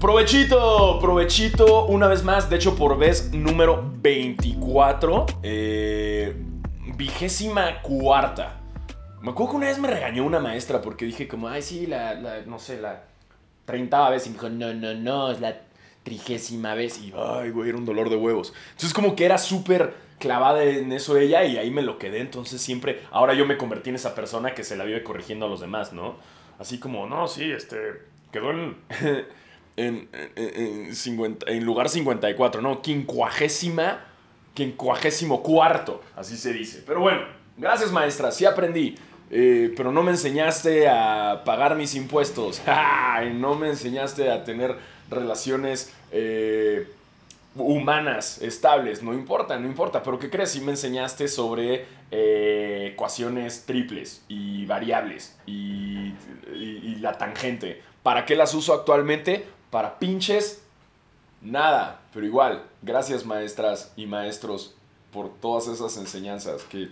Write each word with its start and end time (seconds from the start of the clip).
Provechito, 0.00 0.98
provechito 1.00 1.86
una 1.86 2.06
vez 2.06 2.22
más, 2.22 2.50
de 2.50 2.56
hecho 2.56 2.76
por 2.76 2.98
vez 2.98 3.32
número 3.32 3.82
24, 4.02 5.24
eh, 5.42 6.36
vigésima 6.96 7.80
cuarta. 7.80 8.60
Me 9.22 9.30
acuerdo 9.30 9.52
que 9.52 9.56
una 9.56 9.66
vez 9.68 9.78
me 9.78 9.88
regañó 9.88 10.24
una 10.24 10.38
maestra 10.38 10.82
porque 10.82 11.06
dije 11.06 11.26
como, 11.26 11.48
ay 11.48 11.62
sí, 11.62 11.86
la, 11.86 12.42
no 12.44 12.58
sé, 12.58 12.78
la 12.78 13.04
treintava 13.64 14.10
vez 14.10 14.26
y 14.26 14.28
me 14.28 14.34
dijo, 14.34 14.50
no, 14.50 14.74
no, 14.74 14.92
no, 14.92 15.30
es 15.30 15.40
la 15.40 15.62
trigésima 16.02 16.74
vez 16.74 17.00
y, 17.00 17.14
ay, 17.16 17.48
güey, 17.48 17.70
era 17.70 17.78
un 17.78 17.86
dolor 17.86 18.10
de 18.10 18.16
huevos. 18.16 18.52
Entonces 18.72 18.92
como 18.92 19.16
que 19.16 19.24
era 19.24 19.38
súper 19.38 19.94
clavada 20.18 20.62
en 20.62 20.92
eso 20.92 21.16
ella 21.16 21.42
y 21.44 21.56
ahí 21.56 21.70
me 21.70 21.80
lo 21.80 21.98
quedé, 21.98 22.20
entonces 22.20 22.60
siempre, 22.60 23.00
ahora 23.10 23.32
yo 23.32 23.46
me 23.46 23.56
convertí 23.56 23.88
en 23.88 23.96
esa 23.96 24.14
persona 24.14 24.54
que 24.54 24.62
se 24.62 24.76
la 24.76 24.84
vive 24.84 25.02
corrigiendo 25.02 25.46
a 25.46 25.48
los 25.48 25.60
demás, 25.60 25.94
¿no? 25.94 26.16
Así 26.58 26.78
como, 26.78 27.06
no, 27.06 27.26
sí, 27.28 27.50
este, 27.50 27.78
quedó 28.30 28.50
en... 28.50 28.76
en, 29.76 30.08
en, 30.36 30.90
en, 31.46 31.64
lugar 31.64 31.88
54, 31.88 32.62
¿no? 32.62 32.80
Quincuagésima, 32.80 34.04
quincuagésimo 34.54 35.42
cuarto, 35.42 36.02
así 36.16 36.36
se 36.36 36.52
dice. 36.52 36.82
Pero 36.86 37.00
bueno, 37.00 37.22
gracias 37.56 37.92
maestra, 37.92 38.32
sí 38.32 38.44
aprendí. 38.44 38.96
Eh, 39.30 39.74
pero 39.76 39.90
no 39.90 40.02
me 40.02 40.12
enseñaste 40.12 40.88
a 40.88 41.42
pagar 41.44 41.76
mis 41.76 41.94
impuestos. 41.94 42.62
no 43.34 43.54
me 43.54 43.68
enseñaste 43.68 44.30
a 44.30 44.44
tener 44.44 44.76
relaciones 45.10 45.92
eh, 46.12 46.88
humanas, 47.54 48.40
estables. 48.40 49.02
No 49.02 49.12
importa, 49.14 49.58
no 49.58 49.66
importa. 49.66 50.02
Pero 50.02 50.18
¿qué 50.18 50.30
crees? 50.30 50.50
Sí 50.50 50.60
me 50.60 50.72
enseñaste 50.72 51.28
sobre 51.28 51.86
eh, 52.10 52.90
ecuaciones 52.92 53.66
triples 53.66 54.24
y 54.28 54.64
variables 54.64 55.36
y, 55.44 56.14
y 56.54 56.96
la 57.00 57.18
tangente. 57.18 57.82
¿Para 58.02 58.24
qué 58.24 58.36
las 58.36 58.54
uso 58.54 58.72
actualmente? 58.72 59.55
Para 59.76 59.98
pinches, 59.98 60.62
nada. 61.42 62.00
Pero 62.14 62.24
igual, 62.24 62.62
gracias 62.80 63.26
maestras 63.26 63.92
y 63.94 64.06
maestros 64.06 64.74
por 65.12 65.28
todas 65.38 65.68
esas 65.68 65.98
enseñanzas 65.98 66.62
que 66.62 66.88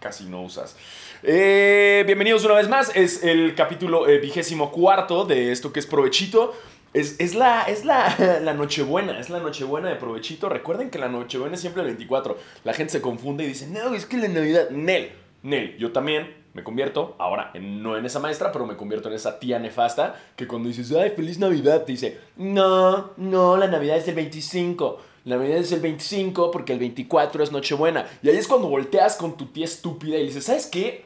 casi 0.00 0.24
no 0.24 0.42
usas. 0.42 0.74
Eh, 1.22 2.02
bienvenidos 2.06 2.44
una 2.44 2.54
vez 2.54 2.68
más. 2.68 2.90
Es 2.96 3.22
el 3.22 3.54
capítulo 3.54 4.08
eh, 4.08 4.18
vigésimo 4.18 4.72
cuarto 4.72 5.24
de 5.24 5.52
esto 5.52 5.72
que 5.72 5.78
es 5.78 5.86
Provechito. 5.86 6.52
Es, 6.92 7.36
la, 7.36 7.62
es 7.62 7.84
la, 7.84 8.12
la, 8.42 8.54
Nochebuena, 8.54 9.20
es 9.20 9.30
la 9.30 9.38
Nochebuena 9.38 9.88
de 9.88 9.94
Provechito. 9.94 10.48
Recuerden 10.48 10.90
que 10.90 10.98
la 10.98 11.08
Nochebuena 11.08 11.54
es 11.54 11.60
siempre 11.60 11.82
el 11.82 11.90
24. 11.90 12.36
La 12.64 12.74
gente 12.74 12.90
se 12.90 13.00
confunde 13.00 13.44
y 13.44 13.46
dice, 13.46 13.68
no, 13.68 13.94
es 13.94 14.04
que 14.04 14.16
la 14.16 14.26
Navidad. 14.26 14.70
Nel, 14.70 15.12
Nel, 15.44 15.78
yo 15.78 15.92
también 15.92 16.39
me 16.52 16.64
convierto, 16.64 17.14
ahora 17.18 17.52
no 17.60 17.96
en 17.96 18.04
esa 18.04 18.18
maestra, 18.18 18.50
pero 18.50 18.66
me 18.66 18.76
convierto 18.76 19.08
en 19.08 19.14
esa 19.14 19.38
tía 19.38 19.58
nefasta 19.58 20.20
que 20.36 20.48
cuando 20.48 20.68
dices, 20.68 20.92
ay, 20.92 21.10
feliz 21.10 21.38
Navidad, 21.38 21.84
te 21.84 21.92
dice, 21.92 22.20
no, 22.36 23.12
no, 23.16 23.56
la 23.56 23.68
Navidad 23.68 23.96
es 23.96 24.08
el 24.08 24.16
25. 24.16 24.98
La 25.26 25.36
Navidad 25.36 25.58
es 25.58 25.70
el 25.72 25.80
25 25.80 26.50
porque 26.50 26.72
el 26.72 26.78
24 26.78 27.44
es 27.44 27.52
Nochebuena. 27.52 28.06
Y 28.22 28.30
ahí 28.30 28.36
es 28.36 28.48
cuando 28.48 28.68
volteas 28.68 29.16
con 29.16 29.36
tu 29.36 29.46
tía 29.46 29.64
estúpida 29.64 30.18
y 30.18 30.26
dices, 30.26 30.44
¿sabes 30.44 30.66
qué? 30.66 31.04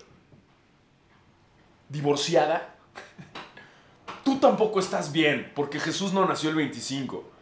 Divorciada. 1.89 2.77
Tú 4.25 4.39
tampoco 4.39 4.81
estás 4.81 5.13
bien 5.13 5.53
porque 5.55 5.79
Jesús 5.79 6.13
no 6.15 6.25
nació 6.27 6.51
el 6.51 6.57
25. 6.57 7.34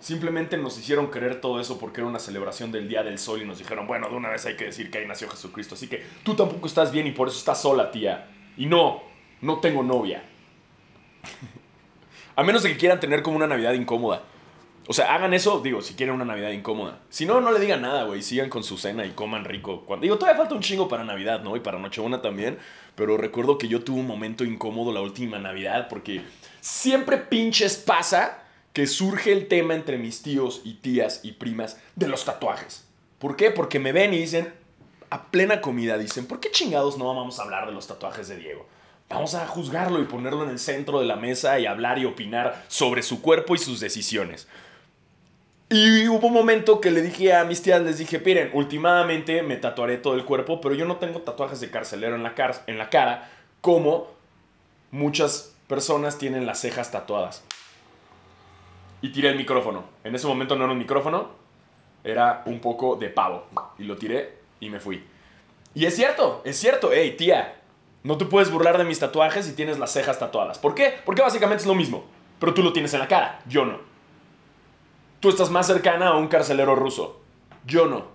Simplemente 0.00 0.56
nos 0.56 0.78
hicieron 0.78 1.08
creer 1.08 1.40
todo 1.40 1.60
eso 1.60 1.78
porque 1.78 2.00
era 2.00 2.08
una 2.08 2.18
celebración 2.18 2.70
del 2.70 2.88
Día 2.88 3.02
del 3.02 3.18
Sol 3.18 3.42
y 3.42 3.44
nos 3.44 3.58
dijeron, 3.58 3.86
bueno, 3.86 4.08
de 4.08 4.14
una 4.14 4.28
vez 4.28 4.44
hay 4.46 4.56
que 4.56 4.66
decir 4.66 4.90
que 4.90 4.98
ahí 4.98 5.06
nació 5.06 5.28
Jesucristo. 5.28 5.74
Así 5.74 5.88
que 5.88 6.04
tú 6.22 6.34
tampoco 6.34 6.66
estás 6.66 6.92
bien 6.92 7.06
y 7.06 7.12
por 7.12 7.28
eso 7.28 7.38
estás 7.38 7.62
sola, 7.62 7.90
tía. 7.90 8.28
Y 8.56 8.66
no, 8.66 9.02
no 9.40 9.58
tengo 9.60 9.82
novia. 9.82 10.22
A 12.36 12.42
menos 12.42 12.62
de 12.62 12.70
que 12.70 12.76
quieran 12.76 13.00
tener 13.00 13.22
como 13.22 13.36
una 13.36 13.46
Navidad 13.46 13.72
incómoda. 13.72 14.22
O 14.88 14.92
sea, 14.92 15.14
hagan 15.14 15.34
eso, 15.34 15.60
digo, 15.60 15.82
si 15.82 15.94
quieren 15.94 16.14
una 16.14 16.24
Navidad 16.24 16.50
incómoda. 16.50 17.00
Si 17.08 17.26
no, 17.26 17.40
no 17.40 17.50
le 17.50 17.58
digan 17.58 17.82
nada, 17.82 18.04
güey. 18.04 18.22
Sigan 18.22 18.50
con 18.50 18.62
su 18.62 18.78
cena 18.78 19.04
y 19.04 19.10
coman 19.10 19.44
rico. 19.44 19.82
Cuando, 19.86 20.04
digo, 20.04 20.16
todavía 20.16 20.38
falta 20.38 20.54
un 20.54 20.60
chingo 20.60 20.86
para 20.86 21.02
Navidad, 21.02 21.42
¿no? 21.42 21.56
Y 21.56 21.60
para 21.60 21.78
Nochebuena 21.78 22.22
también. 22.22 22.58
Pero 22.94 23.16
recuerdo 23.16 23.58
que 23.58 23.66
yo 23.66 23.82
tuve 23.82 23.98
un 23.98 24.06
momento 24.06 24.44
incómodo 24.44 24.92
la 24.92 25.00
última 25.00 25.38
Navidad 25.38 25.88
porque 25.88 26.22
siempre 26.60 27.16
pinches 27.16 27.76
pasa 27.76 28.45
que 28.76 28.86
surge 28.86 29.32
el 29.32 29.48
tema 29.48 29.74
entre 29.74 29.96
mis 29.96 30.20
tíos 30.20 30.60
y 30.62 30.74
tías 30.74 31.20
y 31.22 31.32
primas 31.32 31.80
de 31.94 32.08
los 32.08 32.26
tatuajes. 32.26 32.86
¿Por 33.18 33.34
qué? 33.34 33.50
Porque 33.50 33.78
me 33.78 33.90
ven 33.90 34.12
y 34.12 34.18
dicen, 34.18 34.52
a 35.08 35.30
plena 35.30 35.62
comida, 35.62 35.96
dicen, 35.96 36.26
¿por 36.26 36.40
qué 36.40 36.50
chingados 36.50 36.98
no 36.98 37.06
vamos 37.06 37.38
a 37.38 37.44
hablar 37.44 37.64
de 37.64 37.72
los 37.72 37.86
tatuajes 37.86 38.28
de 38.28 38.36
Diego? 38.36 38.66
Vamos 39.08 39.34
a 39.34 39.46
juzgarlo 39.46 40.02
y 40.02 40.04
ponerlo 40.04 40.44
en 40.44 40.50
el 40.50 40.58
centro 40.58 41.00
de 41.00 41.06
la 41.06 41.16
mesa 41.16 41.58
y 41.58 41.64
hablar 41.64 41.98
y 41.98 42.04
opinar 42.04 42.66
sobre 42.68 43.02
su 43.02 43.22
cuerpo 43.22 43.54
y 43.54 43.58
sus 43.58 43.80
decisiones. 43.80 44.46
Y 45.70 46.06
hubo 46.08 46.26
un 46.26 46.34
momento 46.34 46.78
que 46.82 46.90
le 46.90 47.00
dije 47.00 47.32
a 47.32 47.44
mis 47.44 47.62
tías, 47.62 47.80
les 47.80 47.96
dije, 47.96 48.18
miren, 48.18 48.50
últimamente 48.52 49.42
me 49.42 49.56
tatuaré 49.56 49.96
todo 49.96 50.16
el 50.16 50.26
cuerpo, 50.26 50.60
pero 50.60 50.74
yo 50.74 50.84
no 50.84 50.96
tengo 50.96 51.22
tatuajes 51.22 51.60
de 51.60 51.70
carcelero 51.70 52.14
en 52.14 52.22
la, 52.22 52.34
en 52.66 52.76
la 52.76 52.90
cara, 52.90 53.30
como 53.62 54.08
muchas 54.90 55.54
personas 55.66 56.18
tienen 56.18 56.44
las 56.44 56.60
cejas 56.60 56.90
tatuadas 56.90 57.42
y 59.02 59.10
tiré 59.10 59.30
el 59.30 59.36
micrófono. 59.36 59.84
En 60.04 60.14
ese 60.14 60.26
momento 60.26 60.56
no 60.56 60.64
era 60.64 60.72
un 60.72 60.78
micrófono, 60.78 61.28
era 62.04 62.42
un 62.46 62.60
poco 62.60 62.96
de 62.96 63.08
pavo. 63.08 63.46
Y 63.78 63.84
lo 63.84 63.96
tiré 63.96 64.38
y 64.60 64.70
me 64.70 64.80
fui. 64.80 65.04
Y 65.74 65.84
es 65.84 65.94
cierto, 65.94 66.42
es 66.44 66.58
cierto, 66.58 66.90
hey 66.92 67.14
tía, 67.18 67.60
no 68.02 68.16
te 68.16 68.24
puedes 68.24 68.50
burlar 68.50 68.78
de 68.78 68.84
mis 68.84 68.98
tatuajes 68.98 69.44
si 69.44 69.52
tienes 69.52 69.78
las 69.78 69.92
cejas 69.92 70.18
tatuadas. 70.18 70.58
¿Por 70.58 70.74
qué? 70.74 70.94
Porque 71.04 71.22
básicamente 71.22 71.62
es 71.62 71.66
lo 71.66 71.74
mismo, 71.74 72.04
pero 72.38 72.54
tú 72.54 72.62
lo 72.62 72.72
tienes 72.72 72.94
en 72.94 73.00
la 73.00 73.08
cara, 73.08 73.40
yo 73.46 73.64
no. 73.64 73.78
Tú 75.20 75.28
estás 75.28 75.50
más 75.50 75.66
cercana 75.66 76.08
a 76.08 76.16
un 76.16 76.28
carcelero 76.28 76.74
ruso, 76.74 77.20
yo 77.66 77.86
no. 77.86 78.06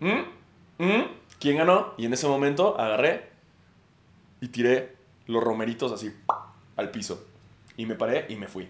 ¿Mm? 0.00 0.84
¿Mm? 0.84 1.04
¿Quién 1.38 1.58
ganó? 1.58 1.92
Y 1.96 2.06
en 2.06 2.14
ese 2.14 2.26
momento 2.26 2.80
agarré 2.80 3.28
y 4.40 4.48
tiré 4.48 4.96
los 5.26 5.44
romeritos 5.44 5.92
así 5.92 6.12
al 6.76 6.90
piso. 6.90 7.24
Y 7.76 7.86
me 7.86 7.94
paré 7.94 8.26
y 8.28 8.36
me 8.36 8.48
fui. 8.48 8.68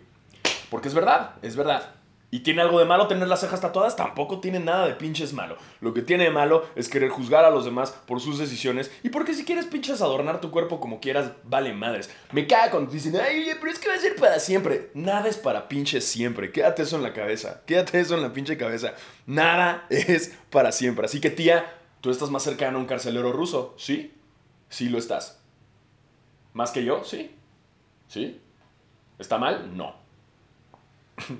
Porque 0.70 0.88
es 0.88 0.94
verdad, 0.94 1.36
es 1.42 1.56
verdad. 1.56 1.94
¿Y 2.34 2.40
tiene 2.40 2.62
algo 2.62 2.80
de 2.80 2.84
malo 2.84 3.06
tener 3.06 3.28
las 3.28 3.42
cejas 3.42 3.60
tatuadas? 3.60 3.94
Tampoco 3.94 4.40
tiene 4.40 4.58
nada 4.58 4.88
de 4.88 4.94
pinches 4.94 5.32
malo. 5.32 5.56
Lo 5.80 5.94
que 5.94 6.02
tiene 6.02 6.24
de 6.24 6.30
malo 6.30 6.66
es 6.74 6.88
querer 6.88 7.08
juzgar 7.08 7.44
a 7.44 7.50
los 7.50 7.64
demás 7.64 7.92
por 8.08 8.20
sus 8.20 8.40
decisiones 8.40 8.90
y 9.04 9.10
porque 9.10 9.34
si 9.34 9.44
quieres 9.44 9.66
pinches 9.66 10.02
adornar 10.02 10.40
tu 10.40 10.50
cuerpo 10.50 10.80
como 10.80 10.98
quieras, 10.98 11.30
vale 11.44 11.72
madres. 11.72 12.10
Me 12.32 12.48
caga 12.48 12.72
cuando 12.72 12.90
dicen, 12.90 13.14
ay, 13.14 13.50
pero 13.60 13.70
es 13.70 13.78
que 13.78 13.88
va 13.88 13.94
a 13.94 14.00
ser 14.00 14.16
para 14.16 14.40
siempre. 14.40 14.90
Nada 14.94 15.28
es 15.28 15.36
para 15.36 15.68
pinches 15.68 16.04
siempre. 16.04 16.50
Quédate 16.50 16.82
eso 16.82 16.96
en 16.96 17.04
la 17.04 17.12
cabeza. 17.12 17.62
Quédate 17.66 18.00
eso 18.00 18.16
en 18.16 18.22
la 18.22 18.32
pinche 18.32 18.56
cabeza. 18.56 18.94
Nada 19.26 19.86
es 19.88 20.36
para 20.50 20.72
siempre. 20.72 21.04
Así 21.04 21.20
que 21.20 21.30
tía, 21.30 21.72
tú 22.00 22.10
estás 22.10 22.30
más 22.30 22.42
cercano 22.42 22.78
a 22.78 22.80
un 22.80 22.88
carcelero 22.88 23.30
ruso. 23.30 23.76
¿Sí? 23.78 24.12
Sí 24.68 24.88
lo 24.88 24.98
estás. 24.98 25.40
¿Más 26.52 26.72
que 26.72 26.84
yo? 26.84 27.04
Sí. 27.04 27.32
¿Sí? 28.08 28.40
¿Está 29.24 29.38
mal? 29.38 29.74
No. 29.74 29.94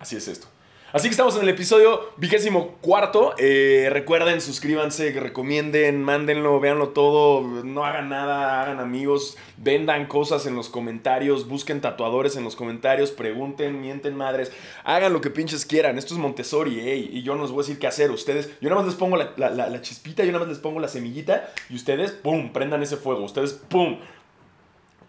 Así 0.00 0.16
es 0.16 0.26
esto. 0.26 0.48
Así 0.92 1.06
que 1.06 1.12
estamos 1.12 1.36
en 1.36 1.42
el 1.42 1.48
episodio 1.50 2.10
vigésimo 2.16 2.78
cuarto. 2.80 3.36
Eh, 3.38 3.86
recuerden, 3.92 4.40
suscríbanse, 4.40 5.12
recomienden, 5.12 6.02
mándenlo, 6.02 6.58
véanlo 6.58 6.88
todo. 6.88 7.62
No 7.62 7.84
hagan 7.84 8.08
nada, 8.08 8.60
hagan 8.60 8.80
amigos, 8.80 9.36
vendan 9.56 10.06
cosas 10.06 10.46
en 10.46 10.56
los 10.56 10.68
comentarios, 10.68 11.46
busquen 11.46 11.80
tatuadores 11.80 12.34
en 12.34 12.42
los 12.42 12.56
comentarios, 12.56 13.12
pregunten, 13.12 13.80
mienten 13.80 14.16
madres, 14.16 14.50
hagan 14.82 15.12
lo 15.12 15.20
que 15.20 15.30
pinches 15.30 15.64
quieran. 15.64 15.96
Esto 15.96 16.14
es 16.14 16.18
Montessori, 16.18 16.80
y 16.80 17.22
yo 17.22 17.36
no 17.36 17.42
les 17.42 17.52
voy 17.52 17.60
a 17.60 17.62
decir 17.66 17.78
qué 17.78 17.86
hacer. 17.86 18.10
Ustedes, 18.10 18.50
yo 18.60 18.68
nada 18.68 18.80
más 18.80 18.86
les 18.90 18.98
pongo 18.98 19.16
la, 19.16 19.32
la 19.36 19.80
chispita, 19.80 20.24
yo 20.24 20.32
nada 20.32 20.40
más 20.40 20.48
les 20.48 20.58
pongo 20.58 20.80
la 20.80 20.88
semillita 20.88 21.52
y 21.68 21.76
ustedes, 21.76 22.10
¡pum!, 22.10 22.52
prendan 22.52 22.82
ese 22.82 22.96
fuego. 22.96 23.22
Ustedes, 23.22 23.52
¡pum!, 23.52 24.00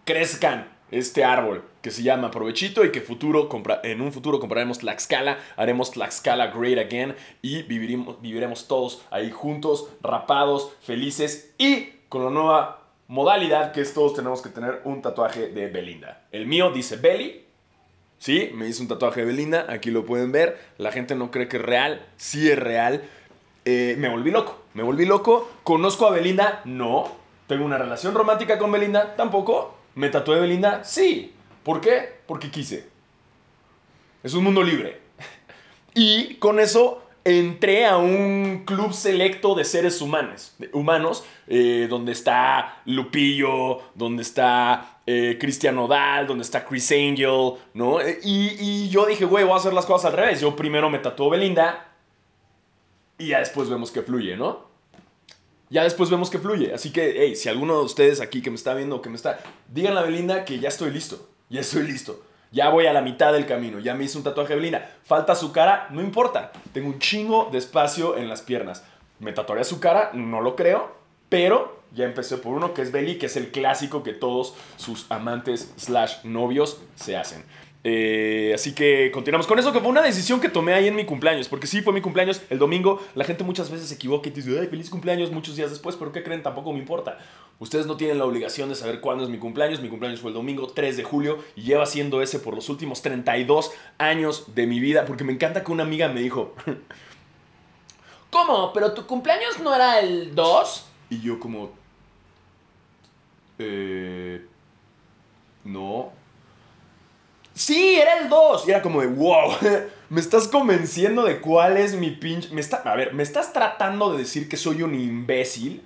crezcan 0.04 0.71
este 0.92 1.24
árbol 1.24 1.64
que 1.80 1.90
se 1.90 2.02
llama 2.02 2.30
Provechito 2.30 2.84
y 2.84 2.92
que 2.92 3.00
futuro 3.00 3.48
en 3.82 4.00
un 4.00 4.12
futuro 4.12 4.38
compraremos 4.38 4.78
Tlaxcala, 4.78 5.38
haremos 5.56 5.90
Tlaxcala 5.90 6.48
Great 6.48 6.78
Again 6.78 7.16
y 7.40 7.62
viviremos, 7.62 8.20
viviremos 8.20 8.68
todos 8.68 9.02
ahí 9.10 9.30
juntos, 9.30 9.88
rapados, 10.02 10.72
felices 10.82 11.52
y 11.58 11.88
con 12.08 12.24
la 12.24 12.30
nueva 12.30 12.82
modalidad 13.08 13.72
que 13.72 13.80
es 13.80 13.92
todos 13.94 14.14
tenemos 14.14 14.42
que 14.42 14.50
tener 14.50 14.80
un 14.84 15.02
tatuaje 15.02 15.48
de 15.48 15.66
Belinda. 15.68 16.22
El 16.30 16.46
mío 16.46 16.70
dice 16.70 16.96
Belly, 16.96 17.44
sí, 18.18 18.50
me 18.54 18.68
hice 18.68 18.82
un 18.82 18.88
tatuaje 18.88 19.20
de 19.20 19.26
Belinda, 19.26 19.66
aquí 19.68 19.90
lo 19.90 20.06
pueden 20.06 20.30
ver, 20.30 20.58
la 20.78 20.92
gente 20.92 21.14
no 21.14 21.30
cree 21.30 21.48
que 21.48 21.56
es 21.56 21.62
real, 21.62 22.06
sí 22.16 22.50
es 22.50 22.58
real. 22.58 23.02
Eh, 23.64 23.96
me 23.98 24.08
volví 24.08 24.30
loco, 24.30 24.62
me 24.74 24.82
volví 24.82 25.06
loco, 25.06 25.50
conozco 25.62 26.06
a 26.06 26.10
Belinda, 26.10 26.62
no, 26.64 27.10
tengo 27.46 27.64
una 27.64 27.78
relación 27.78 28.14
romántica 28.14 28.58
con 28.58 28.72
Belinda, 28.72 29.14
tampoco, 29.16 29.74
¿Me 29.94 30.08
tatué 30.08 30.40
Belinda? 30.40 30.84
Sí. 30.84 31.32
¿Por 31.62 31.80
qué? 31.80 32.20
Porque 32.26 32.50
quise. 32.50 32.88
Es 34.22 34.34
un 34.34 34.44
mundo 34.44 34.62
libre. 34.62 35.00
Y 35.94 36.36
con 36.36 36.58
eso 36.58 37.02
entré 37.24 37.86
a 37.86 37.98
un 37.98 38.64
club 38.64 38.92
selecto 38.92 39.54
de 39.54 39.64
seres 39.64 40.00
humanos, 40.00 40.56
humanos 40.72 41.24
eh, 41.46 41.86
donde 41.88 42.12
está 42.12 42.82
Lupillo, 42.86 43.80
donde 43.94 44.22
está 44.22 44.98
eh, 45.06 45.36
Cristian 45.38 45.76
Nodal, 45.76 46.26
donde 46.26 46.42
está 46.42 46.64
Chris 46.64 46.90
Angel, 46.90 47.52
¿no? 47.74 48.00
Eh, 48.00 48.18
y, 48.24 48.56
y, 48.58 48.88
yo 48.88 49.06
dije, 49.06 49.24
güey, 49.24 49.44
voy 49.44 49.54
a 49.54 49.56
hacer 49.56 49.72
las 49.72 49.86
cosas 49.86 50.10
al 50.10 50.18
revés. 50.18 50.40
Yo 50.40 50.56
primero 50.56 50.90
me 50.90 50.98
tatuó 50.98 51.30
Belinda 51.30 51.92
y 53.18 53.28
ya 53.28 53.38
después 53.38 53.68
vemos 53.68 53.90
que 53.90 54.02
fluye, 54.02 54.36
¿no? 54.36 54.71
Ya 55.72 55.84
después 55.84 56.10
vemos 56.10 56.28
que 56.28 56.38
fluye. 56.38 56.74
Así 56.74 56.92
que, 56.92 57.14
hey, 57.16 57.34
si 57.34 57.48
alguno 57.48 57.78
de 57.78 57.84
ustedes 57.86 58.20
aquí 58.20 58.42
que 58.42 58.50
me 58.50 58.56
está 58.56 58.74
viendo 58.74 58.96
o 58.96 59.00
que 59.00 59.08
me 59.08 59.16
está, 59.16 59.38
díganle 59.68 60.00
a 60.00 60.02
Belinda 60.02 60.44
que 60.44 60.58
ya 60.58 60.68
estoy 60.68 60.90
listo, 60.90 61.30
ya 61.48 61.60
estoy 61.62 61.84
listo. 61.84 62.22
Ya 62.50 62.68
voy 62.68 62.84
a 62.84 62.92
la 62.92 63.00
mitad 63.00 63.32
del 63.32 63.46
camino, 63.46 63.78
ya 63.78 63.94
me 63.94 64.04
hice 64.04 64.18
un 64.18 64.24
tatuaje 64.24 64.50
de 64.50 64.56
Belinda. 64.56 64.90
Falta 65.02 65.34
su 65.34 65.50
cara, 65.50 65.88
no 65.90 66.02
importa. 66.02 66.52
Tengo 66.74 66.88
un 66.88 66.98
chingo 66.98 67.48
de 67.50 67.56
espacio 67.56 68.18
en 68.18 68.28
las 68.28 68.42
piernas. 68.42 68.84
¿Me 69.18 69.32
tatuaré 69.32 69.64
su 69.64 69.80
cara? 69.80 70.10
No 70.12 70.42
lo 70.42 70.56
creo, 70.56 70.94
pero 71.30 71.80
ya 71.94 72.04
empecé 72.04 72.36
por 72.36 72.52
uno 72.52 72.74
que 72.74 72.82
es 72.82 72.92
Beli, 72.92 73.16
que 73.16 73.24
es 73.24 73.38
el 73.38 73.50
clásico 73.50 74.02
que 74.02 74.12
todos 74.12 74.54
sus 74.76 75.06
amantes 75.10 75.72
slash 75.78 76.16
novios 76.24 76.82
se 76.96 77.16
hacen. 77.16 77.44
Eh, 77.84 78.52
así 78.54 78.74
que 78.74 79.10
continuamos 79.10 79.46
con 79.46 79.58
eso, 79.58 79.72
que 79.72 79.80
fue 79.80 79.88
una 79.88 80.02
decisión 80.02 80.40
que 80.40 80.48
tomé 80.48 80.72
ahí 80.74 80.86
en 80.86 80.94
mi 80.94 81.04
cumpleaños, 81.04 81.48
porque 81.48 81.66
sí 81.66 81.82
fue 81.82 81.92
mi 81.92 82.00
cumpleaños 82.00 82.40
el 82.50 82.58
domingo. 82.58 83.00
La 83.14 83.24
gente 83.24 83.44
muchas 83.44 83.70
veces 83.70 83.88
se 83.88 83.94
equivoca 83.94 84.28
y 84.28 84.32
te 84.32 84.40
dice, 84.40 84.58
ay, 84.60 84.68
feliz 84.68 84.88
cumpleaños 84.88 85.32
muchos 85.32 85.56
días 85.56 85.70
después, 85.70 85.96
pero 85.96 86.12
¿qué 86.12 86.22
creen? 86.22 86.42
Tampoco 86.42 86.72
me 86.72 86.78
importa. 86.78 87.18
Ustedes 87.58 87.86
no 87.86 87.96
tienen 87.96 88.18
la 88.18 88.24
obligación 88.24 88.68
de 88.68 88.74
saber 88.74 89.00
cuándo 89.00 89.24
es 89.24 89.30
mi 89.30 89.38
cumpleaños. 89.38 89.80
Mi 89.80 89.88
cumpleaños 89.88 90.20
fue 90.20 90.30
el 90.30 90.34
domingo 90.34 90.68
3 90.68 90.96
de 90.96 91.04
julio 91.04 91.38
y 91.56 91.62
lleva 91.62 91.86
siendo 91.86 92.22
ese 92.22 92.38
por 92.38 92.54
los 92.54 92.68
últimos 92.68 93.02
32 93.02 93.72
años 93.98 94.54
de 94.54 94.66
mi 94.66 94.80
vida, 94.80 95.04
porque 95.04 95.24
me 95.24 95.32
encanta 95.32 95.64
que 95.64 95.72
una 95.72 95.82
amiga 95.82 96.08
me 96.08 96.20
dijo, 96.20 96.54
¿cómo? 98.30 98.72
¿Pero 98.72 98.92
tu 98.94 99.06
cumpleaños 99.06 99.60
no 99.60 99.74
era 99.74 100.00
el 100.00 100.34
2? 100.34 100.86
Y 101.10 101.20
yo 101.20 101.38
como, 101.38 101.70
eh, 103.58 104.44
no. 105.64 106.21
Sí, 107.64 107.94
era 107.94 108.18
el 108.18 108.28
2. 108.28 108.66
Y 108.66 108.70
era 108.72 108.82
como 108.82 109.02
de, 109.02 109.06
wow, 109.06 109.52
me 110.08 110.20
estás 110.20 110.48
convenciendo 110.48 111.22
de 111.22 111.40
cuál 111.40 111.76
es 111.76 111.94
mi 111.94 112.10
pinche... 112.10 112.48
Me 112.52 112.60
está, 112.60 112.78
a 112.78 112.96
ver, 112.96 113.14
me 113.14 113.22
estás 113.22 113.52
tratando 113.52 114.10
de 114.10 114.18
decir 114.18 114.48
que 114.48 114.56
soy 114.56 114.82
un 114.82 114.96
imbécil 114.96 115.80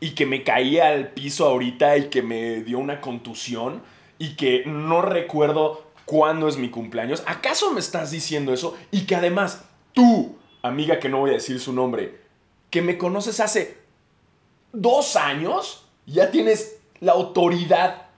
y 0.00 0.12
que 0.12 0.24
me 0.24 0.44
caí 0.44 0.78
al 0.78 1.08
piso 1.08 1.44
ahorita 1.46 1.98
y 1.98 2.08
que 2.08 2.22
me 2.22 2.62
dio 2.62 2.78
una 2.78 3.02
contusión 3.02 3.82
y 4.18 4.34
que 4.36 4.62
no 4.64 5.02
recuerdo 5.02 5.84
cuándo 6.06 6.48
es 6.48 6.56
mi 6.56 6.70
cumpleaños. 6.70 7.22
¿Acaso 7.26 7.70
me 7.70 7.80
estás 7.80 8.10
diciendo 8.10 8.54
eso? 8.54 8.74
Y 8.90 9.02
que 9.02 9.14
además 9.14 9.64
tú, 9.92 10.38
amiga 10.62 11.00
que 11.00 11.10
no 11.10 11.18
voy 11.18 11.30
a 11.32 11.34
decir 11.34 11.60
su 11.60 11.74
nombre, 11.74 12.18
que 12.70 12.80
me 12.80 12.96
conoces 12.96 13.40
hace 13.40 13.76
dos 14.72 15.16
años, 15.16 15.84
ya 16.06 16.30
tienes 16.30 16.78
la 17.00 17.12
autoridad 17.12 18.09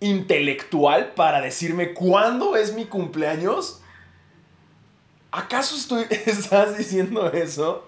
intelectual 0.00 1.12
para 1.14 1.40
decirme 1.40 1.92
cuándo 1.92 2.56
es 2.56 2.74
mi 2.74 2.86
cumpleaños? 2.86 3.80
¿Acaso 5.30 5.76
estoy, 5.76 6.06
estás 6.26 6.76
diciendo 6.78 7.30
eso? 7.32 7.84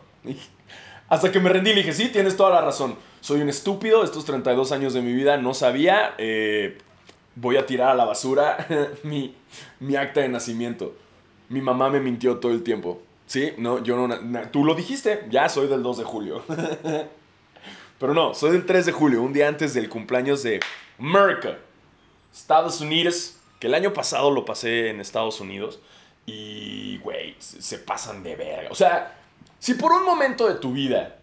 Hasta 1.08 1.32
que 1.32 1.40
me 1.40 1.50
rendí 1.50 1.70
y 1.70 1.74
dije, 1.74 1.92
sí, 1.92 2.08
tienes 2.08 2.36
toda 2.36 2.50
la 2.50 2.60
razón. 2.60 2.96
Soy 3.20 3.40
un 3.40 3.48
estúpido, 3.48 4.04
estos 4.04 4.24
32 4.24 4.72
años 4.72 4.94
de 4.94 5.02
mi 5.02 5.12
vida 5.12 5.36
no 5.36 5.54
sabía. 5.54 6.14
Eh, 6.18 6.78
voy 7.34 7.56
a 7.56 7.66
tirar 7.66 7.90
a 7.90 7.94
la 7.94 8.04
basura 8.04 8.66
mi, 9.02 9.34
mi 9.80 9.96
acta 9.96 10.20
de 10.20 10.28
nacimiento. 10.28 10.94
Mi 11.48 11.60
mamá 11.60 11.90
me 11.90 12.00
mintió 12.00 12.38
todo 12.38 12.52
el 12.52 12.62
tiempo. 12.62 13.02
Sí, 13.26 13.52
no, 13.58 13.82
yo 13.82 13.96
no... 13.96 14.48
Tú 14.50 14.64
lo 14.64 14.74
dijiste, 14.74 15.26
ya 15.30 15.48
soy 15.48 15.68
del 15.68 15.82
2 15.82 15.98
de 15.98 16.04
julio. 16.04 16.42
Pero 17.98 18.14
no, 18.14 18.34
soy 18.34 18.52
del 18.52 18.66
3 18.66 18.86
de 18.86 18.92
julio, 18.92 19.22
un 19.22 19.32
día 19.32 19.46
antes 19.46 19.74
del 19.74 19.88
cumpleaños 19.88 20.42
de 20.42 20.60
Merca. 20.98 21.58
Estados 22.32 22.80
Unidos, 22.80 23.36
que 23.58 23.66
el 23.66 23.74
año 23.74 23.92
pasado 23.92 24.30
lo 24.30 24.44
pasé 24.44 24.90
en 24.90 25.00
Estados 25.00 25.40
Unidos 25.40 25.80
y, 26.26 26.98
güey, 26.98 27.36
se 27.38 27.78
pasan 27.78 28.22
de 28.22 28.36
verga. 28.36 28.70
O 28.70 28.74
sea, 28.74 29.18
si 29.58 29.74
por 29.74 29.92
un 29.92 30.04
momento 30.04 30.48
de 30.48 30.54
tu 30.54 30.72
vida 30.72 31.16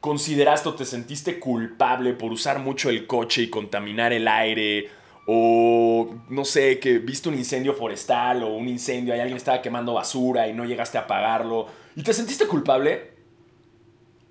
consideraste 0.00 0.68
o 0.68 0.74
te 0.74 0.84
sentiste 0.84 1.40
culpable 1.40 2.12
por 2.12 2.30
usar 2.30 2.58
mucho 2.58 2.90
el 2.90 3.06
coche 3.06 3.42
y 3.42 3.50
contaminar 3.50 4.12
el 4.12 4.28
aire, 4.28 4.90
o 5.26 6.14
no 6.28 6.44
sé, 6.44 6.78
que 6.78 6.98
viste 6.98 7.30
un 7.30 7.34
incendio 7.34 7.72
forestal 7.72 8.42
o 8.42 8.48
un 8.48 8.68
incendio 8.68 9.16
y 9.16 9.20
alguien 9.20 9.38
estaba 9.38 9.62
quemando 9.62 9.94
basura 9.94 10.46
y 10.46 10.52
no 10.52 10.66
llegaste 10.66 10.98
a 10.98 11.02
apagarlo, 11.02 11.66
y 11.96 12.02
te 12.02 12.12
sentiste 12.12 12.46
culpable, 12.46 13.12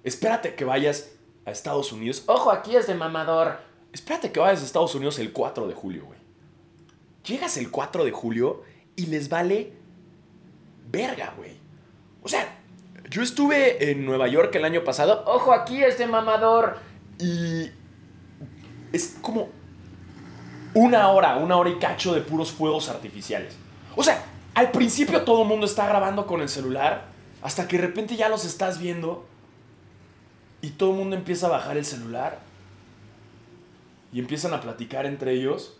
espérate 0.03 0.53
que 0.53 0.63
vayas 0.63 1.11
a 1.45 1.51
Estados 1.51 1.91
Unidos. 1.91 2.23
Ojo, 2.27 2.51
aquí 2.51 2.75
es 2.75 2.85
de 2.85 2.93
mamador 2.93 3.57
Espérate 3.93 4.31
que 4.31 4.39
vayas 4.39 4.61
a 4.61 4.65
Estados 4.65 4.95
Unidos 4.95 5.19
el 5.19 5.31
4 5.31 5.67
de 5.67 5.73
julio, 5.75 6.05
güey. 6.05 6.19
Llegas 7.25 7.57
el 7.57 7.69
4 7.69 8.03
de 8.03 8.11
julio 8.11 8.63
y 8.95 9.05
les 9.05 9.29
vale 9.29 9.71
verga, 10.91 11.33
güey. 11.37 11.55
O 12.23 12.27
sea, 12.27 12.57
yo 13.09 13.21
estuve 13.21 13.91
en 13.91 14.05
Nueva 14.05 14.27
York 14.27 14.53
el 14.55 14.65
año 14.65 14.83
pasado. 14.83 15.23
Ojo, 15.27 15.53
aquí 15.53 15.83
este 15.83 16.07
mamador. 16.07 16.79
Y 17.19 17.69
es 18.91 19.17
como 19.21 19.49
una 20.73 21.09
hora, 21.09 21.37
una 21.37 21.55
hora 21.57 21.69
y 21.69 21.77
cacho 21.77 22.15
de 22.15 22.21
puros 22.21 22.51
fuegos 22.51 22.89
artificiales. 22.89 23.55
O 23.95 24.03
sea, 24.03 24.25
al 24.55 24.71
principio 24.71 25.23
todo 25.23 25.43
el 25.43 25.47
mundo 25.47 25.67
está 25.67 25.87
grabando 25.87 26.25
con 26.25 26.41
el 26.41 26.49
celular, 26.49 27.05
hasta 27.43 27.67
que 27.67 27.77
de 27.77 27.83
repente 27.83 28.15
ya 28.15 28.27
los 28.27 28.43
estás 28.43 28.79
viendo 28.79 29.25
y 30.61 30.71
todo 30.71 30.91
el 30.91 30.97
mundo 30.97 31.15
empieza 31.15 31.45
a 31.45 31.49
bajar 31.49 31.77
el 31.77 31.85
celular 31.85 32.39
y 34.13 34.19
empiezan 34.19 34.53
a 34.53 34.61
platicar 34.61 35.05
entre 35.05 35.33
ellos. 35.33 35.77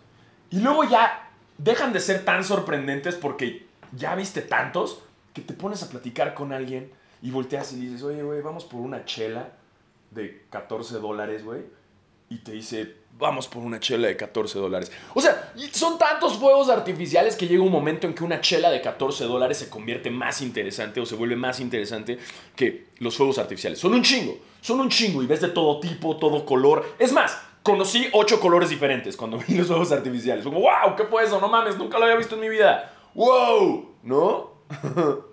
Y 0.49 0.59
luego 0.59 0.83
ya 0.83 1.29
dejan 1.57 1.93
de 1.93 1.99
ser 1.99 2.25
tan 2.25 2.43
sorprendentes 2.43 3.15
porque 3.15 3.67
ya 3.91 4.15
viste 4.15 4.41
tantos 4.41 5.03
que 5.33 5.41
te 5.41 5.53
pones 5.53 5.83
a 5.83 5.89
platicar 5.89 6.33
con 6.33 6.51
alguien 6.51 6.91
y 7.21 7.31
volteas 7.31 7.71
y 7.73 7.77
dices, 7.77 8.03
oye, 8.03 8.21
güey, 8.21 8.41
vamos 8.41 8.65
por 8.65 8.81
una 8.81 9.05
chela 9.05 9.49
de 10.11 10.45
14 10.49 10.99
dólares, 10.99 11.43
güey. 11.45 11.61
Y 12.29 12.37
te 12.37 12.51
dice, 12.51 12.95
vamos 13.17 13.47
por 13.47 13.63
una 13.63 13.79
chela 13.79 14.07
de 14.07 14.17
14 14.17 14.59
dólares. 14.59 14.91
O 15.13 15.21
sea, 15.21 15.53
son 15.71 15.97
tantos 15.97 16.37
fuegos 16.37 16.69
artificiales 16.69 17.35
que 17.35 17.47
llega 17.47 17.63
un 17.63 17.71
momento 17.71 18.07
en 18.07 18.13
que 18.13 18.23
una 18.23 18.41
chela 18.41 18.71
de 18.71 18.81
14 18.81 19.25
dólares 19.25 19.57
se 19.57 19.69
convierte 19.69 20.09
más 20.09 20.41
interesante 20.41 20.99
o 20.99 21.05
se 21.05 21.15
vuelve 21.15 21.35
más 21.35 21.59
interesante 21.59 22.17
que 22.55 22.87
los 22.99 23.15
fuegos 23.15 23.37
artificiales. 23.37 23.79
Son 23.79 23.93
un 23.93 24.01
chingo, 24.01 24.37
son 24.61 24.79
un 24.79 24.89
chingo 24.89 25.21
y 25.21 25.27
ves 25.27 25.41
de 25.41 25.49
todo 25.49 25.79
tipo, 25.79 26.17
todo 26.17 26.45
color. 26.45 26.95
Es 26.97 27.11
más, 27.11 27.37
conocí 27.63 28.07
ocho 28.11 28.39
colores 28.39 28.69
diferentes 28.69 29.17
cuando 29.17 29.37
vi 29.47 29.55
los 29.55 29.69
ojos 29.71 29.91
artificiales. 29.91 30.43
Como, 30.43 30.59
wow, 30.59 30.95
¿qué 30.95 31.05
fue 31.05 31.23
eso? 31.23 31.39
No 31.39 31.47
mames, 31.47 31.77
nunca 31.77 31.97
lo 31.97 32.05
había 32.05 32.17
visto 32.17 32.35
en 32.35 32.41
mi 32.41 32.49
vida. 32.49 32.93
¡Wow! 33.15 33.89
¿No? 34.03 34.51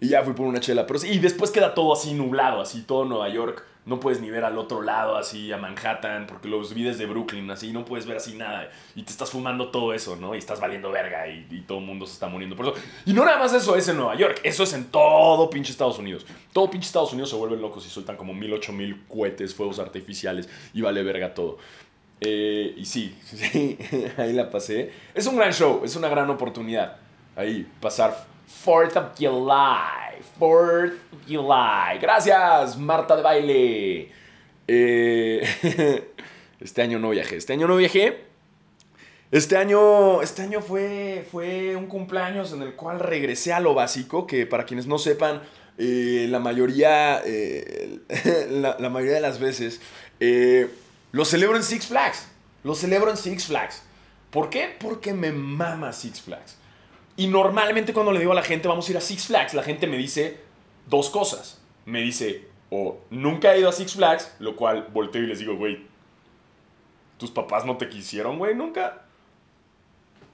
y 0.00 0.08
ya 0.08 0.22
fui 0.22 0.34
por 0.34 0.46
una 0.46 0.60
chela. 0.60 0.86
Pero 0.86 0.98
sí, 0.98 1.08
y 1.08 1.18
después 1.18 1.50
queda 1.50 1.74
todo 1.74 1.92
así 1.92 2.12
nublado, 2.12 2.60
así 2.60 2.82
todo 2.82 3.04
Nueva 3.04 3.28
York 3.28 3.64
no 3.84 3.98
puedes 3.98 4.20
ni 4.20 4.30
ver 4.30 4.44
al 4.44 4.58
otro 4.58 4.80
lado, 4.80 5.16
así 5.16 5.50
a 5.50 5.56
Manhattan, 5.56 6.26
porque 6.26 6.48
los 6.48 6.72
vi 6.72 6.84
desde 6.84 7.06
Brooklyn, 7.06 7.50
así 7.50 7.72
no 7.72 7.84
puedes 7.84 8.06
ver 8.06 8.16
así 8.16 8.34
nada. 8.34 8.70
Y 8.94 9.02
te 9.02 9.10
estás 9.10 9.30
fumando 9.30 9.70
todo 9.70 9.92
eso, 9.92 10.14
¿no? 10.16 10.34
Y 10.34 10.38
estás 10.38 10.60
valiendo 10.60 10.90
verga 10.90 11.26
y, 11.26 11.64
todo 11.66 11.78
el 11.78 11.84
mundo 11.84 12.06
se 12.06 12.12
está 12.12 12.28
muriendo 12.28 12.54
por 12.54 12.66
eso. 12.66 12.76
Y 13.04 13.12
no 13.12 13.24
nada 13.24 13.38
más 13.38 13.52
eso 13.52 13.74
es 13.76 13.88
en 13.88 13.96
Nueva 13.96 14.14
York, 14.16 14.40
eso 14.44 14.62
es 14.62 14.72
en 14.72 14.84
todo 14.86 15.50
pinche 15.50 15.72
Estados 15.72 15.98
Unidos. 15.98 16.26
Todo 16.52 16.70
pinche 16.70 16.86
Estados 16.86 17.12
Unidos 17.12 17.30
se 17.30 17.36
vuelven 17.36 17.60
locos 17.60 17.84
y 17.86 17.90
sueltan 17.90 18.16
como 18.16 18.32
mil, 18.34 18.52
ocho 18.52 18.72
mil 18.72 19.04
cohetes, 19.08 19.54
fuegos 19.54 19.78
artificiales 19.80 20.48
y 20.72 20.80
vale 20.80 21.02
verga 21.02 21.34
todo. 21.34 21.58
Eh, 22.20 22.74
y 22.76 22.84
sí, 22.84 23.16
sí, 23.24 23.78
ahí 24.16 24.32
la 24.32 24.48
pasé. 24.48 24.92
Es 25.12 25.26
un 25.26 25.36
gran 25.36 25.52
show, 25.52 25.82
es 25.84 25.96
una 25.96 26.08
gran 26.08 26.30
oportunidad. 26.30 26.98
Ahí, 27.34 27.66
pasar 27.80 28.26
4th 28.64 28.96
of 28.96 29.18
July. 29.18 30.20
4th 30.38 30.94
of 31.12 31.26
July. 31.26 31.98
Gracias, 32.00 32.76
Marta 32.76 33.16
de 33.16 33.22
baile. 33.22 34.12
Eh, 34.68 36.04
este 36.60 36.82
año 36.82 36.98
no 36.98 37.10
viajé. 37.10 37.36
Este 37.36 37.52
año 37.52 37.66
no 37.66 37.76
viajé. 37.76 38.24
Este 39.30 39.56
año, 39.56 40.20
este 40.20 40.42
año 40.42 40.60
fue, 40.60 41.26
fue 41.30 41.74
un 41.74 41.86
cumpleaños 41.86 42.52
en 42.52 42.62
el 42.62 42.74
cual 42.74 43.00
regresé 43.00 43.52
a 43.52 43.60
lo 43.60 43.72
básico, 43.72 44.26
que 44.26 44.46
para 44.46 44.66
quienes 44.66 44.86
no 44.86 44.98
sepan, 44.98 45.42
eh, 45.78 46.26
la 46.28 46.38
mayoría, 46.38 47.22
eh, 47.24 48.00
la, 48.50 48.76
la, 48.78 48.90
mayoría 48.90 49.14
de 49.14 49.22
las 49.22 49.40
veces, 49.40 49.80
lo 51.12 51.24
celebro 51.24 51.56
en 51.56 51.62
Six 51.62 51.86
Flags. 51.86 52.26
Lo 52.62 52.74
celebro 52.74 53.10
en 53.10 53.16
Six 53.16 53.46
Flags. 53.46 53.82
¿Por 54.30 54.50
qué? 54.50 54.74
Porque 54.78 55.12
me 55.12 55.32
mama 55.32 55.92
Six 55.92 56.20
Flags. 56.20 56.56
Y 57.16 57.26
normalmente 57.26 57.92
cuando 57.92 58.12
le 58.12 58.20
digo 58.20 58.32
a 58.32 58.34
la 58.34 58.42
gente 58.42 58.68
vamos 58.68 58.88
a 58.88 58.90
ir 58.90 58.96
a 58.96 59.00
Six 59.00 59.26
Flags, 59.26 59.54
la 59.54 59.62
gente 59.62 59.86
me 59.86 59.96
dice 59.96 60.40
dos 60.86 61.10
cosas. 61.10 61.60
Me 61.84 62.00
dice, 62.00 62.48
o 62.70 62.98
nunca 63.10 63.54
he 63.54 63.60
ido 63.60 63.68
a 63.68 63.72
Six 63.72 63.94
Flags, 63.94 64.34
lo 64.38 64.56
cual 64.56 64.88
volteo 64.92 65.22
y 65.22 65.26
les 65.26 65.38
digo, 65.38 65.56
güey, 65.56 65.84
¿tus 67.18 67.30
papás 67.30 67.64
no 67.66 67.76
te 67.76 67.88
quisieron, 67.88 68.38
güey, 68.38 68.54
nunca? 68.54 69.02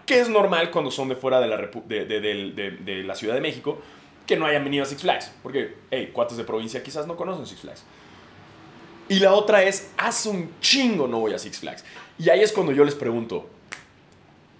Que 0.06 0.20
es 0.20 0.28
normal 0.28 0.70
cuando 0.70 0.90
son 0.90 1.08
de 1.08 1.16
fuera 1.16 1.40
de 1.40 1.48
la, 1.48 1.56
de, 1.56 2.04
de, 2.04 2.70
de, 2.80 3.02
la 3.02 3.14
Ciudad 3.14 3.34
de 3.34 3.40
México. 3.40 3.78
que 4.26 4.36
no 4.36 4.46
hayan 4.46 4.62
venido 4.62 4.84
a 4.84 4.86
Six 4.86 5.02
Flags. 5.02 5.32
Porque, 5.42 5.74
hey, 5.90 6.10
cuates 6.12 6.36
de 6.36 6.44
provincia 6.44 6.82
quizás 6.82 7.06
no 7.06 7.16
conocen 7.16 7.46
Six 7.46 7.60
Flags. 7.60 7.84
Y 9.08 9.20
la 9.20 9.32
otra 9.32 9.62
es, 9.62 9.90
hace 9.96 10.28
un 10.28 10.52
chingo 10.60 11.08
no 11.08 11.20
voy 11.20 11.32
a 11.32 11.38
Six 11.38 11.58
Flags. 11.58 11.84
Y 12.18 12.28
ahí 12.28 12.40
es 12.40 12.52
cuando 12.52 12.72
yo 12.72 12.84
les 12.84 12.94
pregunto, 12.94 13.48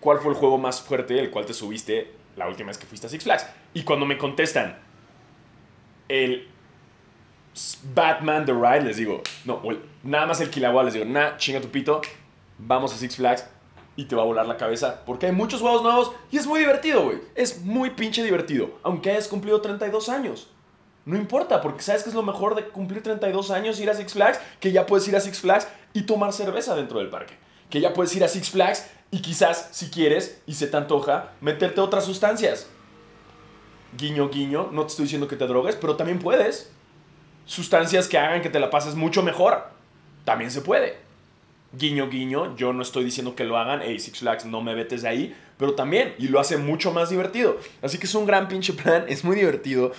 ¿cuál 0.00 0.19
fue 0.19 0.33
el 0.33 0.38
juego 0.38 0.59
más 0.59 0.81
fuerte 0.81 1.19
el 1.19 1.31
cual 1.31 1.47
te 1.47 1.55
subiste 1.55 2.12
la 2.37 2.49
última 2.49 2.69
vez 2.69 2.78
que 2.78 2.87
fuiste 2.87 3.07
a 3.07 3.11
Six 3.11 3.25
Flags? 3.25 3.47
Y 3.75 3.83
cuando 3.83 4.07
me 4.07 4.19
contestan, 4.19 4.78
el 6.09 6.49
Batman 7.95 8.47
The 8.47 8.52
Ride, 8.52 8.83
les 8.83 8.97
digo, 8.97 9.23
no, 9.45 9.62
nada 10.02 10.26
más 10.26 10.40
el 10.40 10.50
Kilauea, 10.50 10.85
les 10.85 10.95
digo, 10.95 11.05
nah, 11.05 11.37
chinga 11.37 11.61
tu 11.61 11.69
pito, 11.69 12.00
vamos 12.59 12.93
a 12.93 12.97
Six 12.97 13.17
Flags 13.17 13.47
y 13.97 14.05
te 14.05 14.14
va 14.14 14.23
a 14.23 14.26
volar 14.26 14.47
la 14.47 14.57
cabeza. 14.57 15.02
Porque 15.05 15.26
hay 15.26 15.33
muchos 15.33 15.61
juegos 15.61 15.83
nuevos 15.83 16.12
y 16.31 16.38
es 16.38 16.47
muy 16.47 16.61
divertido, 16.61 17.05
güey. 17.05 17.19
Es 17.35 17.62
muy 17.62 17.90
pinche 17.90 18.23
divertido, 18.23 18.78
aunque 18.83 19.11
hayas 19.11 19.28
cumplido 19.28 19.61
32 19.61 20.09
años. 20.09 20.49
No 21.05 21.17
importa, 21.17 21.61
porque 21.61 21.83
sabes 21.83 22.02
que 22.02 22.11
es 22.11 22.14
lo 22.14 22.23
mejor 22.23 22.55
de 22.55 22.64
cumplir 22.69 23.02
32 23.02 23.50
años, 23.50 23.81
ir 23.81 23.90
a 23.90 23.95
Six 23.95 24.12
Flags, 24.12 24.40
que 24.61 24.73
ya 24.73 24.87
puedes 24.87 25.09
ir 25.09 25.17
a 25.17 25.21
Six 25.21 25.40
Flags 25.40 25.67
y 25.95 26.02
tomar 26.02 26.33
cerveza 26.33 26.76
dentro 26.76 26.99
del 26.99 27.09
parque. 27.09 27.35
Que 27.71 27.81
ya 27.81 27.93
puedes 27.93 28.14
ir 28.14 28.23
a 28.23 28.28
Six 28.28 28.50
Flags 28.50 28.88
y 29.11 29.21
quizás, 29.21 29.71
si 29.73 29.88
quieres 29.91 30.41
y 30.47 30.55
se 30.55 30.67
te 30.67 30.77
antoja, 30.77 31.33
meterte 31.41 31.81
otras 31.81 32.05
sustancias. 32.05 32.69
Guiño, 33.97 34.29
guiño, 34.29 34.69
no 34.71 34.83
te 34.83 34.88
estoy 34.88 35.05
diciendo 35.05 35.29
que 35.29 35.37
te 35.37 35.47
drogues, 35.47 35.77
pero 35.77 35.97
también 35.97 36.19
puedes. 36.19 36.71
Sustancias 37.47 38.07
que 38.07 38.19
hagan 38.19 38.43
que 38.43 38.50
te 38.50 38.61
la 38.61 38.71
pases 38.71 38.95
mucho 38.95 39.23
mejor. 39.23 39.71
También 40.25 40.50
se 40.50 40.61
puede. 40.61 40.99
Guiño, 41.73 42.09
guiño, 42.09 42.57
yo 42.57 42.73
no 42.73 42.83
estoy 42.83 43.05
diciendo 43.05 43.35
que 43.35 43.45
lo 43.45 43.57
hagan, 43.59 43.81
hey, 43.83 43.99
Six 43.99 44.21
Flags, 44.21 44.45
no 44.45 44.62
me 44.62 44.75
vetes 44.75 45.03
de 45.03 45.09
ahí, 45.09 45.37
pero 45.59 45.75
también, 45.75 46.15
y 46.19 46.29
lo 46.29 46.41
hace 46.41 46.57
mucho 46.57 46.93
más 46.93 47.11
divertido. 47.11 47.59
Así 47.83 47.99
que 47.99 48.07
es 48.07 48.15
un 48.15 48.27
gran 48.27 48.49
pinche 48.49 48.73
plan, 48.73 49.05
es 49.09 49.25
muy 49.25 49.37
divertido. 49.37 49.93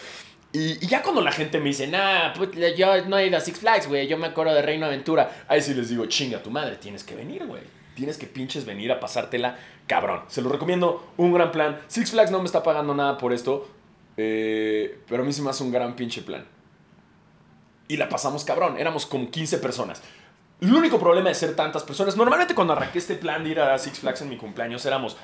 Y, 0.52 0.84
y 0.84 0.88
ya 0.88 1.04
cuando 1.04 1.22
la 1.22 1.32
gente 1.32 1.60
me 1.60 1.66
dice, 1.66 1.88
nah, 1.88 2.30
Nah, 2.30 2.34
pues 2.34 2.50
yo 2.76 3.06
no 3.06 3.18
he 3.18 3.28
ido 3.28 3.38
a 3.38 3.40
Six 3.40 3.60
Flags, 3.60 3.88
güey. 3.88 4.08
Yo 4.08 4.18
me 4.18 4.28
acuerdo 4.28 4.54
de 4.54 4.62
Reino 4.62 4.86
Aventura. 4.86 5.46
ahí 5.48 5.62
sí 5.62 5.74
les 5.74 5.90
digo, 5.90 6.06
chinga 6.06 6.42
tu 6.42 6.50
madre, 6.50 6.76
tienes 6.78 7.04
que 7.04 7.16
venir, 7.16 7.46
güey. 7.46 7.62
Tienes 8.00 8.18
que 8.18 8.28
pinches 8.28 8.64
venir 8.64 8.94
a 8.94 9.02
pasártela, 9.02 9.58
cabrón. 9.86 10.22
Se 10.30 10.42
lo 10.42 10.48
recomiendo, 10.48 11.06
un 11.18 11.34
gran 11.34 11.52
plan. 11.52 11.82
Six 11.88 12.12
Flags 12.12 12.32
no 12.32 12.40
me 12.40 12.46
está 12.46 12.64
pagando 12.64 12.96
nada 12.96 13.18
por 13.18 13.34
esto, 13.34 13.68
eh, 14.16 15.02
pero 15.10 15.22
a 15.22 15.26
mí 15.26 15.34
se 15.34 15.42
me 15.42 15.50
hace 15.50 15.66
un 15.66 15.72
gran 15.74 15.98
pinche 15.98 16.22
plan. 16.22 16.46
Y 17.90 17.98
la 17.98 18.08
pasamos 18.08 18.46
cabrón, 18.46 18.78
éramos 18.78 19.06
como 19.06 19.30
15 19.30 19.58
personas. 19.58 20.02
El 20.62 20.74
único 20.74 20.98
problema 20.98 21.28
de 21.28 21.36
ser 21.36 21.58
tantas 21.58 21.84
personas, 21.84 22.16
normalmente 22.16 22.56
cuando 22.56 22.72
arranqué 22.72 23.00
este 23.00 23.16
plan 23.16 23.44
de 23.44 23.50
ir 23.50 23.60
a 23.60 23.78
Six 23.78 24.00
Flags 24.00 24.22
en 24.22 24.30
mi 24.30 24.38
cumpleaños 24.38 24.86
éramos 24.86 25.18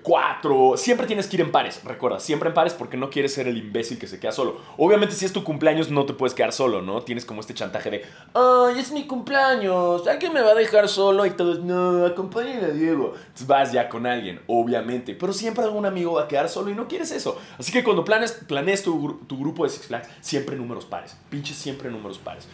cuatro. 0.00 0.74
Siempre 0.76 1.06
tienes 1.06 1.26
que 1.26 1.36
ir 1.36 1.40
en 1.42 1.52
pares, 1.52 1.82
recuerda, 1.84 2.20
siempre 2.20 2.48
en 2.48 2.54
pares 2.54 2.72
porque 2.74 2.96
no 2.96 3.10
quieres 3.10 3.34
ser 3.34 3.48
el 3.48 3.58
imbécil 3.58 3.98
que 3.98 4.06
se 4.06 4.18
queda 4.20 4.32
solo. 4.32 4.60
Obviamente 4.78 5.14
si 5.14 5.24
es 5.24 5.32
tu 5.32 5.44
cumpleaños 5.44 5.90
no 5.90 6.06
te 6.06 6.12
puedes 6.14 6.34
quedar 6.34 6.52
solo, 6.52 6.82
¿no? 6.82 7.02
Tienes 7.02 7.24
como 7.24 7.40
este 7.40 7.54
chantaje 7.54 7.90
de, 7.90 8.02
Ay, 8.34 8.78
es 8.78 8.92
mi 8.92 9.06
cumpleaños. 9.06 10.06
¿Alguien 10.06 10.32
me 10.32 10.40
va 10.40 10.52
a 10.52 10.54
dejar 10.54 10.88
solo? 10.88 11.26
Y 11.26 11.30
todos, 11.30 11.60
no, 11.60 12.04
acompáñale 12.06 12.66
a 12.66 12.70
Diego. 12.70 13.14
Vas 13.46 13.72
ya 13.72 13.88
con 13.88 14.06
alguien, 14.06 14.40
obviamente. 14.46 15.14
Pero 15.14 15.32
siempre 15.32 15.64
algún 15.64 15.86
amigo 15.86 16.14
va 16.14 16.22
a 16.22 16.28
quedar 16.28 16.48
solo 16.48 16.70
y 16.70 16.74
no 16.74 16.88
quieres 16.88 17.10
eso. 17.10 17.38
Así 17.58 17.72
que 17.72 17.82
cuando 17.84 18.04
planes, 18.04 18.40
gru- 18.48 19.18
tu 19.26 19.38
grupo 19.38 19.64
de 19.64 19.70
Six 19.70 19.86
Flags, 19.86 20.08
siempre 20.20 20.56
números 20.56 20.84
pares. 20.86 21.16
Pinches 21.30 21.56
siempre 21.56 21.90
números 21.90 22.18
pares. 22.18 22.48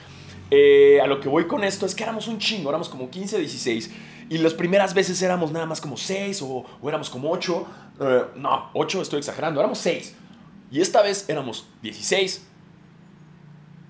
Eh, 0.51 0.99
a 1.03 1.07
lo 1.07 1.21
que 1.21 1.29
voy 1.29 1.47
con 1.47 1.63
esto 1.63 1.85
es 1.85 1.95
que 1.95 2.03
éramos 2.05 2.27
un 2.27 2.39
chingo, 2.39 2.71
éramos 2.71 2.89
como 2.89 3.11
15, 3.11 3.39
16. 3.39 3.91
Y 4.29 4.39
las 4.39 4.55
primeras 4.55 4.95
veces 4.95 5.21
éramos 5.23 5.53
nada 5.53 5.67
más 5.67 5.81
como 5.81 5.97
6 5.97 6.43
o, 6.43 6.65
o 6.81 6.89
éramos 6.89 7.11
como 7.11 7.31
8. 7.31 7.67
no, 8.37 8.71
8 8.75 9.03
estoy 9.03 9.19
exagerando, 9.19 9.61
éramos 9.61 9.79
6. 9.79 10.15
Y 10.71 10.81
esta 10.81 11.03
vez 11.03 11.29
éramos 11.29 11.67
16. 11.83 12.47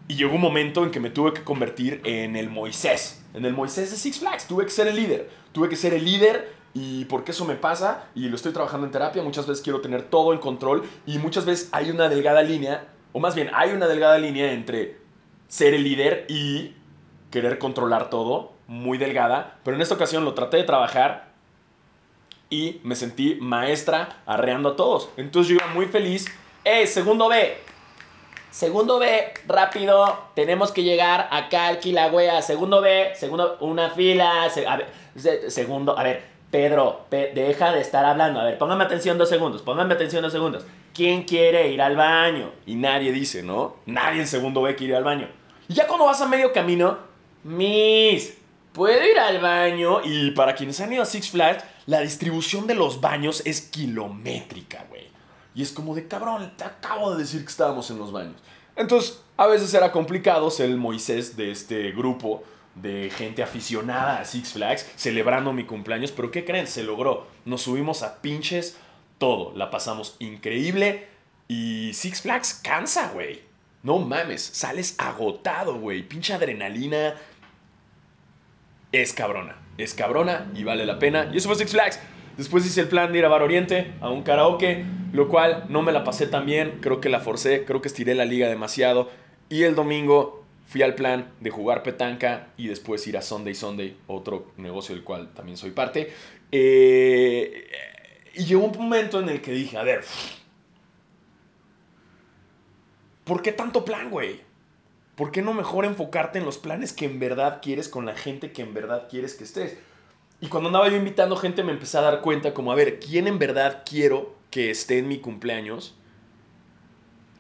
Y 0.09 0.15
llegó 0.15 0.35
un 0.35 0.41
momento 0.41 0.85
en 0.85 0.91
que 0.91 1.01
me 1.01 1.11
tuve 1.11 1.35
que 1.35 1.45
convertir 1.45 2.01
en 2.05 2.37
el 2.37 2.49
Moisés. 2.49 3.23
En 3.35 3.45
el 3.45 3.53
Moisés 3.53 3.91
de 3.91 3.97
Six 3.97 4.21
Flags. 4.21 4.47
Tuve 4.47 4.65
que 4.65 4.71
ser 4.71 4.87
el 4.87 4.97
líder. 4.97 5.29
Tuve 5.53 5.69
que 5.69 5.77
ser 5.77 5.93
el 5.93 6.05
líder. 6.05 6.57
Y 6.73 7.07
porque 7.07 7.33
eso 7.33 7.45
me 7.45 7.57
pasa, 7.57 8.07
y 8.15 8.29
lo 8.29 8.37
estoy 8.37 8.53
trabajando 8.53 8.87
en 8.87 8.93
terapia, 8.93 9.23
muchas 9.23 9.47
veces 9.47 9.63
quiero 9.63 9.81
tener 9.81 10.05
todo 10.05 10.33
en 10.33 10.39
control. 10.39 10.85
Y 11.07 11.19
muchas 11.19 11.45
veces 11.45 11.69
hay 11.73 11.91
una 11.91 12.09
delgada 12.09 12.43
línea, 12.43 12.89
o 13.13 13.21
más 13.21 13.35
bien 13.35 13.51
hay 13.53 13.73
una 13.73 13.87
delgada 13.87 14.19
línea 14.19 14.53
entre 14.53 14.99
ser 15.49 15.75
el 15.75 15.83
líder 15.83 16.27
y 16.29 16.75
querer 17.31 17.59
controlar 17.59 18.11
todo. 18.11 18.53
Muy 18.69 18.97
delgada. 18.99 19.57
Pero 19.65 19.75
en 19.77 19.83
esta 19.83 19.97
ocasión 19.97 20.25
lo 20.25 20.35
traté 20.35 20.59
de 20.59 20.65
trabajar 20.65 21.27
y 22.51 22.81
me 22.85 22.95
sentí 22.95 23.37
maestra 23.41 24.21
arreando 24.27 24.71
a 24.71 24.77
todos. 24.77 25.11
Entonces 25.17 25.51
yo 25.51 25.57
iba 25.57 25.67
muy 25.75 25.87
feliz. 25.87 26.27
¡Eh, 26.65 26.87
segundo 26.87 27.29
B! 27.29 27.57
Segundo 28.51 28.99
B, 28.99 29.35
rápido, 29.47 30.19
tenemos 30.35 30.73
que 30.73 30.83
llegar 30.83 31.29
acá 31.31 31.67
al 31.69 31.81
Kilauea. 31.81 32.41
Segundo 32.41 32.81
B, 32.81 33.13
segundo, 33.15 33.59
una 33.61 33.91
fila. 33.91 34.49
segundo, 35.49 35.99
a 35.99 36.03
ver, 36.03 36.25
Pedro, 36.51 37.05
Pe- 37.11 37.33
deja 37.35 37.73
de 37.73 37.81
estar 37.83 38.05
hablando. 38.07 38.41
A 38.41 38.45
ver, 38.45 38.57
póngame 38.57 38.85
atención 38.85 39.19
dos 39.19 39.29
segundos, 39.29 39.61
póngame 39.63 39.95
atención 39.95 40.23
dos 40.23 40.33
segundos. 40.33 40.65
¿Quién 40.95 41.25
quiere 41.25 41.69
ir 41.69 41.83
al 41.83 41.95
baño? 41.95 42.51
Y 42.67 42.75
nadie 42.75 43.13
dice, 43.13 43.43
¿no? 43.43 43.77
Nadie 43.85 44.21
en 44.21 44.27
segundo 44.27 44.63
B 44.63 44.75
quiere 44.75 44.93
ir 44.93 44.97
al 44.97 45.05
baño. 45.05 45.29
Y 45.69 45.75
ya 45.75 45.87
cuando 45.87 46.07
vas 46.07 46.21
a 46.23 46.27
medio 46.27 46.51
camino, 46.53 46.97
Miss, 47.45 48.37
¿puedo 48.79 49.05
ir 49.05 49.19
al 49.19 49.41
baño? 49.41 50.03
y 50.05 50.31
para 50.31 50.55
quienes 50.55 50.81
han 50.81 50.93
ido 50.93 51.03
a 51.03 51.07
Six 51.07 51.31
Flags, 51.31 51.65
la 51.87 52.01
distribución 52.01 52.69
de 52.69 52.77
los 52.77 53.01
baños 53.01 53.43
es 53.45 53.61
kilométrica, 53.61 54.87
güey. 54.89 55.09
Y 55.53 55.63
es 55.63 55.73
como 55.73 55.97
de 55.97 56.07
cabrón, 56.07 56.53
te 56.57 56.63
acabo 56.63 57.11
de 57.11 57.19
decir 57.19 57.41
que 57.41 57.51
estábamos 57.51 57.91
en 57.91 57.99
los 57.99 58.13
baños. 58.13 58.37
Entonces, 58.77 59.21
a 59.37 59.49
veces 59.49 59.75
era 59.75 59.91
complicado 59.91 60.49
ser 60.53 60.71
el 60.71 60.77
Moisés 60.77 61.37
de 61.37 61.51
este 61.51 61.91
grupo 61.91 62.45
de 62.77 63.11
gente 63.11 63.43
aficionada 63.43 64.21
a 64.21 64.25
Six 64.25 64.53
Flags 64.53 64.87
celebrando 64.95 65.53
mi 65.53 65.65
cumpleaños, 65.65 66.13
pero 66.13 66.31
¿qué 66.31 66.45
creen? 66.45 66.69
Se 66.69 66.85
logró. 66.85 67.27
Nos 67.45 67.63
subimos 67.63 68.05
a 68.05 68.23
pinches 68.23 68.77
todo, 69.19 69.53
la 69.57 69.73
pasamos 69.73 70.15
increíble 70.21 71.09
y 71.49 71.91
Six 71.95 72.23
Flags 72.23 72.55
cansa, 72.63 73.11
güey. 73.13 73.43
No 73.83 73.99
mames, 73.99 74.43
sales 74.43 74.95
agotado, 74.99 75.79
güey. 75.79 76.03
Pinche 76.03 76.33
adrenalina 76.35 77.15
es 79.03 79.13
cabrona. 79.13 79.57
Es 79.77 79.95
cabrona 79.95 80.51
y 80.55 80.65
vale 80.65 80.87
la 80.87 80.99
pena. 80.99 81.31
Y 81.33 81.39
eso 81.39 81.49
fue 81.49 81.57
Six 81.57 81.71
Flags. 81.71 82.01
Después 82.37 82.65
hice 82.67 82.83
el 82.83 82.89
plan 82.89 83.13
de 83.13 83.19
ir 83.19 83.25
a 83.25 83.29
Bar 83.29 83.43
Oriente, 83.43 83.93
a 84.01 84.11
un 84.11 84.23
karaoke, 84.23 84.85
lo 85.13 85.29
cual 85.29 85.65
no 85.69 85.83
me 85.83 85.93
la 85.93 86.05
pasé 86.05 86.27
tan 86.27 86.47
bien. 86.47 86.79
Creo 86.81 87.01
que 87.01 87.09
la 87.09 87.21
forcé, 87.21 87.65
creo 87.65 87.83
que 87.83 87.89
estiré 87.89 88.15
la 88.15 88.25
liga 88.25 88.49
demasiado. 88.49 89.11
Y 89.49 89.65
el 89.65 89.75
domingo 89.75 90.45
fui 90.67 90.83
al 90.83 90.95
plan 90.95 91.33
de 91.41 91.51
jugar 91.51 91.83
petanca 91.83 92.49
y 92.57 92.69
después 92.69 93.07
ir 93.07 93.17
a 93.17 93.23
Sunday 93.23 93.55
Sunday, 93.55 93.97
otro 94.07 94.53
negocio 94.59 94.95
del 94.95 95.03
cual 95.03 95.33
también 95.35 95.57
soy 95.57 95.71
parte. 95.71 96.13
Eh, 96.53 97.69
y 98.35 98.45
llegó 98.45 98.65
un 98.65 98.77
momento 98.77 99.21
en 99.21 99.31
el 99.31 99.41
que 99.41 99.53
dije, 99.53 99.77
a 99.77 99.83
ver, 99.83 100.05
¿por 103.25 103.43
qué 103.43 103.53
tanto 103.53 103.85
plan, 103.85 104.11
güey? 104.11 104.48
¿Por 105.19 105.33
qué 105.33 105.43
no 105.43 105.53
mejor 105.53 105.85
enfocarte 105.85 106.39
en 106.39 106.45
los 106.45 106.59
planes 106.59 106.93
que 106.93 107.05
en 107.05 107.19
verdad 107.19 107.59
quieres 107.61 107.89
con 107.89 108.07
la 108.07 108.15
gente 108.15 108.53
que 108.53 108.63
en 108.63 108.73
verdad 108.73 109.09
quieres 109.11 109.35
que 109.35 109.43
estés? 109.43 109.77
Y 110.41 110.47
cuando 110.47 110.69
andaba 110.69 110.89
yo 110.89 110.97
invitando 110.97 111.35
gente 111.35 111.65
me 111.65 111.73
empecé 111.73 111.99
a 111.99 112.03
dar 112.03 112.21
cuenta 112.21 112.55
como, 112.55 112.71
a 112.71 112.77
ver, 112.77 113.01
¿quién 113.01 113.27
en 113.27 113.41
verdad 113.41 113.83
quiero 113.85 114.37
que 114.53 114.71
esté 114.71 114.99
en 114.99 115.09
mi 115.09 115.19
cumpleaños? 115.19 115.97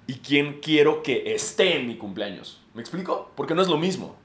¿Y 0.09 0.15
quién 0.15 0.59
quiero 0.61 1.05
que 1.05 1.33
esté 1.33 1.77
en 1.77 1.87
mi 1.87 1.97
cumpleaños? 1.97 2.61
¿Me 2.75 2.81
explico? 2.81 3.31
Porque 3.37 3.55
no 3.55 3.63
es 3.63 3.69
lo 3.69 3.79
mismo. 3.79 4.17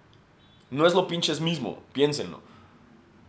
No 0.71 0.87
es 0.87 0.95
lo 0.95 1.07
pinches 1.07 1.39
mismo, 1.39 1.77
piénsenlo. 1.91 2.41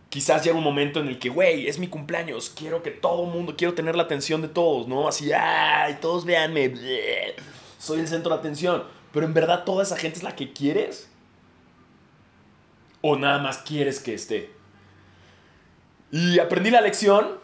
Quizás 0.08 0.42
llega 0.42 0.56
un 0.56 0.64
momento 0.64 1.00
en 1.00 1.08
el 1.08 1.18
que, 1.18 1.28
güey, 1.28 1.68
es 1.68 1.78
mi 1.78 1.88
cumpleaños, 1.88 2.48
quiero 2.48 2.82
que 2.82 2.92
todo 2.92 3.26
mundo, 3.26 3.56
quiero 3.58 3.74
tener 3.74 3.94
la 3.94 4.04
atención 4.04 4.40
de 4.40 4.48
todos, 4.48 4.88
¿no? 4.88 5.06
Así, 5.06 5.32
ay, 5.34 5.98
todos 6.00 6.24
véanme, 6.24 6.72
soy 7.78 8.00
el 8.00 8.08
centro 8.08 8.32
de 8.32 8.38
atención. 8.38 9.03
Pero 9.14 9.26
en 9.26 9.32
verdad 9.32 9.62
toda 9.64 9.84
esa 9.84 9.96
gente 9.96 10.18
es 10.18 10.24
la 10.24 10.34
que 10.34 10.52
quieres. 10.52 11.08
O 13.00 13.16
nada 13.16 13.38
más 13.38 13.58
quieres 13.58 14.00
que 14.00 14.12
esté. 14.12 14.50
Y 16.10 16.40
aprendí 16.40 16.70
la 16.70 16.80
lección. 16.80 17.38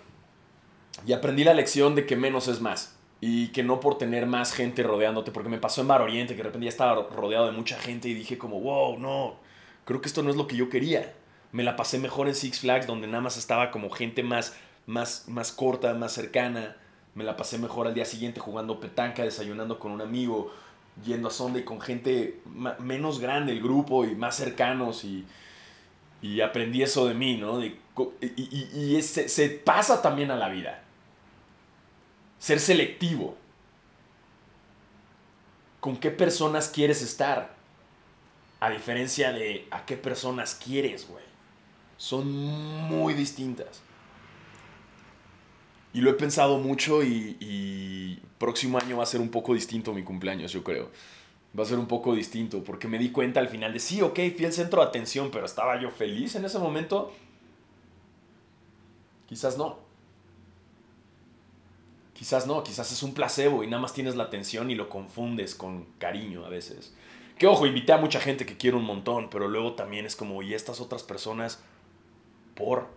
Y 1.06 1.12
aprendí 1.12 1.44
la 1.44 1.54
lección 1.54 1.94
de 1.94 2.06
que 2.06 2.16
menos 2.16 2.48
es 2.48 2.60
más. 2.60 2.96
Y 3.20 3.48
que 3.48 3.62
no 3.62 3.78
por 3.78 3.98
tener 3.98 4.26
más 4.26 4.52
gente 4.52 4.82
rodeándote. 4.82 5.30
Porque 5.30 5.48
me 5.48 5.58
pasó 5.58 5.80
en 5.80 5.86
Bar 5.86 6.02
Oriente 6.02 6.34
que 6.34 6.38
de 6.38 6.48
repente 6.48 6.64
ya 6.64 6.70
estaba 6.70 7.06
rodeado 7.14 7.46
de 7.46 7.52
mucha 7.52 7.78
gente 7.78 8.08
y 8.08 8.14
dije 8.14 8.36
como, 8.36 8.60
wow, 8.60 8.98
no. 8.98 9.36
Creo 9.84 10.00
que 10.00 10.08
esto 10.08 10.24
no 10.24 10.30
es 10.30 10.36
lo 10.36 10.48
que 10.48 10.56
yo 10.56 10.68
quería. 10.68 11.14
Me 11.52 11.62
la 11.62 11.76
pasé 11.76 12.00
mejor 12.00 12.26
en 12.26 12.34
Six 12.34 12.60
Flags 12.60 12.88
donde 12.88 13.06
nada 13.06 13.20
más 13.20 13.36
estaba 13.36 13.70
como 13.70 13.90
gente 13.90 14.24
más, 14.24 14.56
más, 14.86 15.28
más 15.28 15.52
corta, 15.52 15.94
más 15.94 16.10
cercana. 16.12 16.76
Me 17.14 17.22
la 17.22 17.36
pasé 17.36 17.58
mejor 17.58 17.86
al 17.86 17.94
día 17.94 18.04
siguiente 18.04 18.40
jugando 18.40 18.80
petanca, 18.80 19.22
desayunando 19.22 19.78
con 19.78 19.92
un 19.92 20.00
amigo, 20.00 20.52
yendo 21.04 21.28
a 21.28 21.30
Sunday 21.30 21.64
con 21.64 21.80
gente 21.80 22.40
menos 22.80 23.18
grande 23.20 23.52
el 23.52 23.62
grupo 23.62 24.04
y 24.04 24.14
más 24.14 24.36
cercanos 24.36 25.04
y, 25.04 25.24
y 26.22 26.40
aprendí 26.40 26.82
eso 26.82 27.06
de 27.06 27.14
mí, 27.14 27.36
¿no? 27.36 27.58
De 27.58 27.76
y 28.20 28.26
y- 28.72 28.96
y 28.96 29.02
se, 29.02 29.50
pasa 29.50 30.00
también 30.02 30.30
a 30.30 30.36
la 30.36 30.48
vida. 30.48 30.82
Ser 32.38 32.60
selectivo. 32.60 33.36
con 35.80 35.96
qué 35.96 36.10
personas 36.10 36.68
quieres 36.68 37.02
estar. 37.02 37.54
A 38.60 38.68
diferencia 38.70 39.32
de 39.32 39.66
a 39.70 39.86
qué 39.86 39.96
personas 39.96 40.54
quieres, 40.54 41.08
güey. 41.08 41.24
Son 41.96 42.30
muy 42.30 43.14
distintas. 43.14 43.80
Y 45.92 46.00
lo 46.02 46.10
he 46.10 46.14
pensado 46.14 46.58
mucho 46.58 47.02
y 47.02 48.22
próximo 48.40 48.78
año 48.78 48.96
va 48.96 49.02
a 49.04 49.06
ser 49.06 49.20
un 49.20 49.28
poco 49.28 49.52
distinto 49.54 49.92
mi 49.92 50.02
cumpleaños, 50.02 50.50
yo 50.50 50.64
creo. 50.64 50.90
Va 51.56 51.62
a 51.62 51.66
ser 51.66 51.78
un 51.78 51.86
poco 51.86 52.14
distinto 52.14 52.64
porque 52.64 52.88
me 52.88 52.98
di 52.98 53.12
cuenta 53.12 53.38
al 53.38 53.48
final 53.48 53.72
de, 53.72 53.78
sí, 53.78 54.00
ok, 54.00 54.14
fui 54.34 54.46
el 54.46 54.52
centro 54.52 54.80
de 54.80 54.88
atención, 54.88 55.30
pero 55.30 55.44
estaba 55.44 55.80
yo 55.80 55.90
feliz 55.90 56.34
en 56.34 56.44
ese 56.46 56.58
momento. 56.58 57.12
Quizás 59.28 59.58
no. 59.58 59.78
Quizás 62.14 62.46
no, 62.46 62.62
quizás 62.62 62.90
es 62.90 63.02
un 63.02 63.14
placebo 63.14 63.62
y 63.62 63.66
nada 63.66 63.82
más 63.82 63.92
tienes 63.92 64.16
la 64.16 64.24
atención 64.24 64.70
y 64.70 64.74
lo 64.74 64.88
confundes 64.88 65.54
con 65.54 65.84
cariño 65.98 66.46
a 66.46 66.48
veces. 66.48 66.94
Que 67.38 67.46
ojo, 67.46 67.66
invité 67.66 67.92
a 67.92 67.98
mucha 67.98 68.20
gente 68.20 68.46
que 68.46 68.56
quiero 68.56 68.78
un 68.78 68.84
montón, 68.84 69.28
pero 69.30 69.48
luego 69.48 69.74
también 69.74 70.06
es 70.06 70.16
como, 70.16 70.42
¿y 70.42 70.54
estas 70.54 70.80
otras 70.80 71.02
personas? 71.02 71.62
¿Por? 72.54 72.88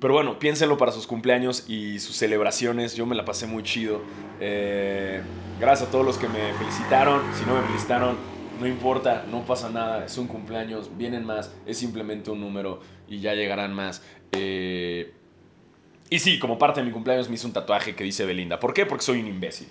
Pero 0.00 0.12
bueno, 0.12 0.38
piénsenlo 0.38 0.76
para 0.76 0.92
sus 0.92 1.06
cumpleaños 1.06 1.64
y 1.68 1.98
sus 2.00 2.16
celebraciones. 2.16 2.94
Yo 2.94 3.06
me 3.06 3.14
la 3.14 3.24
pasé 3.24 3.46
muy 3.46 3.62
chido. 3.62 4.02
Eh, 4.40 5.22
gracias 5.58 5.88
a 5.88 5.92
todos 5.92 6.04
los 6.04 6.18
que 6.18 6.28
me 6.28 6.52
felicitaron. 6.54 7.22
Si 7.34 7.46
no 7.46 7.54
me 7.54 7.62
felicitaron, 7.66 8.16
no 8.60 8.66
importa, 8.66 9.24
no 9.30 9.46
pasa 9.46 9.70
nada. 9.70 10.04
Es 10.04 10.18
un 10.18 10.26
cumpleaños, 10.26 10.90
vienen 10.98 11.24
más. 11.24 11.54
Es 11.64 11.78
simplemente 11.78 12.30
un 12.30 12.40
número 12.40 12.80
y 13.08 13.20
ya 13.20 13.34
llegarán 13.34 13.72
más. 13.72 14.02
Eh, 14.32 15.14
y 16.10 16.18
sí, 16.18 16.38
como 16.38 16.58
parte 16.58 16.80
de 16.80 16.86
mi 16.86 16.92
cumpleaños 16.92 17.28
me 17.30 17.36
hice 17.36 17.46
un 17.46 17.54
tatuaje 17.54 17.94
que 17.94 18.04
dice 18.04 18.26
Belinda. 18.26 18.60
¿Por 18.60 18.74
qué? 18.74 18.84
Porque 18.84 19.04
soy 19.04 19.20
un 19.20 19.28
imbécil. 19.28 19.68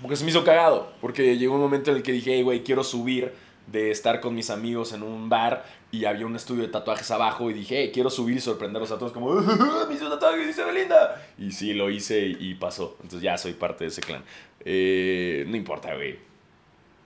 Porque 0.00 0.16
se 0.16 0.24
me 0.24 0.30
hizo 0.30 0.44
cagado. 0.44 0.92
Porque 1.00 1.36
llegó 1.36 1.56
un 1.56 1.60
momento 1.60 1.90
en 1.90 1.96
el 1.96 2.02
que 2.04 2.12
dije, 2.12 2.34
hey, 2.34 2.42
güey, 2.42 2.62
quiero 2.62 2.84
subir 2.84 3.32
de 3.66 3.90
estar 3.90 4.20
con 4.20 4.34
mis 4.34 4.50
amigos 4.50 4.92
en 4.92 5.02
un 5.02 5.28
bar 5.28 5.64
y 5.90 6.04
había 6.04 6.26
un 6.26 6.36
estudio 6.36 6.62
de 6.62 6.68
tatuajes 6.68 7.10
abajo 7.10 7.50
y 7.50 7.54
dije, 7.54 7.82
hey, 7.82 7.90
quiero 7.92 8.10
subir 8.10 8.36
y 8.36 8.40
sorprenderlos 8.40 8.90
a 8.90 8.98
todos 8.98 9.12
como, 9.12 9.34
me 9.34 9.94
hice 9.94 10.04
un 10.04 10.10
tatuaje, 10.10 10.46
dice 10.46 10.64
Belinda. 10.64 11.22
Y 11.38 11.52
sí, 11.52 11.74
lo 11.74 11.90
hice 11.90 12.26
y, 12.26 12.54
pasó. 12.54 12.96
Entonces 13.02 13.22
ya 13.22 13.38
soy 13.38 13.52
parte 13.52 13.84
de 13.84 13.88
ese 13.88 14.00
clan. 14.00 14.22
Eh, 14.64 15.44
no 15.48 15.56
importa, 15.56 15.94
güey. 15.94 16.18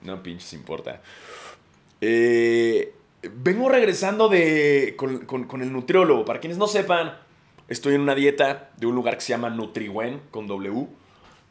No 0.01 0.21
pinches 0.23 0.53
importa. 0.53 1.01
Eh, 2.01 2.93
vengo 3.21 3.69
regresando 3.69 4.29
de, 4.29 4.95
con, 4.97 5.25
con, 5.25 5.61
el 5.61 5.71
nutriólogo. 5.71 6.25
Para 6.25 6.39
quienes 6.39 6.57
no 6.57 6.67
sepan, 6.67 7.17
estoy 7.67 7.95
en 7.95 8.01
una 8.01 8.15
dieta 8.15 8.69
de 8.77 8.87
un 8.87 8.95
lugar 8.95 9.15
que 9.15 9.21
se 9.21 9.29
llama 9.29 9.49
Nutriwen 9.49 10.21
con 10.31 10.47
W. 10.47 10.87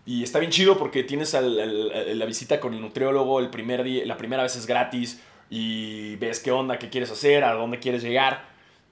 Y 0.07 0.23
está 0.23 0.39
bien 0.39 0.53
chido 0.53 0.79
porque 0.79 1.03
tienes 1.03 1.35
la 1.35 2.25
visita 2.27 2.61
con 2.61 2.73
el 2.73 2.81
nutriólogo 2.81 3.41
el 3.41 3.51
primer 3.51 3.83
día, 3.83 4.07
la 4.07 4.17
primera 4.17 4.45
vez 4.45 4.55
es 4.55 4.65
gratis 4.67 5.21
y 5.51 6.15
ves 6.17 6.39
qué 6.39 6.53
onda, 6.53 6.79
qué 6.79 6.89
quieres 6.89 7.11
hacer, 7.11 7.43
a 7.43 7.55
dónde 7.55 7.81
quieres 7.81 8.05
llegar. 8.05 8.45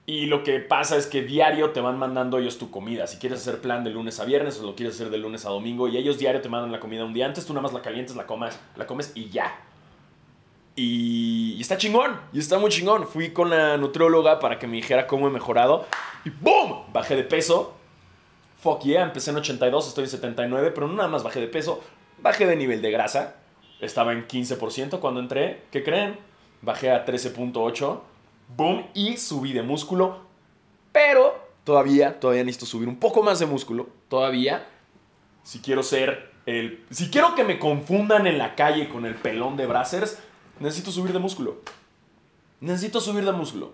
Y 0.05 0.25
lo 0.27 0.43
que 0.43 0.59
pasa 0.59 0.97
es 0.97 1.07
que 1.07 1.23
diario 1.23 1.71
te 1.71 1.79
van 1.79 1.97
mandando 1.97 2.37
ellos 2.37 2.57
tu 2.57 2.69
comida. 2.69 3.07
Si 3.07 3.17
quieres 3.17 3.39
hacer 3.39 3.61
plan 3.61 3.83
de 3.85 3.91
lunes 3.91 4.19
a 4.19 4.25
viernes 4.25 4.59
o 4.59 4.65
lo 4.65 4.75
quieres 4.75 4.95
hacer 4.95 5.09
de 5.09 5.17
lunes 5.17 5.45
a 5.45 5.49
domingo 5.49 5.87
y 5.87 5.97
ellos 5.97 6.19
diario 6.19 6.41
te 6.41 6.49
mandan 6.49 6.71
la 6.71 6.81
comida 6.81 7.05
un 7.05 7.13
día 7.13 7.25
antes, 7.25 7.45
tú 7.45 7.53
nada 7.53 7.63
más 7.63 7.73
la 7.73 7.81
calientes, 7.81 8.15
la 8.17 8.27
comes, 8.27 8.59
la 8.75 8.85
comes 8.85 9.13
y 9.15 9.29
ya. 9.29 9.57
Y, 10.75 11.53
y 11.53 11.61
está 11.61 11.77
chingón, 11.77 12.19
y 12.33 12.39
está 12.39 12.59
muy 12.59 12.69
chingón. 12.69 13.07
Fui 13.07 13.31
con 13.31 13.49
la 13.49 13.77
nutrióloga 13.77 14.39
para 14.39 14.59
que 14.59 14.67
me 14.67 14.75
dijera 14.75 15.07
cómo 15.07 15.29
he 15.29 15.31
mejorado 15.31 15.87
y 16.25 16.29
¡boom! 16.29 16.83
Bajé 16.91 17.15
de 17.15 17.23
peso 17.23 17.74
fuck 18.65 18.81
yeah, 18.81 19.03
empecé 19.03 19.29
en 19.29 19.37
82, 19.37 19.87
estoy 19.87 20.05
en 20.05 20.09
79, 20.09 20.71
pero 20.71 20.87
no 20.87 20.95
nada 20.95 21.07
más 21.07 21.21
bajé 21.21 21.39
de 21.39 21.47
peso, 21.47 21.83
bajé 22.17 22.47
de 22.47 22.55
nivel 22.55 22.81
de 22.81 22.89
grasa. 22.89 23.35
Estaba 23.79 24.11
en 24.11 24.27
15% 24.27 24.99
cuando 24.99 25.19
entré. 25.19 25.65
¿Qué 25.71 25.83
creen? 25.83 26.17
Bajé 26.63 26.89
a 26.89 27.05
13.8. 27.05 27.99
Boom. 28.55 28.87
Y 28.95 29.17
subí 29.17 29.53
de 29.53 29.61
músculo. 29.61 30.21
Pero 30.91 31.35
todavía, 31.63 32.19
todavía 32.19 32.43
necesito 32.43 32.65
subir 32.65 32.87
un 32.87 32.97
poco 32.97 33.21
más 33.21 33.37
de 33.37 33.45
músculo. 33.45 33.89
Todavía. 34.09 34.65
Si 35.43 35.59
quiero 35.59 35.83
ser 35.83 36.31
el... 36.47 36.83
Si 36.89 37.11
quiero 37.11 37.35
que 37.35 37.43
me 37.43 37.59
confundan 37.59 38.25
en 38.25 38.39
la 38.39 38.55
calle 38.55 38.89
con 38.89 39.05
el 39.05 39.13
pelón 39.13 39.57
de 39.57 39.67
Brazzers, 39.67 40.17
necesito 40.59 40.89
subir 40.89 41.13
de 41.13 41.19
músculo. 41.19 41.57
Necesito 42.61 42.99
subir 42.99 43.25
de 43.25 43.33
músculo. 43.33 43.73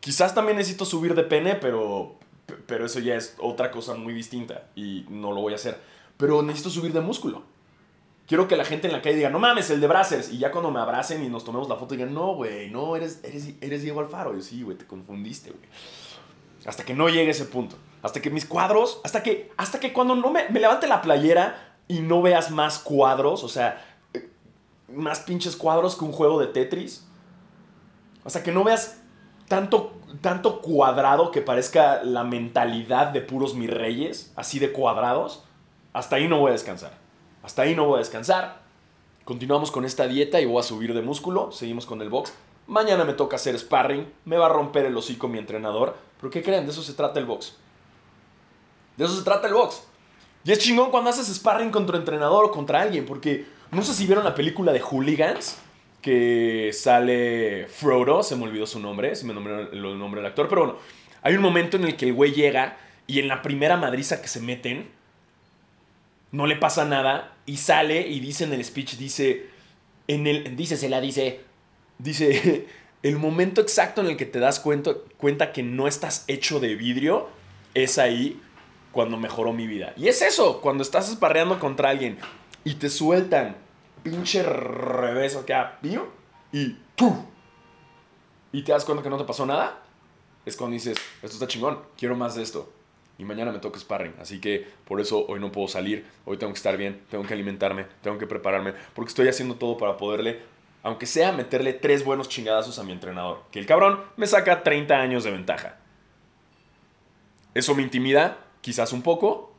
Quizás 0.00 0.34
también 0.34 0.56
necesito 0.56 0.86
subir 0.86 1.14
de 1.14 1.24
pene, 1.24 1.56
pero 1.56 2.16
pero 2.66 2.86
eso 2.86 3.00
ya 3.00 3.14
es 3.14 3.36
otra 3.38 3.70
cosa 3.70 3.94
muy 3.94 4.12
distinta 4.12 4.68
y 4.74 5.06
no 5.08 5.32
lo 5.32 5.40
voy 5.40 5.52
a 5.52 5.56
hacer. 5.56 5.78
Pero 6.16 6.42
necesito 6.42 6.70
subir 6.70 6.92
de 6.92 7.00
músculo. 7.00 7.42
Quiero 8.26 8.48
que 8.48 8.56
la 8.56 8.64
gente 8.64 8.86
en 8.86 8.92
la 8.94 9.02
calle 9.02 9.16
diga, 9.16 9.30
no 9.30 9.38
mames, 9.38 9.68
el 9.70 9.80
de 9.80 9.86
Brazzers. 9.86 10.30
Y 10.30 10.38
ya 10.38 10.50
cuando 10.50 10.70
me 10.70 10.80
abracen 10.80 11.22
y 11.22 11.28
nos 11.28 11.44
tomemos 11.44 11.68
la 11.68 11.76
foto 11.76 11.94
digan, 11.94 12.14
no, 12.14 12.34
güey, 12.34 12.70
no, 12.70 12.96
eres, 12.96 13.20
eres, 13.22 13.50
eres 13.60 13.82
Diego 13.82 14.00
Alfaro. 14.00 14.36
Y 14.36 14.42
sí, 14.42 14.62
güey, 14.62 14.78
te 14.78 14.86
confundiste, 14.86 15.50
güey. 15.50 15.68
Hasta 16.64 16.84
que 16.84 16.94
no 16.94 17.08
llegue 17.08 17.30
ese 17.30 17.44
punto. 17.44 17.76
Hasta 18.02 18.22
que 18.22 18.30
mis 18.30 18.46
cuadros, 18.46 19.00
hasta 19.04 19.22
que, 19.22 19.52
hasta 19.56 19.80
que 19.80 19.92
cuando 19.92 20.14
no 20.14 20.30
me, 20.30 20.48
me 20.48 20.60
levante 20.60 20.86
la 20.86 21.02
playera 21.02 21.76
y 21.86 22.00
no 22.00 22.22
veas 22.22 22.50
más 22.50 22.78
cuadros, 22.78 23.44
o 23.44 23.48
sea, 23.48 23.84
eh, 24.14 24.30
más 24.88 25.20
pinches 25.20 25.56
cuadros 25.56 25.96
que 25.96 26.04
un 26.04 26.12
juego 26.12 26.40
de 26.40 26.46
Tetris. 26.46 27.06
Hasta 28.24 28.42
que 28.42 28.52
no 28.52 28.64
veas 28.64 29.02
tanto, 29.48 29.92
tanto 30.20 30.60
cuadrado 30.60 31.30
que 31.30 31.40
parezca 31.40 32.02
la 32.02 32.24
mentalidad 32.24 33.08
de 33.08 33.20
puros 33.20 33.54
mis 33.54 33.70
reyes, 33.70 34.32
así 34.36 34.58
de 34.58 34.72
cuadrados, 34.72 35.44
hasta 35.92 36.16
ahí 36.16 36.28
no 36.28 36.38
voy 36.38 36.50
a 36.50 36.52
descansar. 36.52 36.92
Hasta 37.42 37.62
ahí 37.62 37.74
no 37.74 37.86
voy 37.86 37.96
a 37.96 37.98
descansar. 37.98 38.62
Continuamos 39.24 39.70
con 39.70 39.84
esta 39.84 40.06
dieta 40.06 40.40
y 40.40 40.46
voy 40.46 40.58
a 40.58 40.62
subir 40.62 40.94
de 40.94 41.02
músculo. 41.02 41.52
Seguimos 41.52 41.86
con 41.86 42.02
el 42.02 42.08
box. 42.08 42.32
Mañana 42.66 43.04
me 43.04 43.12
toca 43.12 43.36
hacer 43.36 43.58
sparring. 43.58 44.10
Me 44.24 44.36
va 44.36 44.46
a 44.46 44.48
romper 44.48 44.86
el 44.86 44.96
hocico 44.96 45.28
mi 45.28 45.38
entrenador. 45.38 45.96
Pero 46.18 46.30
¿qué 46.30 46.42
creen? 46.42 46.64
De 46.64 46.72
eso 46.72 46.82
se 46.82 46.94
trata 46.94 47.20
el 47.20 47.26
box. 47.26 47.56
De 48.96 49.04
eso 49.04 49.16
se 49.16 49.22
trata 49.22 49.46
el 49.46 49.54
box. 49.54 49.84
Y 50.44 50.52
es 50.52 50.58
chingón 50.58 50.90
cuando 50.90 51.10
haces 51.10 51.26
sparring 51.34 51.70
contra 51.70 51.96
entrenador 51.96 52.46
o 52.46 52.50
contra 52.50 52.80
alguien. 52.80 53.06
Porque 53.06 53.46
no 53.70 53.82
sé 53.82 53.94
si 53.94 54.06
vieron 54.06 54.24
la 54.24 54.34
película 54.34 54.72
de 54.72 54.80
Hooligans 54.80 55.58
que 56.04 56.70
sale 56.74 57.66
Frodo, 57.66 58.22
se 58.22 58.36
me 58.36 58.44
olvidó 58.44 58.66
su 58.66 58.78
nombre, 58.78 59.16
se 59.16 59.24
me 59.24 59.32
nombró 59.32 59.72
el 59.72 59.98
nombre 59.98 60.20
del 60.20 60.28
actor, 60.28 60.50
pero 60.50 60.66
bueno, 60.66 60.78
hay 61.22 61.34
un 61.34 61.40
momento 61.40 61.78
en 61.78 61.84
el 61.84 61.96
que 61.96 62.04
el 62.04 62.12
güey 62.12 62.32
llega 62.32 62.76
y 63.06 63.20
en 63.20 63.28
la 63.28 63.40
primera 63.40 63.78
madriza 63.78 64.20
que 64.20 64.28
se 64.28 64.40
meten, 64.40 64.90
no 66.30 66.46
le 66.46 66.56
pasa 66.56 66.84
nada 66.84 67.34
y 67.46 67.56
sale 67.56 68.06
y 68.06 68.20
dice 68.20 68.44
en 68.44 68.52
el 68.52 68.62
speech, 68.62 68.98
dice, 68.98 69.46
en 70.06 70.26
el, 70.26 70.54
dice, 70.56 70.76
se 70.76 70.90
la 70.90 71.00
dice, 71.00 71.40
dice, 71.96 72.66
el 73.02 73.16
momento 73.16 73.62
exacto 73.62 74.02
en 74.02 74.08
el 74.08 74.18
que 74.18 74.26
te 74.26 74.40
das 74.40 74.60
cuenta, 74.60 74.92
cuenta 75.16 75.52
que 75.52 75.62
no 75.62 75.88
estás 75.88 76.24
hecho 76.26 76.60
de 76.60 76.74
vidrio 76.74 77.30
es 77.72 77.96
ahí 77.96 78.42
cuando 78.92 79.16
mejoró 79.16 79.54
mi 79.54 79.66
vida. 79.66 79.94
Y 79.96 80.08
es 80.08 80.20
eso, 80.20 80.60
cuando 80.60 80.82
estás 80.82 81.08
esparreando 81.08 81.58
contra 81.58 81.88
alguien 81.88 82.18
y 82.62 82.74
te 82.74 82.90
sueltan 82.90 83.63
pinche 84.04 84.42
revés 84.44 85.34
acá, 85.34 85.78
mío, 85.82 86.06
y 86.52 86.76
tú. 86.94 87.12
Y 88.52 88.62
te 88.62 88.70
das 88.70 88.84
cuenta 88.84 89.02
que 89.02 89.10
no 89.10 89.18
te 89.18 89.24
pasó 89.24 89.44
nada, 89.44 89.82
es 90.46 90.56
cuando 90.56 90.74
dices, 90.74 90.96
esto 91.22 91.34
está 91.34 91.48
chingón, 91.48 91.80
quiero 91.96 92.14
más 92.14 92.36
de 92.36 92.42
esto. 92.44 92.72
Y 93.18 93.24
mañana 93.24 93.50
me 93.50 93.58
toca 93.58 93.80
sparring, 93.80 94.14
así 94.20 94.40
que 94.40 94.66
por 94.84 95.00
eso 95.00 95.24
hoy 95.26 95.40
no 95.40 95.50
puedo 95.50 95.66
salir, 95.66 96.04
hoy 96.24 96.36
tengo 96.36 96.52
que 96.52 96.58
estar 96.58 96.76
bien, 96.76 97.02
tengo 97.10 97.24
que 97.24 97.34
alimentarme, 97.34 97.86
tengo 98.02 98.18
que 98.18 98.26
prepararme, 98.26 98.74
porque 98.94 99.08
estoy 99.08 99.28
haciendo 99.28 99.54
todo 99.56 99.76
para 99.76 99.96
poderle, 99.96 100.42
aunque 100.82 101.06
sea 101.06 101.32
meterle 101.32 101.72
tres 101.72 102.04
buenos 102.04 102.28
chingadazos 102.28 102.78
a 102.78 102.84
mi 102.84 102.92
entrenador, 102.92 103.42
que 103.50 103.58
el 103.58 103.66
cabrón 103.66 104.00
me 104.16 104.26
saca 104.26 104.62
30 104.62 104.94
años 104.94 105.24
de 105.24 105.30
ventaja. 105.30 105.78
¿Eso 107.54 107.74
me 107.74 107.82
intimida? 107.82 108.38
Quizás 108.60 108.92
un 108.92 109.02
poco. 109.02 109.54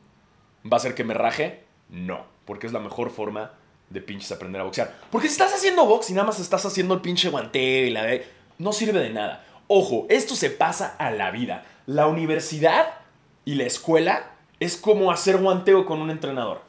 ¿Va 0.64 0.76
a 0.76 0.76
hacer 0.76 0.94
que 0.94 1.04
me 1.04 1.14
raje? 1.14 1.64
No, 1.88 2.26
porque 2.44 2.66
es 2.66 2.74
la 2.74 2.80
mejor 2.80 3.10
forma 3.10 3.52
de 3.90 4.00
pinches 4.00 4.32
aprender 4.32 4.60
a 4.60 4.64
boxear. 4.64 4.94
Porque 5.10 5.28
si 5.28 5.32
estás 5.32 5.54
haciendo 5.54 5.86
box 5.86 6.10
y 6.10 6.12
nada 6.12 6.26
más 6.26 6.40
estás 6.40 6.64
haciendo 6.66 6.94
el 6.94 7.00
pinche 7.00 7.28
guanteo 7.28 7.86
y 7.86 7.90
la 7.90 8.04
de... 8.04 8.26
No 8.58 8.72
sirve 8.72 9.00
de 9.00 9.10
nada. 9.10 9.44
Ojo, 9.68 10.06
esto 10.08 10.34
se 10.34 10.50
pasa 10.50 10.96
a 10.98 11.10
la 11.10 11.30
vida. 11.30 11.64
La 11.86 12.06
universidad 12.06 12.86
y 13.44 13.54
la 13.54 13.64
escuela 13.64 14.30
es 14.60 14.76
como 14.76 15.10
hacer 15.10 15.36
guanteo 15.38 15.84
con 15.84 16.00
un 16.00 16.10
entrenador. 16.10 16.62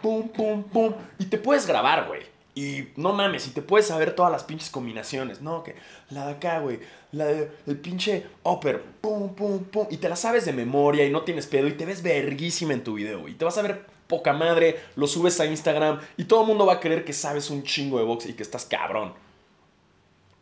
Pum, 0.00 0.28
pum, 0.28 0.62
pum. 0.64 0.94
Y 1.18 1.26
te 1.26 1.38
puedes 1.38 1.66
grabar, 1.66 2.06
güey. 2.06 2.22
Y 2.54 2.90
no 2.96 3.12
mames, 3.12 3.48
y 3.48 3.50
te 3.50 3.62
puedes 3.62 3.88
saber 3.88 4.14
todas 4.14 4.30
las 4.30 4.44
pinches 4.44 4.70
combinaciones. 4.70 5.40
No, 5.40 5.64
que 5.64 5.74
la 6.10 6.26
de 6.26 6.32
acá, 6.34 6.60
güey. 6.60 6.78
La 7.10 7.24
de, 7.24 7.50
el 7.66 7.78
pinche 7.78 8.26
upper. 8.44 8.80
Pum, 9.00 9.34
pum, 9.34 9.64
pum. 9.64 9.86
Y 9.90 9.96
te 9.96 10.08
la 10.08 10.14
sabes 10.14 10.44
de 10.44 10.52
memoria 10.52 11.04
y 11.04 11.10
no 11.10 11.22
tienes 11.22 11.46
pedo. 11.48 11.66
Y 11.66 11.72
te 11.72 11.84
ves 11.84 12.02
verguísima 12.02 12.72
en 12.72 12.84
tu 12.84 12.94
video, 12.94 13.26
Y 13.28 13.34
te 13.34 13.44
vas 13.44 13.58
a 13.58 13.62
ver 13.62 13.86
poca 14.14 14.32
madre, 14.32 14.78
lo 14.94 15.08
subes 15.08 15.40
a 15.40 15.46
Instagram 15.46 15.98
y 16.16 16.24
todo 16.24 16.42
el 16.42 16.46
mundo 16.46 16.66
va 16.66 16.74
a 16.74 16.80
creer 16.80 17.04
que 17.04 17.12
sabes 17.12 17.50
un 17.50 17.64
chingo 17.64 17.98
de 17.98 18.04
box 18.04 18.26
y 18.26 18.34
que 18.34 18.44
estás 18.44 18.64
cabrón. 18.64 19.12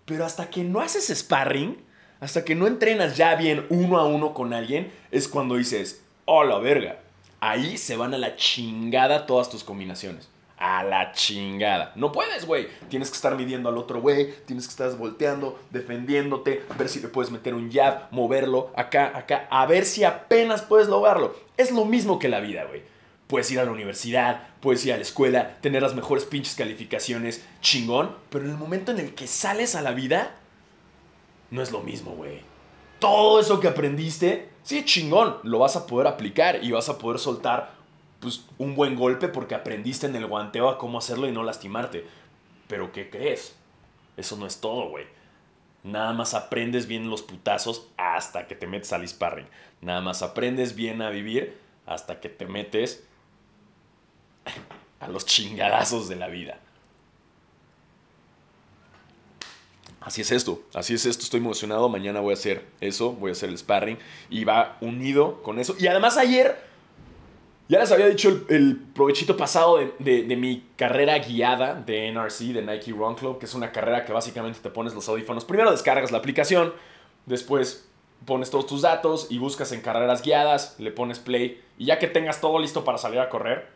Pero 0.04 0.26
hasta 0.26 0.50
que 0.50 0.62
no 0.62 0.80
haces 0.80 1.08
sparring, 1.08 1.78
hasta 2.20 2.44
que 2.44 2.54
no 2.54 2.66
entrenas 2.66 3.16
ya 3.16 3.34
bien 3.34 3.64
uno 3.70 3.96
a 3.98 4.04
uno 4.04 4.34
con 4.34 4.52
alguien, 4.52 4.92
es 5.10 5.26
cuando 5.26 5.56
dices, 5.56 6.02
oh 6.26 6.44
la 6.44 6.58
verga. 6.58 6.98
Ahí 7.40 7.78
se 7.78 7.96
van 7.96 8.12
a 8.12 8.18
la 8.18 8.36
chingada 8.36 9.24
todas 9.24 9.48
tus 9.48 9.64
combinaciones. 9.64 10.28
a 10.58 10.84
la 10.84 11.10
chingada. 11.12 11.92
No 11.96 12.12
puedes, 12.12 12.46
güey. 12.46 12.68
Tienes 12.88 13.10
que 13.10 13.16
estar 13.16 13.34
midiendo 13.36 13.68
al 13.68 13.78
otro 13.78 14.00
güey, 14.00 14.32
tienes 14.46 14.66
que 14.66 14.70
estar 14.70 14.96
volteando, 14.96 15.58
defendiéndote, 15.70 16.62
ver 16.78 16.88
si 16.88 17.00
le 17.00 17.08
puedes 17.08 17.32
meter 17.32 17.54
un 17.54 17.72
jab, 17.72 18.06
moverlo 18.12 18.70
acá, 18.76 19.10
acá, 19.16 19.48
a 19.50 19.66
ver 19.66 19.84
si 19.84 20.04
apenas 20.04 20.62
puedes 20.62 20.86
lograrlo. 20.88 21.34
Es 21.56 21.72
lo 21.72 21.84
mismo 21.84 22.20
que 22.20 22.28
la 22.28 22.38
vida, 22.38 22.64
güey. 22.64 22.91
Puedes 23.32 23.50
ir 23.50 23.60
a 23.60 23.64
la 23.64 23.70
universidad, 23.70 24.42
puedes 24.60 24.84
ir 24.84 24.92
a 24.92 24.96
la 24.96 25.02
escuela, 25.04 25.56
tener 25.62 25.80
las 25.80 25.94
mejores 25.94 26.26
pinches 26.26 26.54
calificaciones, 26.54 27.42
chingón, 27.62 28.14
pero 28.28 28.44
en 28.44 28.50
el 28.50 28.58
momento 28.58 28.92
en 28.92 28.98
el 28.98 29.14
que 29.14 29.26
sales 29.26 29.74
a 29.74 29.80
la 29.80 29.92
vida, 29.92 30.36
no 31.50 31.62
es 31.62 31.72
lo 31.72 31.80
mismo, 31.80 32.10
güey. 32.10 32.42
Todo 32.98 33.40
eso 33.40 33.58
que 33.58 33.68
aprendiste, 33.68 34.50
sí, 34.64 34.84
chingón, 34.84 35.38
lo 35.44 35.60
vas 35.60 35.76
a 35.76 35.86
poder 35.86 36.08
aplicar 36.08 36.62
y 36.62 36.72
vas 36.72 36.90
a 36.90 36.98
poder 36.98 37.18
soltar 37.18 37.72
pues, 38.20 38.44
un 38.58 38.74
buen 38.74 38.96
golpe 38.96 39.28
porque 39.28 39.54
aprendiste 39.54 40.06
en 40.06 40.14
el 40.14 40.26
guanteo 40.26 40.68
a 40.68 40.76
cómo 40.76 40.98
hacerlo 40.98 41.26
y 41.26 41.32
no 41.32 41.42
lastimarte. 41.42 42.04
Pero 42.68 42.92
¿qué 42.92 43.08
crees? 43.08 43.56
Eso 44.18 44.36
no 44.36 44.44
es 44.44 44.60
todo, 44.60 44.90
güey. 44.90 45.06
Nada 45.84 46.12
más 46.12 46.34
aprendes 46.34 46.86
bien 46.86 47.08
los 47.08 47.22
putazos 47.22 47.88
hasta 47.96 48.46
que 48.46 48.56
te 48.56 48.66
metes 48.66 48.92
al 48.92 49.08
sparring. 49.08 49.48
Nada 49.80 50.02
más 50.02 50.20
aprendes 50.20 50.74
bien 50.74 51.00
a 51.00 51.08
vivir 51.08 51.56
hasta 51.86 52.20
que 52.20 52.28
te 52.28 52.44
metes 52.44 53.08
a 55.00 55.08
los 55.08 55.26
chingadazos 55.26 56.08
de 56.08 56.16
la 56.16 56.28
vida. 56.28 56.58
Así 60.00 60.20
es 60.20 60.32
esto, 60.32 60.62
así 60.74 60.94
es 60.94 61.06
esto, 61.06 61.22
estoy 61.22 61.38
emocionado, 61.38 61.88
mañana 61.88 62.20
voy 62.20 62.32
a 62.32 62.34
hacer 62.34 62.66
eso, 62.80 63.12
voy 63.12 63.30
a 63.30 63.32
hacer 63.32 63.50
el 63.50 63.58
sparring 63.58 63.98
y 64.30 64.44
va 64.44 64.76
unido 64.80 65.42
con 65.42 65.60
eso. 65.60 65.76
Y 65.78 65.86
además 65.86 66.16
ayer, 66.16 66.56
ya 67.68 67.78
les 67.78 67.92
había 67.92 68.08
dicho 68.08 68.44
el, 68.48 68.76
provechito 68.94 69.36
pasado 69.36 69.78
de, 69.78 70.24
de, 70.24 70.36
mi 70.36 70.66
carrera 70.74 71.18
guiada 71.20 71.74
de 71.74 72.10
NRC, 72.10 72.52
de 72.52 72.62
Nike 72.62 72.90
Run 72.90 73.14
Club, 73.14 73.38
que 73.38 73.46
es 73.46 73.54
una 73.54 73.70
carrera 73.70 74.04
que 74.04 74.12
básicamente 74.12 74.58
te 74.60 74.70
pones 74.70 74.92
los 74.92 75.08
audífonos. 75.08 75.44
Primero 75.44 75.70
descargas 75.70 76.10
la 76.10 76.18
aplicación, 76.18 76.72
después 77.26 77.88
pones 78.24 78.50
todos 78.50 78.66
tus 78.66 78.82
datos 78.82 79.28
y 79.30 79.38
buscas 79.38 79.70
en 79.70 79.82
carreras 79.82 80.22
guiadas, 80.22 80.76
le 80.80 80.90
pones 80.90 81.20
play 81.20 81.62
y 81.78 81.86
ya 81.86 82.00
que 82.00 82.08
tengas 82.08 82.40
todo 82.40 82.58
listo 82.58 82.84
para 82.84 82.98
salir 82.98 83.20
a 83.20 83.28
correr, 83.28 83.68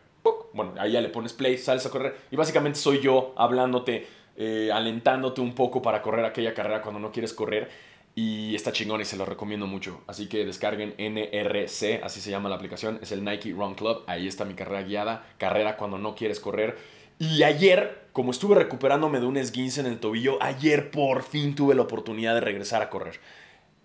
bueno, 0.53 0.73
ahí 0.79 0.91
ya 0.91 1.01
le 1.01 1.09
pones 1.09 1.33
play, 1.33 1.57
sales 1.57 1.85
a 1.85 1.89
correr 1.89 2.15
y 2.31 2.35
básicamente 2.35 2.79
soy 2.79 2.99
yo 2.99 3.33
hablándote, 3.35 4.07
eh, 4.35 4.69
alentándote 4.73 5.41
un 5.41 5.53
poco 5.53 5.81
para 5.81 6.01
correr 6.01 6.25
aquella 6.25 6.53
carrera 6.53 6.81
cuando 6.81 6.99
no 6.99 7.11
quieres 7.11 7.33
correr. 7.33 7.69
Y 8.15 8.55
está 8.55 8.71
chingón 8.71 8.99
y 8.99 9.05
se 9.05 9.15
lo 9.15 9.25
recomiendo 9.25 9.67
mucho. 9.67 10.01
Así 10.07 10.27
que 10.27 10.43
descarguen 10.43 10.95
NRC, 10.97 12.01
así 12.03 12.19
se 12.19 12.31
llama 12.31 12.49
la 12.49 12.55
aplicación. 12.55 12.97
Es 12.99 13.11
el 13.11 13.23
Nike 13.23 13.51
Run 13.51 13.75
Club. 13.75 14.05
Ahí 14.07 14.27
está 14.27 14.43
mi 14.43 14.55
carrera 14.55 14.81
guiada. 14.81 15.27
Carrera 15.37 15.77
cuando 15.77 15.99
no 15.99 16.15
quieres 16.15 16.39
correr. 16.39 16.79
Y 17.19 17.43
ayer, 17.43 18.07
como 18.13 18.31
estuve 18.31 18.55
recuperándome 18.55 19.19
de 19.19 19.27
un 19.27 19.37
esguince 19.37 19.81
en 19.81 19.85
el 19.85 19.99
tobillo, 19.99 20.41
ayer 20.41 20.89
por 20.89 21.21
fin 21.21 21.53
tuve 21.53 21.75
la 21.75 21.83
oportunidad 21.83 22.33
de 22.33 22.41
regresar 22.41 22.81
a 22.81 22.89
correr. 22.89 23.19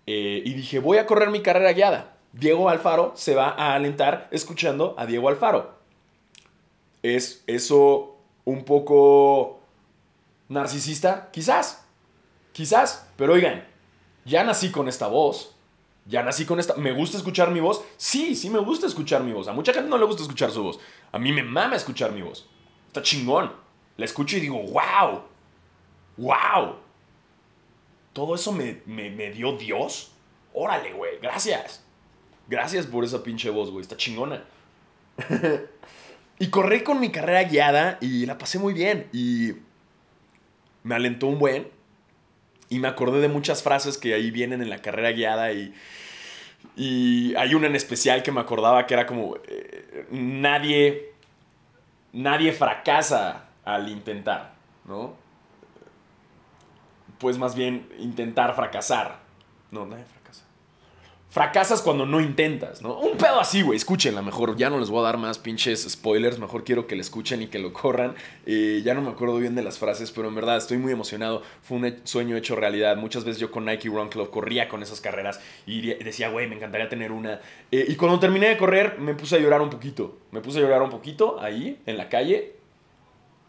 Eh, 0.07 0.41
y 0.43 0.53
dije, 0.53 0.79
voy 0.79 0.97
a 0.97 1.05
correr 1.05 1.29
mi 1.29 1.41
carrera 1.41 1.73
guiada. 1.73 2.17
Diego 2.31 2.69
Alfaro 2.69 3.13
se 3.15 3.35
va 3.35 3.49
a 3.49 3.75
alentar 3.75 4.27
escuchando 4.31 4.95
a 4.97 5.05
Diego 5.05 5.29
Alfaro. 5.29 5.82
¿Es 7.03 7.43
eso 7.47 8.17
un 8.45 8.63
poco 8.63 9.59
narcisista? 10.47 11.29
Quizás, 11.31 11.85
quizás, 12.53 13.09
pero 13.17 13.33
oigan, 13.33 13.67
ya 14.25 14.43
nací 14.43 14.71
con 14.71 14.87
esta 14.87 15.07
voz, 15.07 15.53
ya 16.05 16.23
nací 16.23 16.45
con 16.45 16.59
esta... 16.59 16.75
¿Me 16.75 16.93
gusta 16.93 17.17
escuchar 17.17 17.51
mi 17.51 17.59
voz? 17.59 17.83
Sí, 17.97 18.35
sí 18.35 18.49
me 18.49 18.59
gusta 18.59 18.87
escuchar 18.87 19.23
mi 19.23 19.33
voz. 19.33 19.47
A 19.47 19.53
mucha 19.53 19.73
gente 19.73 19.89
no 19.89 19.97
le 19.97 20.05
gusta 20.05 20.23
escuchar 20.23 20.51
su 20.51 20.63
voz. 20.63 20.79
A 21.11 21.19
mí 21.19 21.31
me 21.31 21.43
mama 21.43 21.75
escuchar 21.75 22.11
mi 22.11 22.21
voz. 22.21 22.47
Está 22.87 23.01
chingón. 23.01 23.53
La 23.97 24.05
escucho 24.05 24.37
y 24.37 24.41
digo, 24.41 24.61
wow, 24.63 25.21
wow. 26.17 26.75
Todo 28.11 28.35
eso 28.35 28.51
me, 28.51 28.81
me, 28.85 29.09
me 29.09 29.31
dio 29.31 29.53
Dios. 29.57 30.11
Órale, 30.53 30.93
güey, 30.93 31.19
gracias. 31.21 31.83
Gracias 32.47 32.85
por 32.85 33.03
esa 33.03 33.23
pinche 33.23 33.49
voz, 33.49 33.71
güey. 33.71 33.81
Está 33.81 33.97
chingona. 33.97 34.43
Y 36.43 36.49
corrí 36.49 36.83
con 36.83 36.99
mi 36.99 37.09
carrera 37.09 37.45
guiada 37.45 37.97
y 38.01 38.25
la 38.25 38.37
pasé 38.37 38.59
muy 38.59 38.73
bien. 38.73 39.07
Y 39.13 39.53
me 40.83 40.93
alentó 40.93 41.27
un 41.27 41.39
buen. 41.39 41.69
Y 42.67 42.79
me 42.79 42.89
acordé 42.89 43.21
de 43.21 43.29
muchas 43.29 43.63
frases 43.63 43.97
que 43.97 44.13
ahí 44.13 44.29
vienen 44.29 44.61
en 44.61 44.69
la 44.69 44.79
carrera 44.79 45.13
guiada. 45.13 45.53
Y, 45.53 45.73
y 46.75 47.33
hay 47.35 47.55
una 47.55 47.67
en 47.67 47.77
especial 47.77 48.23
que 48.23 48.33
me 48.33 48.41
acordaba 48.41 48.85
que 48.85 48.93
era 48.93 49.05
como, 49.05 49.37
eh, 49.47 50.05
nadie, 50.11 51.13
nadie 52.11 52.51
fracasa 52.51 53.45
al 53.63 53.87
intentar, 53.87 54.53
¿no? 54.83 55.15
Pues 57.19 57.37
más 57.37 57.55
bien 57.55 57.87
intentar 57.99 58.53
fracasar. 58.53 59.19
No, 59.71 59.85
nadie 59.85 60.03
fracasa 60.03 60.22
fracasas 61.33 61.81
cuando 61.81 62.05
no 62.05 62.21
intentas, 62.21 62.83
¿no? 62.83 62.95
Un 62.99 63.17
pedo 63.17 63.39
así, 63.39 63.63
güey. 63.63 63.75
Escúchenla 63.75 64.21
mejor. 64.21 64.55
Ya 64.55 64.69
no 64.69 64.79
les 64.79 64.91
voy 64.91 64.99
a 64.99 65.05
dar 65.05 65.17
más 65.17 65.39
pinches 65.39 65.81
spoilers. 65.89 66.37
Mejor 66.37 66.63
quiero 66.63 66.85
que 66.85 66.95
la 66.95 67.01
escuchen 67.01 67.41
y 67.41 67.47
que 67.47 67.57
lo 67.57 67.73
corran. 67.73 68.13
Eh, 68.45 68.83
ya 68.85 68.93
no 68.93 69.01
me 69.01 69.09
acuerdo 69.09 69.37
bien 69.37 69.55
de 69.55 69.63
las 69.63 69.79
frases, 69.79 70.11
pero 70.11 70.27
en 70.27 70.35
verdad 70.35 70.57
estoy 70.57 70.77
muy 70.77 70.91
emocionado. 70.91 71.41
Fue 71.63 71.77
un 71.77 71.95
sueño 72.03 72.35
hecho 72.35 72.55
realidad. 72.55 72.97
Muchas 72.97 73.23
veces 73.23 73.39
yo 73.39 73.49
con 73.49 73.65
Nike 73.65 73.89
Run 73.89 74.09
Club 74.09 74.29
corría 74.29 74.69
con 74.69 74.83
esas 74.83 75.01
carreras 75.01 75.41
y 75.65 75.81
decía, 75.81 76.29
güey, 76.29 76.47
me 76.47 76.55
encantaría 76.55 76.87
tener 76.87 77.11
una. 77.11 77.41
Eh, 77.71 77.83
y 77.87 77.95
cuando 77.95 78.19
terminé 78.19 78.49
de 78.49 78.57
correr, 78.57 78.99
me 78.99 79.15
puse 79.15 79.35
a 79.37 79.39
llorar 79.39 79.61
un 79.63 79.71
poquito. 79.71 80.15
Me 80.29 80.39
puse 80.39 80.59
a 80.59 80.61
llorar 80.61 80.83
un 80.83 80.91
poquito 80.91 81.41
ahí, 81.41 81.81
en 81.87 81.97
la 81.97 82.09
calle. 82.09 82.57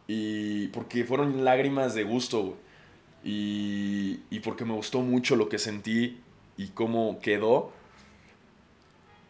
Y 0.09 0.68
porque 0.68 1.05
fueron 1.05 1.44
lágrimas 1.44 1.94
de 1.94 2.05
gusto, 2.05 2.42
güey. 2.44 2.64
Y, 3.25 4.20
y 4.31 4.40
porque 4.40 4.64
me 4.64 4.73
gustó 4.73 5.01
mucho 5.01 5.37
lo 5.37 5.51
que 5.51 5.59
sentí 5.59 6.24
y 6.57 6.69
cómo 6.69 7.19
quedó. 7.21 7.73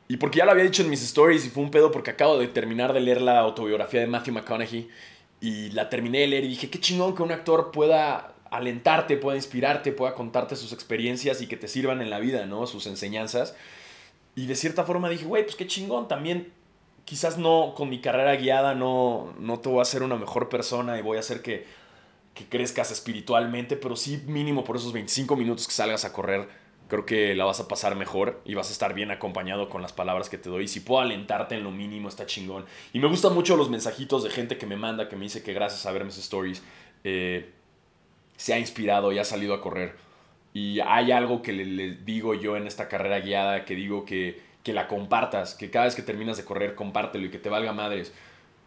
Y 0.08 0.18
porque 0.18 0.38
ya 0.38 0.44
lo 0.44 0.50
había 0.50 0.64
dicho 0.64 0.82
en 0.82 0.90
mis 0.90 1.02
stories 1.02 1.46
y 1.46 1.50
fue 1.50 1.62
un 1.62 1.70
pedo 1.70 1.90
porque 1.90 2.10
acabo 2.10 2.38
de 2.38 2.46
terminar 2.48 2.92
de 2.92 3.00
leer 3.00 3.22
la 3.22 3.40
autobiografía 3.40 4.00
de 4.00 4.06
Matthew 4.06 4.34
McConaughey 4.34 4.88
y 5.40 5.70
la 5.70 5.88
terminé 5.88 6.20
de 6.20 6.26
leer 6.26 6.44
y 6.44 6.48
dije, 6.48 6.70
qué 6.70 6.78
chingón 6.78 7.14
que 7.14 7.22
un 7.22 7.32
actor 7.32 7.70
pueda 7.70 8.34
alentarte, 8.50 9.16
pueda 9.16 9.36
inspirarte, 9.36 9.92
pueda 9.92 10.14
contarte 10.14 10.56
sus 10.56 10.72
experiencias 10.72 11.40
y 11.40 11.46
que 11.46 11.56
te 11.56 11.68
sirvan 11.68 12.02
en 12.02 12.10
la 12.10 12.20
vida, 12.20 12.46
¿no? 12.46 12.66
Sus 12.66 12.86
enseñanzas. 12.86 13.56
Y 14.36 14.46
de 14.46 14.54
cierta 14.54 14.84
forma 14.84 15.08
dije, 15.08 15.24
güey, 15.24 15.44
pues 15.44 15.56
qué 15.56 15.66
chingón, 15.66 16.06
también 16.06 16.52
quizás 17.04 17.38
no 17.38 17.74
con 17.76 17.88
mi 17.88 18.00
carrera 18.00 18.36
guiada 18.36 18.74
no, 18.74 19.34
no 19.38 19.60
te 19.60 19.68
voy 19.68 19.80
a 19.80 19.82
hacer 19.82 20.02
una 20.02 20.16
mejor 20.16 20.48
persona 20.48 20.98
y 20.98 21.02
voy 21.02 21.16
a 21.16 21.20
hacer 21.20 21.42
que, 21.42 21.66
que 22.34 22.46
crezcas 22.46 22.90
espiritualmente, 22.90 23.76
pero 23.76 23.96
sí 23.96 24.22
mínimo 24.26 24.64
por 24.64 24.76
esos 24.76 24.92
25 24.92 25.36
minutos 25.36 25.66
que 25.66 25.74
salgas 25.74 26.04
a 26.04 26.12
correr 26.12 26.63
creo 26.94 27.06
que 27.06 27.34
la 27.34 27.44
vas 27.44 27.58
a 27.58 27.66
pasar 27.66 27.96
mejor 27.96 28.40
y 28.44 28.54
vas 28.54 28.68
a 28.68 28.72
estar 28.72 28.94
bien 28.94 29.10
acompañado 29.10 29.68
con 29.68 29.82
las 29.82 29.92
palabras 29.92 30.28
que 30.28 30.38
te 30.38 30.48
doy. 30.48 30.68
Si 30.68 30.78
puedo 30.78 31.00
alentarte 31.00 31.56
en 31.56 31.64
lo 31.64 31.72
mínimo, 31.72 32.08
está 32.08 32.24
chingón. 32.24 32.66
Y 32.92 33.00
me 33.00 33.08
gustan 33.08 33.34
mucho 33.34 33.56
los 33.56 33.68
mensajitos 33.68 34.22
de 34.22 34.30
gente 34.30 34.58
que 34.58 34.66
me 34.66 34.76
manda, 34.76 35.08
que 35.08 35.16
me 35.16 35.24
dice 35.24 35.42
que 35.42 35.52
gracias 35.52 35.86
a 35.86 35.92
ver 35.92 36.04
mis 36.04 36.18
stories 36.18 36.62
eh, 37.02 37.50
se 38.36 38.54
ha 38.54 38.60
inspirado 38.60 39.10
y 39.10 39.18
ha 39.18 39.24
salido 39.24 39.54
a 39.54 39.60
correr. 39.60 39.96
Y 40.52 40.78
hay 40.78 41.10
algo 41.10 41.42
que 41.42 41.52
le, 41.52 41.96
digo 41.96 42.34
yo 42.34 42.56
en 42.56 42.68
esta 42.68 42.86
carrera 42.86 43.18
guiada, 43.18 43.64
que 43.64 43.74
digo 43.74 44.04
que, 44.04 44.40
que, 44.62 44.72
la 44.72 44.86
compartas, 44.86 45.54
que 45.54 45.70
cada 45.70 45.86
vez 45.86 45.96
que 45.96 46.02
terminas 46.02 46.36
de 46.36 46.44
correr, 46.44 46.76
compártelo 46.76 47.26
y 47.26 47.30
que 47.30 47.38
te 47.38 47.48
valga 47.48 47.72
madres. 47.72 48.12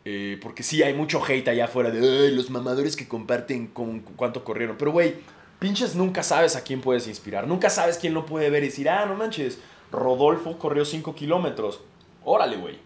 Eh, 0.04 0.38
porque 0.42 0.64
sí, 0.64 0.84
hay 0.84 0.94
mucho 0.94 1.24
hate 1.24 1.48
allá 1.48 1.66
afuera 1.66 1.92
de 1.92 2.32
los 2.32 2.50
mamadores 2.50 2.98
que 2.98 3.08
comparten 3.08 3.68
con 3.68 4.02
cuánto 4.02 4.44
corrieron. 4.44 4.76
Pero, 4.78 4.92
güey, 4.92 5.16
pinches 5.60 5.96
nunca 5.96 6.24
sabes 6.24 6.56
a 6.56 6.64
quién 6.64 6.82
puedes 6.82 7.08
inspirar. 7.08 7.48
Nunca 7.48 7.70
sabes 7.70 7.98
quién 7.98 8.14
lo 8.14 8.26
puede 8.26 8.50
ver 8.50 8.64
y 8.64 8.68
decir, 8.68 8.90
ah, 8.90 9.06
no 9.06 9.16
manches, 9.16 9.60
Rodolfo 9.92 10.58
corrió 10.58 10.86
5 10.86 11.16
kilómetros. 11.16 11.82
Órale, 12.24 12.58
güey. 12.58 12.80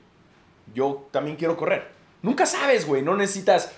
Yo 0.74 1.08
también 1.12 1.38
quiero 1.38 1.58
correr. 1.58 1.90
Nunca 2.22 2.46
sabes, 2.46 2.86
güey. 2.86 3.02
No 3.02 3.16
necesitas 3.16 3.72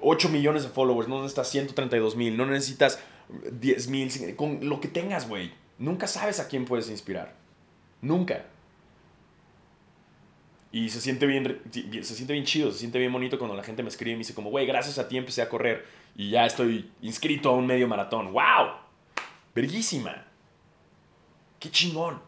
8 0.00 0.28
millones 0.30 0.62
de 0.62 0.70
followers, 0.70 1.08
no 1.08 1.16
necesitas 1.16 1.48
132 1.50 2.16
mil, 2.16 2.36
no 2.36 2.46
necesitas 2.46 2.98
10 3.28 3.88
mil, 3.88 4.36
con 4.36 4.68
lo 4.68 4.80
que 4.80 4.88
tengas, 4.88 5.28
güey. 5.28 5.52
Nunca 5.78 6.06
sabes 6.06 6.40
a 6.40 6.48
quién 6.48 6.64
puedes 6.64 6.90
inspirar. 6.90 7.34
Nunca. 8.00 8.46
Y 10.72 10.88
se 10.90 11.00
siente 11.00 11.26
bien, 11.26 11.60
se 11.72 12.14
siente 12.14 12.32
bien 12.32 12.44
chido, 12.44 12.70
se 12.70 12.78
siente 12.78 12.98
bien 12.98 13.12
bonito 13.12 13.38
cuando 13.38 13.56
la 13.56 13.64
gente 13.64 13.82
me 13.82 13.88
escribe 13.88 14.12
y 14.12 14.14
me 14.14 14.18
dice 14.18 14.34
como, 14.34 14.50
güey, 14.50 14.66
gracias 14.66 14.98
a 14.98 15.08
ti 15.08 15.16
empecé 15.16 15.42
a 15.42 15.48
correr 15.48 15.84
y 16.14 16.30
ya 16.30 16.46
estoy 16.46 16.90
inscrito 17.02 17.50
a 17.50 17.52
un 17.52 17.66
medio 17.66 17.88
maratón. 17.88 18.32
¡Wow! 18.32 18.74
Verguísima. 19.54 20.26
¡Qué 21.58 21.70
chingón! 21.70 22.20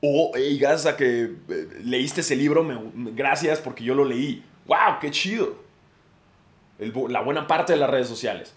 O, 0.00 0.30
hey, 0.34 0.56
gracias 0.58 0.94
a 0.94 0.96
que 0.96 1.22
eh, 1.22 1.68
leíste 1.82 2.20
ese 2.22 2.36
libro, 2.36 2.64
gracias 2.94 3.58
porque 3.58 3.84
yo 3.84 3.94
lo 3.94 4.04
leí. 4.04 4.44
¡Wow! 4.66 4.98
¡Qué 5.00 5.10
chido! 5.10 5.68
la 7.08 7.20
buena 7.20 7.46
parte 7.46 7.74
de 7.74 7.78
las 7.78 7.90
redes 7.90 8.08
sociales. 8.08 8.54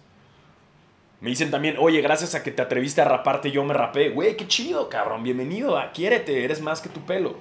Me 1.20 1.30
dicen 1.30 1.50
también, 1.50 1.76
oye, 1.78 2.00
gracias 2.00 2.34
a 2.34 2.42
que 2.42 2.50
te 2.50 2.62
atreviste 2.62 3.00
a 3.00 3.04
raparte, 3.04 3.50
yo 3.50 3.64
me 3.64 3.74
rapé. 3.74 4.10
Güey, 4.10 4.36
qué 4.36 4.46
chido, 4.46 4.88
cabrón. 4.88 5.22
Bienvenido, 5.22 5.78
quiérete, 5.92 6.44
eres 6.44 6.60
más 6.60 6.80
que 6.80 6.88
tu 6.88 7.00
pelo. 7.00 7.36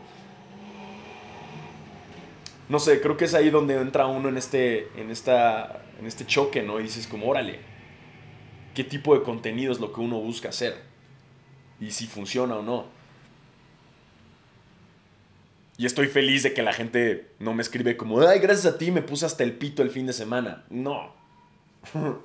No 2.69 2.79
sé, 2.79 3.01
creo 3.01 3.17
que 3.17 3.25
es 3.25 3.33
ahí 3.33 3.49
donde 3.49 3.75
entra 3.75 4.07
uno 4.07 4.29
en 4.29 4.37
este, 4.37 4.89
en 4.99 5.09
esta, 5.09 5.83
en 5.99 6.05
este 6.05 6.25
choque, 6.25 6.63
¿no? 6.63 6.79
Y 6.79 6.83
dices 6.83 7.07
como, 7.07 7.27
órale, 7.27 7.59
¿qué 8.73 8.83
tipo 8.83 9.17
de 9.17 9.23
contenido 9.23 9.71
es 9.71 9.79
lo 9.79 9.91
que 9.91 10.01
uno 10.01 10.19
busca 10.19 10.49
hacer? 10.49 10.75
Y 11.79 11.91
si 11.91 12.07
funciona 12.07 12.55
o 12.55 12.61
no. 12.61 12.85
Y 15.77 15.85
estoy 15.85 16.07
feliz 16.07 16.43
de 16.43 16.53
que 16.53 16.61
la 16.61 16.73
gente 16.73 17.31
no 17.39 17.53
me 17.53 17.61
escribe 17.61 17.97
como, 17.97 18.21
ay, 18.21 18.39
gracias 18.39 18.73
a 18.73 18.77
ti 18.77 18.91
me 18.91 19.01
puse 19.01 19.25
hasta 19.25 19.43
el 19.43 19.53
pito 19.53 19.81
el 19.81 19.89
fin 19.89 20.05
de 20.05 20.13
semana. 20.13 20.65
No. 20.69 21.13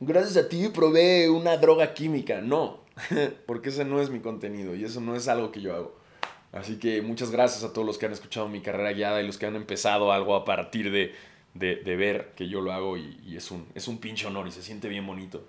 gracias 0.00 0.36
a 0.36 0.48
ti 0.48 0.68
probé 0.68 1.30
una 1.30 1.56
droga 1.56 1.94
química. 1.94 2.40
No. 2.40 2.80
Porque 3.46 3.70
ese 3.70 3.84
no 3.84 4.00
es 4.00 4.10
mi 4.10 4.20
contenido 4.20 4.74
y 4.74 4.84
eso 4.84 5.00
no 5.00 5.14
es 5.14 5.28
algo 5.28 5.52
que 5.52 5.60
yo 5.60 5.74
hago. 5.74 5.99
Así 6.52 6.78
que 6.78 7.00
muchas 7.00 7.30
gracias 7.30 7.62
a 7.62 7.72
todos 7.72 7.86
los 7.86 7.96
que 7.96 8.06
han 8.06 8.12
escuchado 8.12 8.48
mi 8.48 8.60
carrera 8.60 8.92
guiada 8.92 9.22
y 9.22 9.26
los 9.26 9.38
que 9.38 9.46
han 9.46 9.54
empezado 9.54 10.12
algo 10.12 10.34
a 10.34 10.44
partir 10.44 10.90
de, 10.90 11.14
de, 11.54 11.96
ver 11.96 12.32
que 12.36 12.48
yo 12.48 12.60
lo 12.60 12.72
hago 12.72 12.96
y, 12.96 13.36
es, 13.36 13.50
un, 13.50 13.66
es 13.74 13.88
un 13.88 13.98
pinche 13.98 14.26
honor 14.26 14.48
y 14.48 14.50
se 14.50 14.62
siente 14.62 14.88
bien 14.88 15.06
bonito. 15.06 15.46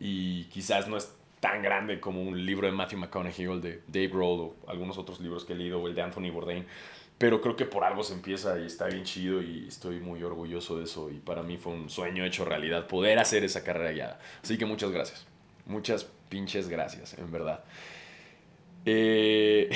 Y 0.00 0.44
quizás 0.44 0.88
no 0.88 0.96
es 0.96 1.12
tan 1.40 1.62
grande 1.62 2.00
como 2.00 2.22
un 2.22 2.44
libro 2.44 2.66
de 2.66 2.72
Matthew 2.72 2.98
McConaughey 2.98 3.46
o 3.46 3.54
el 3.54 3.60
de 3.60 3.82
Dave 3.86 4.08
Grohl 4.08 4.40
o 4.40 4.56
algunos 4.66 4.98
otros 4.98 5.20
libros 5.20 5.44
que 5.44 5.52
he 5.52 5.56
leído 5.56 5.80
o 5.80 5.86
el 5.86 5.94
de 5.94 6.02
Anthony 6.02 6.30
Bourdain. 6.32 6.66
Pero 7.16 7.40
creo 7.40 7.56
que 7.56 7.64
por 7.64 7.82
algo 7.82 8.04
se 8.04 8.14
empieza 8.14 8.58
y 8.60 8.66
está 8.66 8.86
bien 8.86 9.02
chido 9.02 9.42
y 9.42 9.66
estoy 9.66 9.98
muy 9.98 10.22
orgulloso 10.22 10.78
de 10.78 10.84
eso. 10.84 11.10
Y 11.10 11.18
para 11.18 11.42
mí 11.42 11.56
fue 11.56 11.72
un 11.72 11.90
sueño 11.90 12.24
hecho 12.24 12.44
realidad 12.44 12.86
poder 12.86 13.18
hacer 13.18 13.42
esa 13.44 13.64
carrera 13.64 13.90
guiada. 13.90 14.20
Así 14.42 14.56
que 14.56 14.66
muchas 14.66 14.90
gracias. 14.90 15.26
Muchas 15.66 16.04
pinches 16.28 16.68
gracias, 16.68 17.18
en 17.18 17.30
verdad. 17.32 17.64
Eh, 18.90 19.68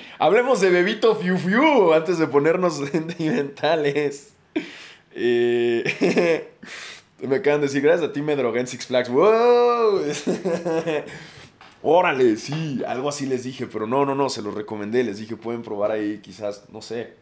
hablemos 0.18 0.58
de 0.62 0.70
Bebito 0.70 1.14
Fiu 1.14 1.36
Fiu 1.36 1.92
antes 1.92 2.16
de 2.16 2.26
ponernos 2.26 2.76
sentimentales. 2.90 4.32
Eh, 5.12 6.48
me 7.20 7.36
acaban 7.36 7.60
de 7.60 7.66
decir, 7.66 7.82
gracias 7.82 8.08
a 8.08 8.12
ti 8.14 8.22
me 8.22 8.34
drogué 8.34 8.60
en 8.60 8.66
Six 8.66 8.86
Flags. 8.86 9.10
¡Wow! 9.10 10.00
Órale, 11.82 12.36
sí, 12.38 12.82
algo 12.86 13.10
así 13.10 13.26
les 13.26 13.44
dije, 13.44 13.66
pero 13.66 13.86
no, 13.86 14.06
no, 14.06 14.14
no, 14.14 14.30
se 14.30 14.40
los 14.40 14.54
recomendé. 14.54 15.04
Les 15.04 15.18
dije, 15.18 15.36
pueden 15.36 15.60
probar 15.60 15.90
ahí, 15.90 16.20
quizás, 16.22 16.64
no 16.72 16.80
sé, 16.80 17.12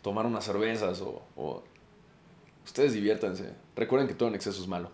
tomar 0.00 0.26
unas 0.26 0.44
cervezas 0.44 1.02
o. 1.02 1.64
Ustedes 2.64 2.92
diviértanse. 2.92 3.50
Recuerden 3.74 4.06
que 4.06 4.14
todo 4.14 4.28
en 4.28 4.36
exceso 4.36 4.62
es 4.62 4.68
malo. 4.68 4.92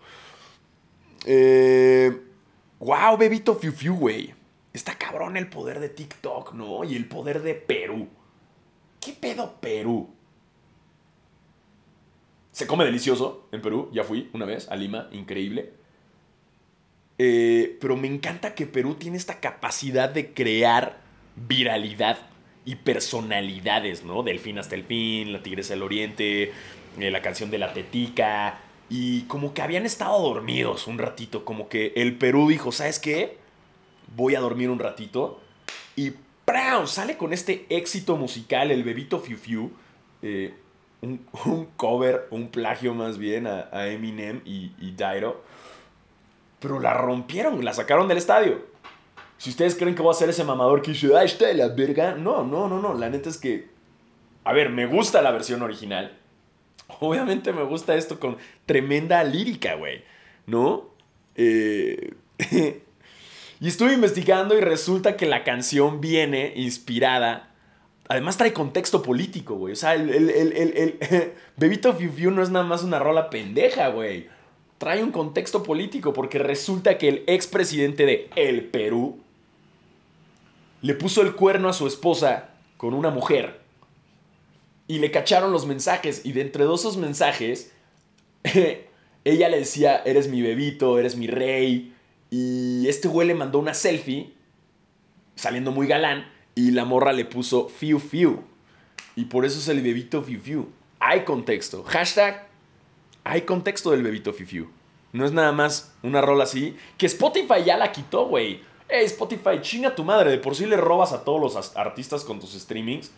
Eh, 1.25 2.11
wow, 2.79 3.15
bebito 3.17 3.53
fiu 3.53 3.71
fiu, 3.71 3.95
güey. 3.95 4.40
Está 4.73 4.97
cabrón 4.97 5.37
el 5.37 5.47
poder 5.47 5.79
de 5.79 5.89
TikTok, 5.89 6.53
¿no? 6.53 6.83
Y 6.83 6.95
el 6.95 7.05
poder 7.07 7.41
de 7.41 7.55
Perú. 7.55 8.07
¿Qué 8.99 9.13
pedo 9.13 9.55
Perú? 9.59 10.09
Se 12.51 12.67
come 12.67 12.85
delicioso 12.85 13.47
en 13.51 13.61
Perú. 13.61 13.89
Ya 13.93 14.03
fui 14.03 14.29
una 14.33 14.45
vez 14.45 14.69
a 14.69 14.75
Lima, 14.75 15.09
increíble. 15.11 15.73
Eh, 17.17 17.77
pero 17.81 17.97
me 17.97 18.07
encanta 18.07 18.55
que 18.55 18.65
Perú 18.65 18.95
tiene 18.95 19.17
esta 19.17 19.39
capacidad 19.39 20.09
de 20.09 20.33
crear 20.33 21.01
viralidad 21.35 22.17
y 22.65 22.75
personalidades, 22.75 24.03
¿no? 24.03 24.23
Del 24.23 24.39
fin 24.39 24.57
hasta 24.57 24.75
el 24.75 24.83
fin, 24.83 25.33
la 25.33 25.43
Tigresa 25.43 25.73
del 25.73 25.83
Oriente, 25.83 26.51
eh, 26.99 27.11
la 27.11 27.21
canción 27.21 27.51
de 27.51 27.57
la 27.57 27.73
Tetica. 27.73 28.59
Y 28.89 29.23
como 29.23 29.53
que 29.53 29.61
habían 29.61 29.85
estado 29.85 30.21
dormidos 30.21 30.87
un 30.87 30.97
ratito, 30.97 31.45
como 31.45 31.69
que 31.69 31.93
el 31.95 32.17
Perú 32.17 32.49
dijo, 32.49 32.71
¿sabes 32.71 32.99
qué? 32.99 33.40
Voy 34.15 34.35
a 34.35 34.39
dormir 34.39 34.69
un 34.69 34.79
ratito. 34.79 35.39
Y 35.95 36.13
¡pram! 36.45 36.87
sale 36.87 37.17
con 37.17 37.33
este 37.33 37.65
éxito 37.69 38.17
musical, 38.17 38.71
el 38.71 38.83
bebito 38.83 39.19
Fiu 39.19 39.37
Fiu. 39.37 39.71
Eh, 40.21 40.53
un, 41.01 41.25
cover, 41.77 42.27
un 42.31 42.49
plagio 42.49 42.93
más 42.93 43.17
bien 43.17 43.47
a, 43.47 43.87
Eminem 43.87 44.41
y, 44.45 44.71
y 44.79 44.91
Dairo 44.91 45.43
pero 46.61 46.79
la 46.79 46.93
rompieron, 46.93 47.65
la 47.65 47.73
sacaron 47.73 48.07
del 48.07 48.19
estadio. 48.19 48.61
Si 49.39 49.49
ustedes 49.49 49.75
creen 49.75 49.95
que 49.95 50.03
voy 50.03 50.11
a 50.11 50.17
ser 50.17 50.29
ese 50.29 50.43
mamador 50.43 50.83
que 50.83 50.91
dice, 50.91 51.09
ah, 51.17 51.23
está 51.23 51.47
de 51.47 51.55
la 51.55 51.69
verga. 51.69 52.13
No, 52.13 52.43
no, 52.45 52.69
no, 52.69 52.79
no. 52.79 52.93
La 52.93 53.09
neta 53.09 53.29
es 53.29 53.37
que. 53.39 53.67
A 54.43 54.53
ver, 54.53 54.69
me 54.69 54.85
gusta 54.85 55.23
la 55.23 55.31
versión 55.31 55.63
original. 55.63 56.17
Obviamente 56.99 57.51
me 57.51 57.63
gusta 57.63 57.95
esto 57.95 58.19
con 58.19 58.37
tremenda 58.67 59.23
lírica, 59.23 59.73
güey. 59.73 60.03
¿No? 60.45 60.91
Eh, 61.35 62.13
y 63.61 63.69
estuve 63.69 63.93
investigando 63.93 64.57
y 64.57 64.59
resulta 64.59 65.15
que 65.15 65.25
la 65.25 65.45
canción 65.45 66.01
viene 66.01 66.51
inspirada. 66.57 67.51
Además 68.09 68.35
trae 68.35 68.51
contexto 68.51 69.01
político, 69.01 69.55
güey. 69.55 69.71
O 69.71 69.77
sea, 69.77 69.95
el, 69.95 70.09
el, 70.09 70.29
el, 70.29 70.53
el 70.75 71.33
Bebito 71.57 71.93
Fiu 71.93 72.11
Fiu 72.11 72.31
no 72.31 72.43
es 72.43 72.49
nada 72.49 72.65
más 72.65 72.83
una 72.83 72.99
rola 72.99 73.29
pendeja, 73.29 73.87
güey 73.87 74.27
trae 74.81 75.03
un 75.03 75.11
contexto 75.11 75.61
político 75.61 76.11
porque 76.11 76.39
resulta 76.39 76.97
que 76.97 77.07
el 77.07 77.23
expresidente 77.27 78.07
de 78.07 78.31
El 78.35 78.63
Perú 78.63 79.19
le 80.81 80.95
puso 80.95 81.21
el 81.21 81.35
cuerno 81.35 81.69
a 81.69 81.73
su 81.73 81.85
esposa 81.85 82.49
con 82.77 82.95
una 82.95 83.11
mujer 83.11 83.61
y 84.87 84.97
le 84.97 85.11
cacharon 85.11 85.51
los 85.51 85.67
mensajes 85.67 86.25
y 86.25 86.31
de 86.31 86.41
entre 86.41 86.63
esos 86.63 86.97
mensajes 86.97 87.71
ella 89.23 89.49
le 89.49 89.59
decía, 89.59 90.01
eres 90.03 90.29
mi 90.29 90.41
bebito, 90.41 90.97
eres 90.97 91.15
mi 91.15 91.27
rey 91.27 91.93
y 92.31 92.87
este 92.87 93.07
güey 93.07 93.27
le 93.27 93.35
mandó 93.35 93.59
una 93.59 93.75
selfie 93.75 94.33
saliendo 95.35 95.71
muy 95.71 95.85
galán 95.85 96.31
y 96.55 96.71
la 96.71 96.85
morra 96.85 97.13
le 97.13 97.25
puso 97.25 97.69
fiu 97.69 97.99
fiu 97.99 98.43
y 99.15 99.25
por 99.25 99.45
eso 99.45 99.59
es 99.59 99.67
el 99.67 99.81
bebito 99.81 100.23
fiu 100.23 100.41
fiu. 100.41 100.67
Hay 100.99 101.23
contexto. 101.25 101.83
Hashtag 101.83 102.51
hay 103.23 103.41
contexto 103.41 103.91
del 103.91 104.03
bebito 104.03 104.33
Fifiu. 104.33 104.69
No 105.13 105.25
es 105.25 105.31
nada 105.31 105.51
más 105.51 105.93
una 106.03 106.21
rola 106.21 106.45
así. 106.45 106.75
Que 106.97 107.05
Spotify 107.05 107.63
ya 107.65 107.77
la 107.77 107.91
quitó, 107.91 108.25
güey. 108.27 108.61
Hey, 108.87 109.05
Spotify, 109.05 109.61
chinga 109.61 109.95
tu 109.95 110.03
madre. 110.03 110.31
De 110.31 110.37
por 110.37 110.55
sí 110.55 110.65
le 110.65 110.77
robas 110.77 111.13
a 111.13 111.23
todos 111.23 111.41
los 111.41 111.77
artistas 111.77 112.23
con 112.23 112.39
tus 112.39 112.53
streamings. 112.53 113.11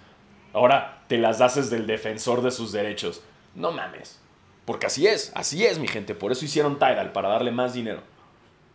Ahora 0.51 1.03
te 1.07 1.17
las 1.17 1.41
haces 1.41 1.69
del 1.69 1.87
defensor 1.87 2.41
de 2.41 2.51
sus 2.51 2.71
derechos. 2.71 3.21
No 3.55 3.71
mames. 3.71 4.19
Porque 4.65 4.87
así 4.87 5.07
es, 5.07 5.31
así 5.35 5.65
es, 5.65 5.79
mi 5.79 5.87
gente. 5.87 6.15
Por 6.15 6.31
eso 6.31 6.45
hicieron 6.45 6.79
Tidal, 6.79 7.11
para 7.11 7.29
darle 7.29 7.51
más 7.51 7.73
dinero. 7.73 8.01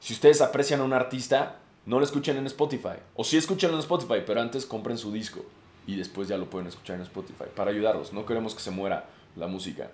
Si 0.01 0.13
ustedes 0.15 0.41
aprecian 0.41 0.81
a 0.81 0.85
un 0.85 0.93
artista, 0.93 1.57
no 1.87 1.99
lo 1.99 2.05
escuchen 2.05 2.37
en 2.37 2.47
Spotify. 2.47 2.99
O 3.15 3.25
sí 3.25 3.37
escuchen 3.37 3.73
en 3.73 3.79
Spotify, 3.79 4.23
pero 4.27 4.41
antes 4.41 4.67
compren 4.67 4.99
su 4.99 5.13
disco. 5.13 5.45
Y 5.87 5.97
después 5.97 6.29
ya 6.29 6.37
lo 6.37 6.51
pueden 6.51 6.69
escuchar 6.69 6.97
en 6.97 7.03
Spotify. 7.03 7.45
Para 7.55 7.71
ayudarlos. 7.71 8.13
No 8.13 8.27
queremos 8.27 8.55
que 8.55 8.61
se 8.61 8.71
muera 8.71 9.07
la 9.37 9.47
música 9.47 9.91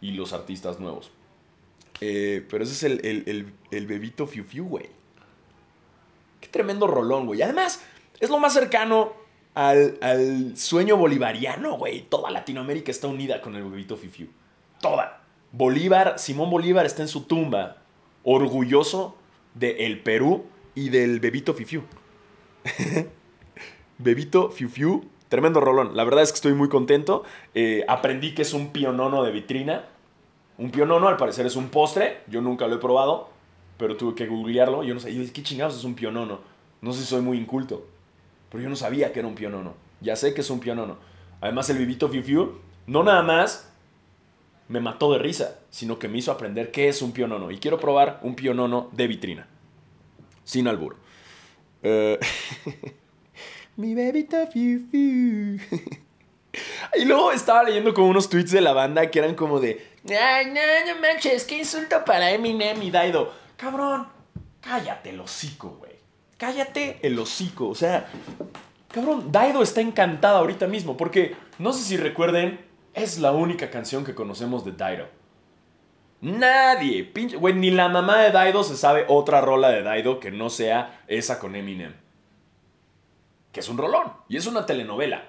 y 0.00 0.12
los 0.12 0.32
artistas 0.32 0.78
nuevos. 0.78 1.10
Eh, 2.00 2.46
pero 2.48 2.64
ese 2.64 2.72
es 2.72 2.82
el, 2.84 3.52
el, 3.70 3.86
bebito 3.86 4.26
Fiu 4.26 4.44
Fiu, 4.44 4.64
güey. 4.64 4.88
Qué 6.40 6.48
tremendo 6.48 6.86
rolón, 6.86 7.26
güey. 7.26 7.42
Además, 7.42 7.82
es 8.20 8.30
lo 8.30 8.38
más 8.38 8.52
cercano 8.52 9.12
al, 9.54 10.56
sueño 10.56 10.96
bolivariano, 10.96 11.76
güey. 11.76 12.02
Toda 12.02 12.30
Latinoamérica 12.30 12.90
está 12.90 13.08
unida 13.08 13.40
con 13.40 13.56
el 13.56 13.64
bebito 13.64 13.96
Fiu 13.96 14.10
Fiu. 14.10 14.28
Toda. 14.80 15.22
Bolívar, 15.50 16.18
Simón 16.18 16.50
Bolívar 16.50 16.86
está 16.86 17.02
en 17.02 17.08
su 17.08 17.22
tumba, 17.22 17.78
orgulloso 18.24 19.16
de 19.54 19.86
el 19.86 20.00
Perú 20.00 20.46
y 20.74 20.90
del 20.90 21.20
bebito 21.20 21.54
Fiu 21.54 21.66
Fiu. 21.66 21.82
bebito 23.98 24.50
Fiu 24.50 24.68
Fiu 24.68 25.04
Tremendo 25.28 25.60
rolón. 25.60 25.94
La 25.94 26.04
verdad 26.04 26.22
es 26.22 26.32
que 26.32 26.36
estoy 26.36 26.54
muy 26.54 26.68
contento. 26.68 27.22
Eh, 27.54 27.84
aprendí 27.86 28.34
que 28.34 28.42
es 28.42 28.54
un 28.54 28.72
pionono 28.72 29.22
de 29.22 29.30
vitrina. 29.30 29.84
Un 30.56 30.70
pionono, 30.70 31.08
al 31.08 31.16
parecer, 31.16 31.46
es 31.46 31.54
un 31.54 31.68
postre. 31.68 32.22
Yo 32.28 32.40
nunca 32.40 32.66
lo 32.66 32.76
he 32.76 32.78
probado, 32.78 33.28
pero 33.76 33.96
tuve 33.96 34.14
que 34.14 34.26
googlearlo. 34.26 34.82
Yo 34.84 34.94
no 34.94 35.00
sé, 35.00 35.10
¿qué 35.32 35.42
chingados 35.42 35.76
es 35.76 35.84
un 35.84 35.94
pionono? 35.94 36.40
No 36.80 36.92
sé 36.92 37.00
si 37.00 37.06
soy 37.06 37.20
muy 37.20 37.36
inculto, 37.36 37.86
pero 38.50 38.62
yo 38.62 38.70
no 38.70 38.76
sabía 38.76 39.12
que 39.12 39.18
era 39.18 39.28
un 39.28 39.34
pionono. 39.34 39.74
Ya 40.00 40.16
sé 40.16 40.32
que 40.32 40.40
es 40.40 40.50
un 40.50 40.60
pionono. 40.60 40.96
Además, 41.40 41.68
el 41.70 41.78
vivito 41.78 42.08
Fiu 42.08 42.22
Fiu 42.22 42.58
no 42.86 43.02
nada 43.02 43.22
más 43.22 43.67
me 44.68 44.80
mató 44.80 45.12
de 45.12 45.18
risa, 45.18 45.58
sino 45.70 45.98
que 45.98 46.08
me 46.08 46.18
hizo 46.18 46.30
aprender 46.30 46.70
qué 46.70 46.88
es 46.88 47.02
un 47.02 47.12
pionono. 47.12 47.50
Y 47.50 47.58
quiero 47.58 47.80
probar 47.80 48.20
un 48.22 48.34
pionono 48.34 48.90
de 48.92 49.06
vitrina. 49.06 49.46
Sin 50.44 50.68
albur. 50.68 50.96
Eh, 51.82 52.18
Mi 53.76 53.94
bebito 53.94 54.46
fiu 54.48 54.86
fiu. 54.90 55.58
Y 56.96 57.04
luego 57.04 57.30
estaba 57.30 57.62
leyendo 57.62 57.94
como 57.94 58.08
unos 58.08 58.28
tweets 58.28 58.50
de 58.50 58.60
la 58.60 58.72
banda 58.72 59.10
que 59.10 59.18
eran 59.18 59.34
como 59.34 59.60
de, 59.60 59.86
ay, 60.08 60.46
no, 60.46 60.92
no 60.92 61.00
manches, 61.00 61.44
qué 61.44 61.58
insulto 61.58 62.04
para 62.04 62.32
Eminem 62.32 62.82
y 62.82 62.90
Daido. 62.90 63.32
Cabrón, 63.56 64.08
cállate 64.60 65.10
el 65.10 65.20
hocico, 65.20 65.76
güey. 65.78 65.92
Cállate 66.36 66.98
el 67.02 67.18
hocico. 67.18 67.68
O 67.68 67.74
sea, 67.74 68.08
cabrón, 68.90 69.30
Daido 69.30 69.62
está 69.62 69.80
encantada 69.80 70.38
ahorita 70.38 70.66
mismo 70.66 70.96
porque, 70.96 71.36
no 71.58 71.72
sé 71.72 71.84
si 71.84 71.96
recuerden, 71.96 72.58
es 72.98 73.18
la 73.18 73.32
única 73.32 73.70
canción 73.70 74.04
que 74.04 74.14
conocemos 74.14 74.64
de 74.64 74.72
Daido. 74.72 75.06
Nadie, 76.20 77.04
pinche, 77.04 77.36
güey, 77.36 77.54
ni 77.54 77.70
la 77.70 77.88
mamá 77.88 78.18
de 78.18 78.32
Daido 78.32 78.64
se 78.64 78.76
sabe 78.76 79.04
otra 79.08 79.40
rola 79.40 79.68
de 79.70 79.82
Daido 79.82 80.18
que 80.18 80.30
no 80.32 80.50
sea 80.50 81.02
esa 81.06 81.38
con 81.38 81.54
Eminem 81.56 81.94
que 83.52 83.60
es 83.60 83.68
un 83.70 83.78
rolón 83.78 84.12
y 84.28 84.36
es 84.36 84.46
una 84.46 84.66
telenovela. 84.66 85.24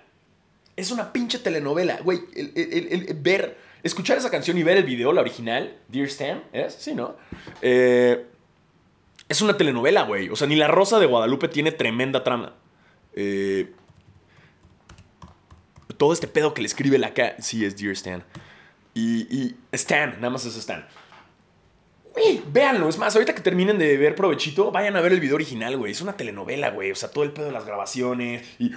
Es 0.75 0.91
una 0.91 1.13
pinche 1.13 1.39
telenovela, 1.39 1.99
güey. 2.03 2.19
El, 2.35 2.51
el- 2.55 3.07
el- 3.09 3.13
ver, 3.15 3.57
escuchar 3.81 4.17
esa 4.17 4.29
canción 4.29 4.57
y 4.57 4.63
ver 4.63 4.75
el 4.77 4.83
video, 4.83 5.13
la 5.13 5.21
original, 5.21 5.77
Dear 5.87 6.05
Stan, 6.07 6.43
¿es? 6.51 6.73
Sí, 6.73 6.93
¿no? 6.93 7.15
Eh, 7.61 8.25
es 9.29 9.41
una 9.41 9.55
telenovela, 9.57 10.03
güey. 10.03 10.29
O 10.29 10.35
sea, 10.35 10.47
ni 10.47 10.55
La 10.57 10.67
Rosa 10.67 10.99
de 10.99 11.05
Guadalupe 11.05 11.47
tiene 11.47 11.71
tremenda 11.71 12.23
trama. 12.23 12.55
Eh, 13.13 13.71
todo 15.99 16.13
este 16.13 16.29
pedo 16.29 16.53
que 16.53 16.61
le 16.61 16.67
escribe 16.67 16.97
la 16.97 17.13
ca... 17.13 17.35
Sí, 17.39 17.65
es 17.65 17.75
Dear 17.75 17.91
Stan. 17.91 18.23
Y, 18.93 19.27
y 19.29 19.57
Stan, 19.73 20.15
nada 20.15 20.29
más 20.29 20.45
es 20.45 20.55
Stan. 20.55 20.87
Güey, 22.13 22.41
véanlo. 22.47 22.87
Es 22.87 22.97
más, 22.97 23.13
ahorita 23.13 23.35
que 23.35 23.41
terminen 23.41 23.77
de 23.77 23.97
ver 23.97 24.15
Provechito, 24.15 24.71
vayan 24.71 24.95
a 24.95 25.01
ver 25.01 25.11
el 25.11 25.19
video 25.19 25.35
original, 25.35 25.77
güey. 25.77 25.91
Es 25.91 25.99
una 26.01 26.15
telenovela, 26.15 26.69
güey. 26.69 26.91
O 26.91 26.95
sea, 26.95 27.11
todo 27.11 27.25
el 27.25 27.33
pedo 27.33 27.47
de 27.47 27.51
las 27.51 27.65
grabaciones 27.65 28.47
y... 28.57 28.71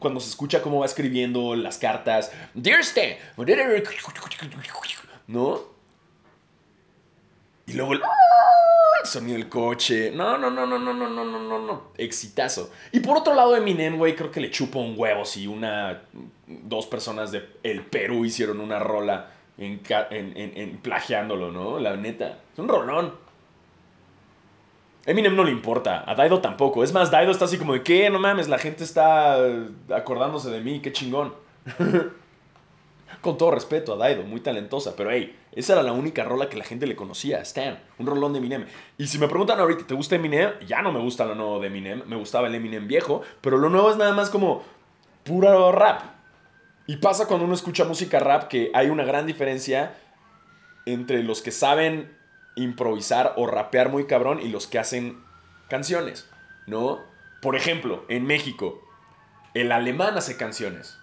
Cuando 0.00 0.18
se 0.18 0.28
escucha 0.28 0.60
cómo 0.60 0.80
va 0.80 0.86
escribiendo 0.86 1.54
las 1.54 1.78
cartas. 1.78 2.32
Dear 2.54 2.80
Stan. 2.80 3.14
¿No? 5.28 5.75
Y 7.66 7.72
luego 7.72 7.94
el, 7.94 8.00
el 8.00 9.08
sonido 9.08 9.36
del 9.38 9.48
coche. 9.48 10.10
No, 10.14 10.38
no, 10.38 10.50
no, 10.50 10.66
no, 10.66 10.78
no, 10.78 10.92
no, 10.94 11.08
no, 11.08 11.24
no, 11.24 11.38
no, 11.40 11.58
no. 11.58 11.82
Exitazo. 11.96 12.70
Y 12.92 13.00
por 13.00 13.16
otro 13.18 13.34
lado, 13.34 13.56
Eminem, 13.56 13.96
güey, 13.98 14.14
creo 14.14 14.30
que 14.30 14.40
le 14.40 14.50
chupa 14.50 14.78
un 14.78 14.94
huevo 14.96 15.24
si 15.24 15.46
una. 15.46 16.02
Dos 16.46 16.86
personas 16.86 17.32
de 17.32 17.44
el 17.64 17.82
Perú 17.82 18.24
hicieron 18.24 18.60
una 18.60 18.78
rola 18.78 19.30
en, 19.58 19.80
en, 20.10 20.36
en- 20.36 20.56
en 20.56 20.76
plagiándolo, 20.78 21.50
¿no? 21.50 21.78
La 21.80 21.96
neta. 21.96 22.38
Es 22.52 22.58
un 22.58 22.68
rolón. 22.68 23.14
Eminem 25.06 25.36
no 25.36 25.44
le 25.44 25.52
importa, 25.52 26.02
a 26.04 26.16
Daido 26.16 26.40
tampoco. 26.40 26.82
Es 26.82 26.92
más, 26.92 27.12
Daido 27.12 27.30
está 27.30 27.44
así 27.44 27.58
como 27.58 27.72
de, 27.74 27.82
¿qué? 27.84 28.10
No 28.10 28.18
mames, 28.18 28.48
la 28.48 28.58
gente 28.58 28.82
está 28.82 29.36
acordándose 29.94 30.50
de 30.50 30.60
mí, 30.60 30.80
qué 30.80 30.92
chingón. 30.92 31.32
Con 33.26 33.38
todo 33.38 33.50
respeto 33.50 33.92
a 33.92 33.96
Daido, 33.96 34.22
muy 34.22 34.38
talentosa, 34.38 34.94
pero 34.94 35.10
hey, 35.10 35.36
esa 35.50 35.72
era 35.72 35.82
la 35.82 35.90
única 35.90 36.22
rola 36.22 36.48
que 36.48 36.56
la 36.56 36.62
gente 36.62 36.86
le 36.86 36.94
conocía, 36.94 37.40
Stan, 37.40 37.76
un 37.98 38.06
rolón 38.06 38.32
de 38.32 38.38
Eminem. 38.38 38.66
Y 38.98 39.08
si 39.08 39.18
me 39.18 39.26
preguntan 39.26 39.58
ahorita, 39.58 39.84
¿te 39.84 39.94
gusta 39.94 40.14
Eminem? 40.14 40.52
Ya 40.64 40.80
no 40.80 40.92
me 40.92 41.00
gusta 41.00 41.24
lo 41.24 41.34
nuevo 41.34 41.58
de 41.58 41.66
Eminem, 41.66 42.04
me 42.06 42.14
gustaba 42.14 42.46
el 42.46 42.54
Eminem 42.54 42.86
viejo, 42.86 43.22
pero 43.40 43.58
lo 43.58 43.68
nuevo 43.68 43.90
es 43.90 43.96
nada 43.96 44.12
más 44.12 44.30
como 44.30 44.62
puro 45.24 45.72
rap. 45.72 46.02
Y 46.86 46.98
pasa 46.98 47.26
cuando 47.26 47.46
uno 47.46 47.54
escucha 47.54 47.84
música 47.84 48.20
rap 48.20 48.44
que 48.44 48.70
hay 48.74 48.90
una 48.90 49.02
gran 49.02 49.26
diferencia 49.26 49.96
entre 50.84 51.24
los 51.24 51.42
que 51.42 51.50
saben 51.50 52.16
improvisar 52.54 53.34
o 53.38 53.48
rapear 53.48 53.88
muy 53.88 54.06
cabrón 54.06 54.38
y 54.40 54.50
los 54.50 54.68
que 54.68 54.78
hacen 54.78 55.18
canciones, 55.68 56.30
¿no? 56.68 57.00
Por 57.42 57.56
ejemplo, 57.56 58.04
en 58.08 58.24
México, 58.24 58.88
el 59.52 59.72
alemán 59.72 60.16
hace 60.16 60.36
canciones. 60.36 61.00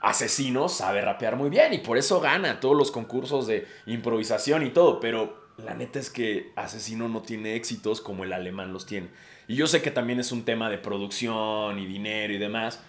Asesino 0.00 0.68
sabe 0.68 1.00
rapear 1.00 1.36
muy 1.36 1.50
bien 1.50 1.72
y 1.74 1.78
por 1.78 1.98
eso 1.98 2.20
gana 2.20 2.60
todos 2.60 2.76
los 2.76 2.90
concursos 2.90 3.46
de 3.46 3.66
improvisación 3.86 4.64
y 4.64 4.70
todo, 4.70 5.00
pero 5.00 5.48
la 5.56 5.74
neta 5.74 5.98
es 5.98 6.10
que 6.10 6.52
Asesino 6.56 7.08
no 7.08 7.22
tiene 7.22 7.56
éxitos 7.56 8.00
como 8.00 8.24
el 8.24 8.32
alemán 8.32 8.72
los 8.72 8.86
tiene. 8.86 9.08
Y 9.48 9.56
yo 9.56 9.66
sé 9.66 9.82
que 9.82 9.90
también 9.90 10.20
es 10.20 10.30
un 10.30 10.44
tema 10.44 10.70
de 10.70 10.78
producción 10.78 11.78
y 11.78 11.86
dinero 11.86 12.32
y 12.32 12.38
demás, 12.38 12.80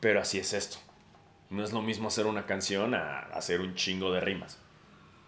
pero 0.00 0.20
así 0.20 0.38
es 0.38 0.52
esto. 0.52 0.78
No 1.48 1.62
es 1.62 1.72
lo 1.72 1.82
mismo 1.82 2.08
hacer 2.08 2.26
una 2.26 2.46
canción 2.46 2.94
a 2.94 3.20
hacer 3.34 3.60
un 3.60 3.74
chingo 3.74 4.10
de 4.12 4.20
rimas. 4.20 4.58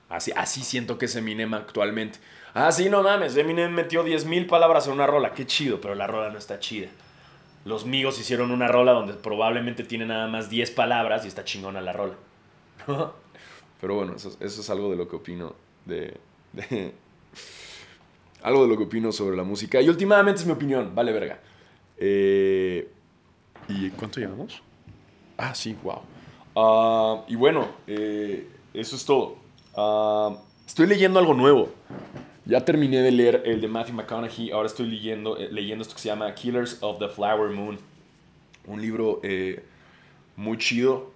Así, 0.08 0.32
así 0.36 0.62
siento 0.62 0.98
que 0.98 1.04
es 1.04 1.16
Eminem 1.16 1.54
actualmente. 1.54 2.18
Ah, 2.54 2.72
sí, 2.72 2.88
no 2.88 3.02
mames, 3.02 3.36
Eminem 3.36 3.72
metió 3.72 4.04
10.000 4.04 4.48
palabras 4.48 4.86
en 4.86 4.94
una 4.94 5.06
rola, 5.06 5.32
qué 5.32 5.46
chido, 5.46 5.80
pero 5.80 5.94
la 5.94 6.06
rola 6.06 6.30
no 6.30 6.38
está 6.38 6.58
chida. 6.58 6.88
Los 7.64 7.86
Migos 7.86 8.18
hicieron 8.20 8.50
una 8.50 8.68
rola 8.68 8.92
donde 8.92 9.14
probablemente 9.14 9.84
tiene 9.84 10.04
nada 10.06 10.26
más 10.28 10.50
10 10.50 10.70
palabras 10.72 11.24
y 11.24 11.28
está 11.28 11.44
chingona 11.44 11.80
la 11.80 11.92
rola. 11.92 12.14
Pero 13.80 13.94
bueno, 13.96 14.14
eso, 14.16 14.36
eso 14.40 14.60
es 14.60 14.70
algo 14.70 14.90
de 14.90 14.96
lo 14.96 15.08
que 15.08 15.16
opino 15.16 15.54
de, 15.84 16.16
de- 16.52 16.94
Algo 18.42 18.62
de 18.62 18.68
lo 18.68 18.76
que 18.76 18.84
opino 18.84 19.10
sobre 19.12 19.36
la 19.36 19.42
música. 19.44 19.80
Y 19.80 19.88
últimamente 19.88 20.40
es 20.42 20.46
mi 20.46 20.52
opinión, 20.52 20.94
vale 20.94 21.12
verga. 21.12 21.40
Eh, 21.96 22.90
¿Y 23.68 23.88
cuánto 23.90 24.20
llevamos? 24.20 24.62
Ah, 25.38 25.54
sí, 25.54 25.74
wow. 25.82 26.00
Ah, 26.54 27.24
y 27.26 27.34
bueno, 27.36 27.66
eh, 27.86 28.46
eso 28.74 28.96
es 28.96 29.04
todo. 29.06 29.36
Ah, 29.74 30.36
estoy 30.66 30.86
leyendo 30.86 31.18
algo 31.18 31.32
nuevo. 31.32 31.70
Ya 32.46 32.62
terminé 32.64 33.00
de 33.00 33.10
leer 33.10 33.42
el 33.46 33.60
de 33.60 33.68
Matthew 33.68 33.94
McConaughey. 33.94 34.50
Ahora 34.50 34.66
estoy 34.66 34.86
leyendo, 34.86 35.38
eh, 35.38 35.48
leyendo 35.50 35.82
esto 35.82 35.94
que 35.94 36.00
se 36.00 36.08
llama 36.08 36.34
Killers 36.34 36.78
of 36.82 36.98
the 36.98 37.08
Flower 37.08 37.50
Moon. 37.50 37.78
Un 38.66 38.82
libro 38.82 39.20
eh, 39.22 39.64
muy 40.36 40.58
chido. 40.58 41.12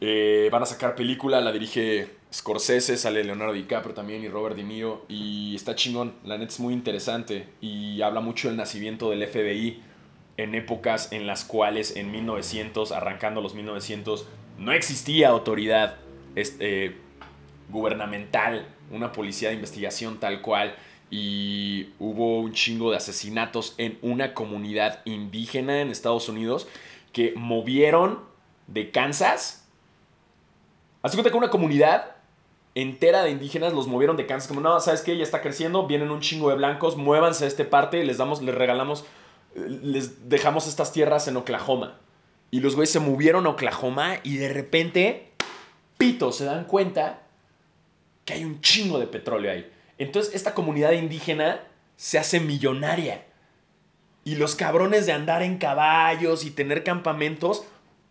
Eh, 0.00 0.48
van 0.52 0.62
a 0.62 0.66
sacar 0.66 0.94
película, 0.94 1.40
la 1.40 1.52
dirige 1.52 2.10
Scorsese, 2.32 2.96
sale 2.96 3.24
Leonardo 3.24 3.52
DiCaprio 3.52 3.94
también 3.94 4.22
y 4.22 4.28
Robert 4.28 4.54
De 4.54 4.64
Niro. 4.64 5.06
Y 5.08 5.54
está 5.54 5.74
chingón, 5.74 6.14
la 6.24 6.36
neta 6.36 6.52
es 6.52 6.60
muy 6.60 6.74
interesante. 6.74 7.46
Y 7.62 8.02
habla 8.02 8.20
mucho 8.20 8.48
del 8.48 8.58
nacimiento 8.58 9.10
del 9.10 9.26
FBI 9.26 9.82
en 10.36 10.54
épocas 10.54 11.12
en 11.12 11.26
las 11.26 11.44
cuales 11.44 11.96
en 11.96 12.10
1900, 12.10 12.92
arrancando 12.92 13.40
los 13.40 13.54
1900, 13.54 14.26
no 14.58 14.72
existía 14.72 15.30
autoridad 15.30 15.96
este, 16.34 16.96
gubernamental, 17.70 18.66
una 18.92 19.12
policía 19.12 19.48
de 19.48 19.54
investigación 19.56 20.18
tal 20.20 20.40
cual. 20.40 20.76
Y 21.10 21.90
hubo 21.98 22.40
un 22.40 22.52
chingo 22.52 22.90
de 22.90 22.96
asesinatos 22.96 23.74
en 23.76 23.98
una 24.00 24.32
comunidad 24.34 25.00
indígena 25.04 25.80
en 25.80 25.90
Estados 25.90 26.28
Unidos 26.28 26.68
que 27.12 27.34
movieron 27.36 28.20
de 28.66 28.90
Kansas. 28.90 29.66
Hazte 31.02 31.16
cuenta 31.16 31.30
que 31.30 31.36
una 31.36 31.50
comunidad 31.50 32.16
entera 32.74 33.22
de 33.22 33.30
indígenas 33.30 33.72
los 33.72 33.86
movieron 33.86 34.16
de 34.16 34.26
Kansas. 34.26 34.48
Como, 34.48 34.60
no, 34.60 34.80
¿sabes 34.80 35.02
qué? 35.02 35.16
Ya 35.16 35.22
está 35.22 35.42
creciendo, 35.42 35.86
vienen 35.86 36.10
un 36.10 36.20
chingo 36.20 36.48
de 36.48 36.56
blancos, 36.56 36.96
muévanse 36.96 37.44
a 37.44 37.48
esta 37.48 37.68
parte, 37.68 38.04
les 38.04 38.18
damos, 38.18 38.40
les 38.42 38.54
regalamos, 38.54 39.04
les 39.54 40.28
dejamos 40.28 40.66
estas 40.66 40.92
tierras 40.92 41.28
en 41.28 41.36
Oklahoma. 41.36 41.98
Y 42.50 42.60
los 42.60 42.74
güeyes 42.74 42.90
se 42.90 43.00
movieron 43.00 43.46
a 43.46 43.50
Oklahoma 43.50 44.16
y 44.22 44.36
de 44.36 44.52
repente, 44.52 45.32
pito, 45.98 46.32
se 46.32 46.44
dan 46.44 46.64
cuenta 46.64 47.21
que 48.24 48.34
hay 48.34 48.44
un 48.44 48.60
chingo 48.60 48.98
de 48.98 49.06
petróleo 49.06 49.52
ahí. 49.52 49.70
Entonces 49.98 50.34
esta 50.34 50.54
comunidad 50.54 50.92
indígena 50.92 51.60
se 51.96 52.18
hace 52.18 52.40
millonaria. 52.40 53.24
Y 54.24 54.36
los 54.36 54.54
cabrones 54.54 55.06
de 55.06 55.12
andar 55.12 55.42
en 55.42 55.58
caballos 55.58 56.44
y 56.44 56.50
tener 56.50 56.84
campamentos, 56.84 57.64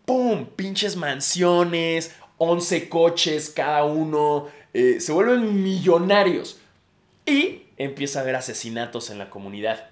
¡pum! 0.04 0.46
Pinches 0.46 0.96
mansiones, 0.96 2.14
11 2.38 2.88
coches 2.88 3.50
cada 3.50 3.84
uno, 3.84 4.48
eh, 4.74 5.00
se 5.00 5.12
vuelven 5.12 5.62
millonarios. 5.62 6.58
Y 7.24 7.62
empieza 7.76 8.18
a 8.18 8.22
haber 8.22 8.36
asesinatos 8.36 9.10
en 9.10 9.18
la 9.18 9.30
comunidad. 9.30 9.90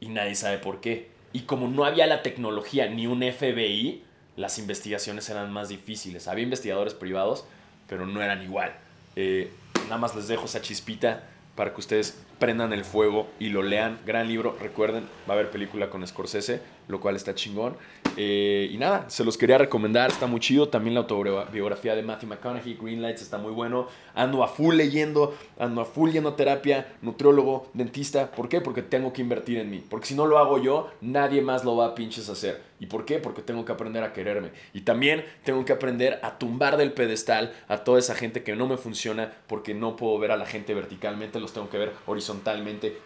Y 0.00 0.08
nadie 0.08 0.34
sabe 0.34 0.58
por 0.58 0.80
qué. 0.80 1.10
Y 1.32 1.40
como 1.40 1.68
no 1.68 1.84
había 1.84 2.06
la 2.06 2.22
tecnología 2.22 2.88
ni 2.88 3.06
un 3.06 3.22
FBI, 3.22 4.02
las 4.36 4.58
investigaciones 4.58 5.28
eran 5.30 5.52
más 5.52 5.68
difíciles. 5.68 6.28
Había 6.28 6.44
investigadores 6.44 6.94
privados, 6.94 7.44
pero 7.88 8.06
no 8.06 8.22
eran 8.22 8.42
igual. 8.42 8.76
Eh, 9.16 9.50
nada 9.84 9.98
más 9.98 10.14
les 10.14 10.28
dejo 10.28 10.44
esa 10.44 10.60
chispita 10.60 11.24
para 11.54 11.72
que 11.72 11.80
ustedes 11.80 12.18
prendan 12.38 12.72
el 12.72 12.84
fuego 12.84 13.28
y 13.38 13.48
lo 13.48 13.62
lean. 13.62 13.98
Gran 14.06 14.28
libro, 14.28 14.56
recuerden, 14.60 15.04
va 15.28 15.34
a 15.34 15.36
haber 15.38 15.50
película 15.50 15.90
con 15.90 16.06
Scorsese, 16.06 16.60
lo 16.88 17.00
cual 17.00 17.16
está 17.16 17.34
chingón. 17.34 17.76
Eh, 18.16 18.68
y 18.70 18.76
nada, 18.76 19.08
se 19.08 19.24
los 19.24 19.36
quería 19.36 19.58
recomendar, 19.58 20.10
está 20.10 20.26
muy 20.26 20.40
chido. 20.40 20.68
También 20.68 20.94
la 20.94 21.00
autobiografía 21.00 21.94
de 21.94 22.02
Matthew 22.02 22.28
McConaughey, 22.28 22.74
Greenlights, 22.80 23.22
está 23.22 23.38
muy 23.38 23.52
bueno. 23.52 23.88
Ando 24.14 24.44
a 24.44 24.48
full 24.48 24.74
leyendo, 24.74 25.34
ando 25.58 25.80
a 25.80 25.84
full 25.84 26.10
yendo 26.10 26.30
a 26.30 26.36
terapia, 26.36 26.94
nutriólogo, 27.02 27.68
dentista. 27.74 28.30
¿Por 28.30 28.48
qué? 28.48 28.60
Porque 28.60 28.82
tengo 28.82 29.12
que 29.12 29.22
invertir 29.22 29.58
en 29.58 29.70
mí. 29.70 29.82
Porque 29.88 30.06
si 30.06 30.14
no 30.14 30.26
lo 30.26 30.38
hago 30.38 30.62
yo, 30.62 30.90
nadie 31.00 31.42
más 31.42 31.64
lo 31.64 31.76
va 31.76 31.86
a 31.86 31.94
pinches 31.94 32.28
hacer. 32.28 32.74
¿Y 32.80 32.86
por 32.86 33.04
qué? 33.04 33.18
Porque 33.18 33.40
tengo 33.40 33.64
que 33.64 33.72
aprender 33.72 34.04
a 34.04 34.12
quererme. 34.12 34.50
Y 34.72 34.82
también 34.82 35.24
tengo 35.44 35.64
que 35.64 35.72
aprender 35.72 36.20
a 36.22 36.38
tumbar 36.38 36.76
del 36.76 36.92
pedestal 36.92 37.52
a 37.68 37.78
toda 37.78 37.98
esa 37.98 38.14
gente 38.14 38.42
que 38.42 38.54
no 38.54 38.66
me 38.66 38.76
funciona 38.76 39.32
porque 39.46 39.74
no 39.74 39.96
puedo 39.96 40.18
ver 40.18 40.32
a 40.32 40.36
la 40.36 40.46
gente 40.46 40.74
verticalmente, 40.74 41.40
los 41.40 41.52
tengo 41.52 41.70
que 41.70 41.78
ver 41.78 41.92
horizontalmente 42.06 42.23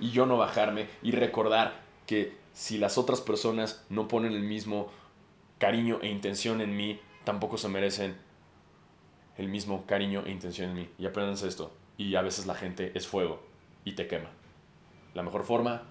y 0.00 0.10
yo 0.10 0.26
no 0.26 0.36
bajarme 0.36 0.88
y 1.02 1.12
recordar 1.12 1.80
que 2.06 2.36
si 2.52 2.78
las 2.78 2.98
otras 2.98 3.20
personas 3.20 3.84
no 3.88 4.08
ponen 4.08 4.32
el 4.32 4.42
mismo 4.42 4.90
cariño 5.58 5.98
e 6.02 6.08
intención 6.08 6.60
en 6.60 6.76
mí, 6.76 7.00
tampoco 7.24 7.58
se 7.58 7.68
merecen 7.68 8.16
el 9.36 9.48
mismo 9.48 9.84
cariño 9.86 10.24
e 10.26 10.30
intención 10.30 10.70
en 10.70 10.76
mí. 10.76 10.88
Y 10.98 11.06
aprendanse 11.06 11.46
esto. 11.46 11.72
Y 11.96 12.14
a 12.16 12.22
veces 12.22 12.46
la 12.46 12.54
gente 12.54 12.92
es 12.94 13.06
fuego 13.06 13.42
y 13.84 13.92
te 13.92 14.06
quema. 14.06 14.30
La 15.14 15.22
mejor 15.22 15.44
forma 15.44 15.82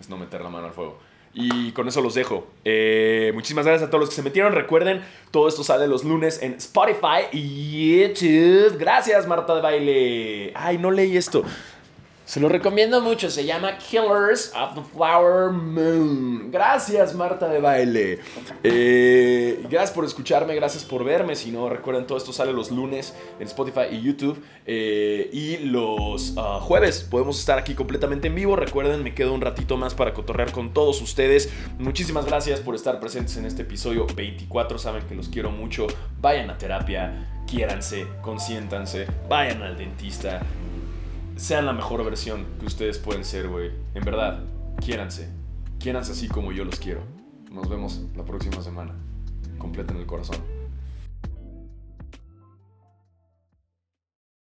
es 0.00 0.08
no 0.08 0.16
meter 0.16 0.40
la 0.40 0.50
mano 0.50 0.66
al 0.66 0.72
fuego. 0.72 0.98
Y 1.32 1.70
con 1.72 1.86
eso 1.86 2.00
los 2.00 2.14
dejo. 2.14 2.46
Eh, 2.64 3.30
muchísimas 3.34 3.64
gracias 3.64 3.86
a 3.86 3.90
todos 3.90 4.00
los 4.00 4.08
que 4.08 4.16
se 4.16 4.22
metieron. 4.22 4.52
Recuerden, 4.52 5.02
todo 5.30 5.46
esto 5.46 5.62
sale 5.62 5.86
los 5.86 6.02
lunes 6.02 6.42
en 6.42 6.54
Spotify 6.54 7.28
y 7.32 8.02
YouTube. 8.02 8.76
Gracias, 8.78 9.28
Marta 9.28 9.54
de 9.54 9.60
Baile. 9.60 10.52
Ay, 10.56 10.78
no 10.78 10.90
leí 10.90 11.16
esto. 11.16 11.44
Se 12.30 12.38
lo 12.38 12.48
recomiendo 12.48 13.00
mucho, 13.00 13.28
se 13.28 13.44
llama 13.44 13.76
Killers 13.76 14.52
of 14.54 14.76
the 14.76 14.82
Flower 14.94 15.50
Moon. 15.50 16.52
Gracias, 16.52 17.12
Marta 17.12 17.48
de 17.48 17.58
Baile. 17.58 18.20
Eh, 18.62 19.60
gracias 19.68 19.90
por 19.90 20.04
escucharme, 20.04 20.54
gracias 20.54 20.84
por 20.84 21.02
verme. 21.02 21.34
Si 21.34 21.50
no, 21.50 21.68
recuerden, 21.68 22.06
todo 22.06 22.16
esto 22.16 22.32
sale 22.32 22.52
los 22.52 22.70
lunes 22.70 23.16
en 23.40 23.48
Spotify 23.48 23.86
y 23.90 24.02
YouTube. 24.02 24.40
Eh, 24.64 25.28
y 25.32 25.56
los 25.56 26.34
ah, 26.36 26.60
jueves 26.62 27.00
podemos 27.00 27.40
estar 27.40 27.58
aquí 27.58 27.74
completamente 27.74 28.28
en 28.28 28.36
vivo. 28.36 28.54
Recuerden, 28.54 29.02
me 29.02 29.12
quedo 29.12 29.34
un 29.34 29.40
ratito 29.40 29.76
más 29.76 29.96
para 29.96 30.14
cotorrear 30.14 30.52
con 30.52 30.72
todos 30.72 31.02
ustedes. 31.02 31.52
Muchísimas 31.80 32.26
gracias 32.26 32.60
por 32.60 32.76
estar 32.76 33.00
presentes 33.00 33.38
en 33.38 33.44
este 33.44 33.62
episodio 33.62 34.06
24. 34.06 34.78
Saben 34.78 35.02
que 35.08 35.16
los 35.16 35.30
quiero 35.30 35.50
mucho. 35.50 35.88
Vayan 36.20 36.48
a 36.48 36.56
terapia, 36.56 37.42
quiéranse, 37.48 38.06
consiéntanse, 38.22 39.08
vayan 39.28 39.64
al 39.64 39.76
dentista 39.76 40.42
sean 41.40 41.64
la 41.64 41.72
mejor 41.72 42.04
versión 42.04 42.44
que 42.60 42.66
ustedes 42.66 42.98
pueden 42.98 43.24
ser, 43.24 43.48
güey. 43.48 43.70
En 43.94 44.04
verdad, 44.04 44.44
quiéranse. 44.84 45.30
Quiéranse 45.78 46.12
así 46.12 46.28
como 46.28 46.52
yo 46.52 46.66
los 46.66 46.78
quiero. 46.78 47.00
Nos 47.50 47.66
vemos 47.68 48.02
la 48.14 48.26
próxima 48.26 48.60
semana. 48.60 48.94
Completen 49.56 49.96
el 49.96 50.04
corazón. 50.04 50.36